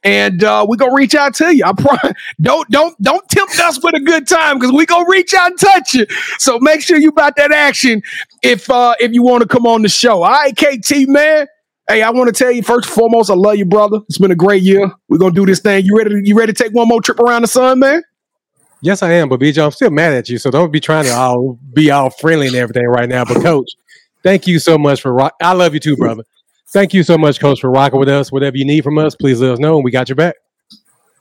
And 0.03 0.43
uh, 0.43 0.65
we're 0.67 0.75
gonna 0.77 0.95
reach 0.95 1.13
out 1.15 1.35
to 1.35 1.55
you. 1.55 1.63
I 1.63 1.73
pro- 1.73 2.09
don't 2.41 2.67
don't 2.69 2.99
don't 3.01 3.27
tempt 3.29 3.59
us 3.59 3.81
with 3.83 3.93
a 3.93 3.99
good 3.99 4.27
time 4.27 4.57
because 4.57 4.73
we 4.73 4.85
gonna 4.85 5.05
reach 5.07 5.33
out 5.33 5.51
and 5.51 5.59
touch 5.59 5.93
you. 5.93 6.07
So 6.39 6.57
make 6.59 6.81
sure 6.81 6.97
you 6.97 7.09
about 7.09 7.35
that 7.35 7.51
action 7.51 8.01
if 8.41 8.67
uh 8.69 8.95
if 8.99 9.11
you 9.11 9.21
want 9.21 9.43
to 9.43 9.47
come 9.47 9.67
on 9.67 9.83
the 9.83 9.89
show. 9.89 10.23
All 10.23 10.31
right, 10.31 10.55
KT 10.55 11.07
man. 11.07 11.45
Hey, 11.89 12.03
I 12.03 12.11
want 12.11 12.27
to 12.27 12.43
tell 12.43 12.51
you 12.51 12.61
first 12.61 12.87
and 12.87 12.93
foremost, 12.93 13.31
I 13.31 13.33
love 13.33 13.55
you, 13.55 13.65
brother. 13.65 14.01
It's 14.07 14.19
been 14.19 14.29
a 14.29 14.35
great 14.35 14.61
year. 14.61 14.91
We're 15.07 15.17
gonna 15.17 15.33
do 15.33 15.47
this 15.47 15.59
thing. 15.59 15.83
You 15.85 15.97
ready? 15.97 16.11
To, 16.11 16.21
you 16.23 16.37
ready 16.37 16.53
to 16.53 16.63
take 16.63 16.71
one 16.71 16.87
more 16.87 17.01
trip 17.01 17.19
around 17.19 17.41
the 17.41 17.47
sun, 17.47 17.79
man? 17.79 18.03
Yes, 18.81 19.01
I 19.01 19.13
am. 19.13 19.27
But 19.27 19.39
BJ, 19.39 19.63
I'm 19.63 19.71
still 19.71 19.89
mad 19.89 20.13
at 20.13 20.29
you, 20.29 20.37
so 20.37 20.51
don't 20.51 20.71
be 20.71 20.79
trying 20.79 21.05
to 21.05 21.11
all 21.11 21.57
be 21.73 21.89
all 21.89 22.11
friendly 22.11 22.45
and 22.45 22.55
everything 22.55 22.85
right 22.85 23.09
now. 23.09 23.25
But 23.25 23.41
coach, 23.41 23.71
thank 24.21 24.45
you 24.45 24.59
so 24.59 24.77
much 24.77 25.01
for 25.01 25.11
rock. 25.11 25.33
I 25.41 25.53
love 25.53 25.73
you 25.73 25.79
too, 25.79 25.97
brother. 25.97 26.23
Thank 26.67 26.93
you 26.93 27.01
so 27.01 27.17
much, 27.17 27.39
coach, 27.39 27.59
for 27.59 27.71
rocking 27.71 27.99
with 27.99 28.07
us. 28.07 28.31
Whatever 28.31 28.55
you 28.57 28.65
need 28.65 28.83
from 28.83 28.99
us, 28.99 29.15
please 29.15 29.41
let 29.41 29.53
us 29.53 29.59
know, 29.59 29.77
and 29.77 29.83
we 29.83 29.89
got 29.89 30.09
your 30.09 30.15
back. 30.15 30.35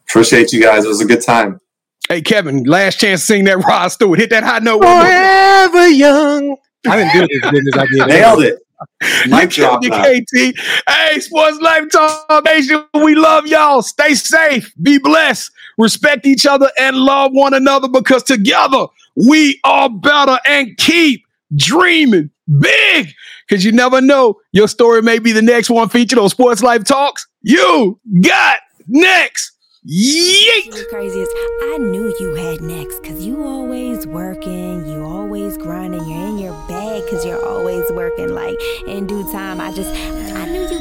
Appreciate 0.07 0.53
you 0.53 0.61
guys. 0.61 0.85
It 0.85 0.89
was 0.89 1.01
a 1.01 1.07
good 1.07 1.23
time. 1.23 1.63
Hey, 2.11 2.21
Kevin, 2.21 2.65
last 2.65 3.01
chance 3.01 3.23
to 3.23 3.27
sing 3.27 3.45
that 3.45 3.57
Rod 3.57 3.89
Stewart. 3.89 4.19
Hit 4.19 4.29
that 4.31 4.45
high 4.45 4.59
note. 4.59 4.83
Forever 4.83 5.89
young. 5.89 6.57
I 6.87 6.97
didn't 6.97 7.13
do 7.15 7.23
it 7.23 7.45
as 7.45 7.51
good 7.51 7.69
as 7.69 7.79
I 7.79 7.87
did. 7.87 8.09
Nailed 8.09 8.43
it. 8.43 8.59
Killed 9.01 9.51
drop. 9.51 9.83
KT. 9.83 10.59
Hey, 10.89 11.21
Sports 11.21 11.59
Life 11.61 11.85
Talk 11.91 12.45
Nation, 12.45 12.85
we 12.95 13.15
love 13.15 13.47
y'all. 13.47 13.83
Stay 13.83 14.15
safe, 14.15 14.73
be 14.83 14.99
blessed, 14.99 15.51
respect 15.79 16.27
each 16.27 16.47
other, 16.47 16.71
and 16.79 16.97
love 16.97 17.33
one 17.33 17.55
another 17.55 17.89
because 17.89 18.23
together 18.23 18.87
we 19.17 19.61
are 19.65 19.91
better 19.91 20.39
and 20.47 20.77
keep 20.77 21.25
dreaming 21.57 22.31
big 22.61 23.09
because 23.47 23.65
you 23.65 23.73
never 23.73 24.01
know. 24.01 24.41
Your 24.53 24.69
story 24.69 25.03
may 25.03 25.19
be 25.19 25.33
the 25.33 25.43
next 25.43 25.71
one 25.71 25.89
featured 25.89 26.19
on 26.19 26.29
Sports 26.29 26.63
Life 26.63 26.85
Talks. 26.85 27.27
You 27.43 27.99
got 28.21 28.59
next. 28.87 29.53
Yeet. 29.87 30.89
Crazy 30.91 31.21
is 31.21 31.29
I 31.63 31.79
knew 31.79 32.13
you 32.19 32.35
had 32.35 32.61
next 32.61 32.99
because 33.01 33.25
you 33.25 33.45
always 33.45 34.09
working, 34.09 34.85
you 34.89 35.05
always 35.05 35.57
grinding, 35.57 36.05
you're 36.05 36.27
in 36.27 36.39
your 36.39 36.53
bag 36.67 37.05
because 37.05 37.25
you're 37.25 37.45
always 37.47 37.89
working. 37.93 38.35
Like 38.35 38.57
in 38.89 39.07
due 39.07 39.31
time, 39.31 39.61
I 39.61 39.73
just 39.73 39.91
I 40.35 40.38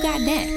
got 0.08 0.22
next. 0.22 0.54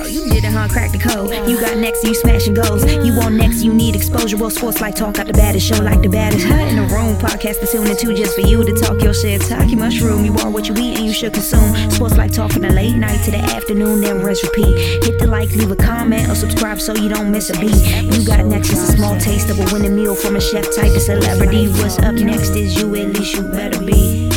Oh, 0.00 0.06
you 0.06 0.28
did 0.28 0.44
it, 0.44 0.52
huh? 0.52 0.68
Crack 0.68 0.92
the 0.92 0.98
code. 0.98 1.30
You 1.48 1.58
got 1.58 1.76
next, 1.78 2.04
you 2.04 2.14
smashing 2.14 2.54
goals. 2.54 2.84
You 2.84 3.16
want 3.16 3.34
next, 3.34 3.62
you 3.62 3.72
need 3.72 3.96
exposure. 3.96 4.36
Well, 4.36 4.50
Sports 4.50 4.80
Life 4.80 4.94
Talk, 4.94 5.14
got 5.14 5.26
the 5.26 5.32
baddest 5.32 5.66
show, 5.66 5.82
like 5.82 6.02
the 6.02 6.08
baddest 6.08 6.44
hut 6.46 6.68
in 6.68 6.76
the 6.76 6.86
room. 6.94 7.16
Podcast 7.16 7.60
to 7.60 7.66
tune 7.66 7.86
into 7.86 8.14
just 8.14 8.34
for 8.34 8.42
you 8.42 8.62
to 8.62 8.72
talk 8.74 9.00
your 9.02 9.14
shit. 9.14 9.40
Talk 9.42 9.68
your 9.70 9.78
mushroom. 9.78 10.24
You 10.24 10.34
are 10.38 10.50
what 10.50 10.68
you 10.68 10.74
eat 10.76 10.98
and 10.98 11.06
you 11.06 11.12
should 11.12 11.32
consume. 11.32 11.74
Sports 11.90 12.16
Life 12.16 12.32
Talk 12.32 12.52
from 12.52 12.62
the 12.62 12.72
late 12.72 12.96
night 12.96 13.24
to 13.24 13.30
the 13.30 13.38
afternoon, 13.38 14.02
then 14.02 14.22
rest 14.22 14.42
repeat. 14.42 14.76
Hit 15.04 15.18
the 15.18 15.26
like, 15.26 15.50
leave 15.52 15.70
a 15.70 15.76
comment, 15.76 16.28
or 16.28 16.34
subscribe 16.34 16.80
so 16.80 16.94
you 16.94 17.08
don't 17.08 17.30
miss 17.30 17.48
a 17.50 17.58
beat. 17.58 17.80
You 18.14 18.24
got 18.26 18.44
next 18.44 18.70
is 18.70 18.88
a 18.88 18.92
small 18.96 19.18
taste 19.18 19.48
of 19.48 19.58
a 19.58 19.64
winning 19.72 19.96
meal 19.96 20.14
from 20.14 20.36
a 20.36 20.40
chef 20.40 20.64
type 20.76 20.94
of 20.94 21.02
celebrity. 21.02 21.68
What's 21.68 21.98
up 22.00 22.14
next 22.14 22.50
is 22.50 22.76
you, 22.76 22.94
at 22.96 23.16
least 23.16 23.34
you 23.34 23.42
better 23.42 23.80
be. 23.80 24.29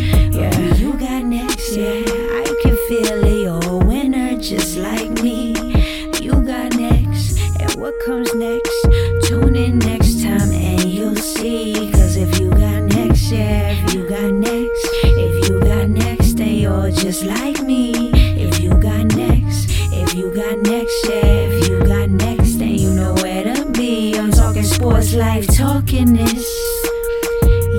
what 7.84 7.99
comes 7.99 8.34
next. 8.34 8.88
Tune 9.23 9.57
in 9.57 9.77
next 9.79 10.23
time 10.23 10.53
and 10.53 10.86
you'll 10.86 11.17
see. 11.17 11.91
Cause 11.91 12.15
if 12.15 12.39
you 12.39 12.49
got 12.49 12.84
next, 12.95 13.29
yeah, 13.29 13.73
if 13.73 13.93
you 13.93 14.07
got 14.07 14.31
next, 14.31 14.88
if 15.03 15.49
you 15.49 15.59
got 15.59 15.89
next, 15.89 16.38
they 16.38 16.65
all 16.65 16.89
just 16.89 17.25
like 17.25 17.61
me. 17.61 17.91
If 18.39 18.61
you 18.61 18.69
got 18.69 19.13
next, 19.17 19.67
if 19.91 20.13
you 20.13 20.34
got 20.34 20.59
next, 20.59 20.95
yeah, 21.09 21.25
if 21.25 21.67
you 21.67 21.79
got 21.86 22.09
next, 22.09 22.57
then 22.57 22.75
you 22.75 22.93
know 22.93 23.15
where 23.15 23.43
to 23.53 23.69
be. 23.71 24.17
I'm 24.17 24.31
talking 24.31 24.63
sports, 24.63 25.13
life, 25.13 25.45
talking 25.53 26.13
this. 26.13 26.47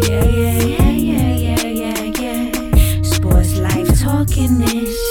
Yeah, 0.06 0.22
yeah, 0.22 0.58
yeah, 0.60 0.90
yeah, 0.90 1.32
yeah, 1.32 1.66
yeah, 1.66 2.12
yeah. 2.20 3.02
Sports, 3.04 3.56
life, 3.56 3.88
talking 4.02 4.58
this. 4.58 5.03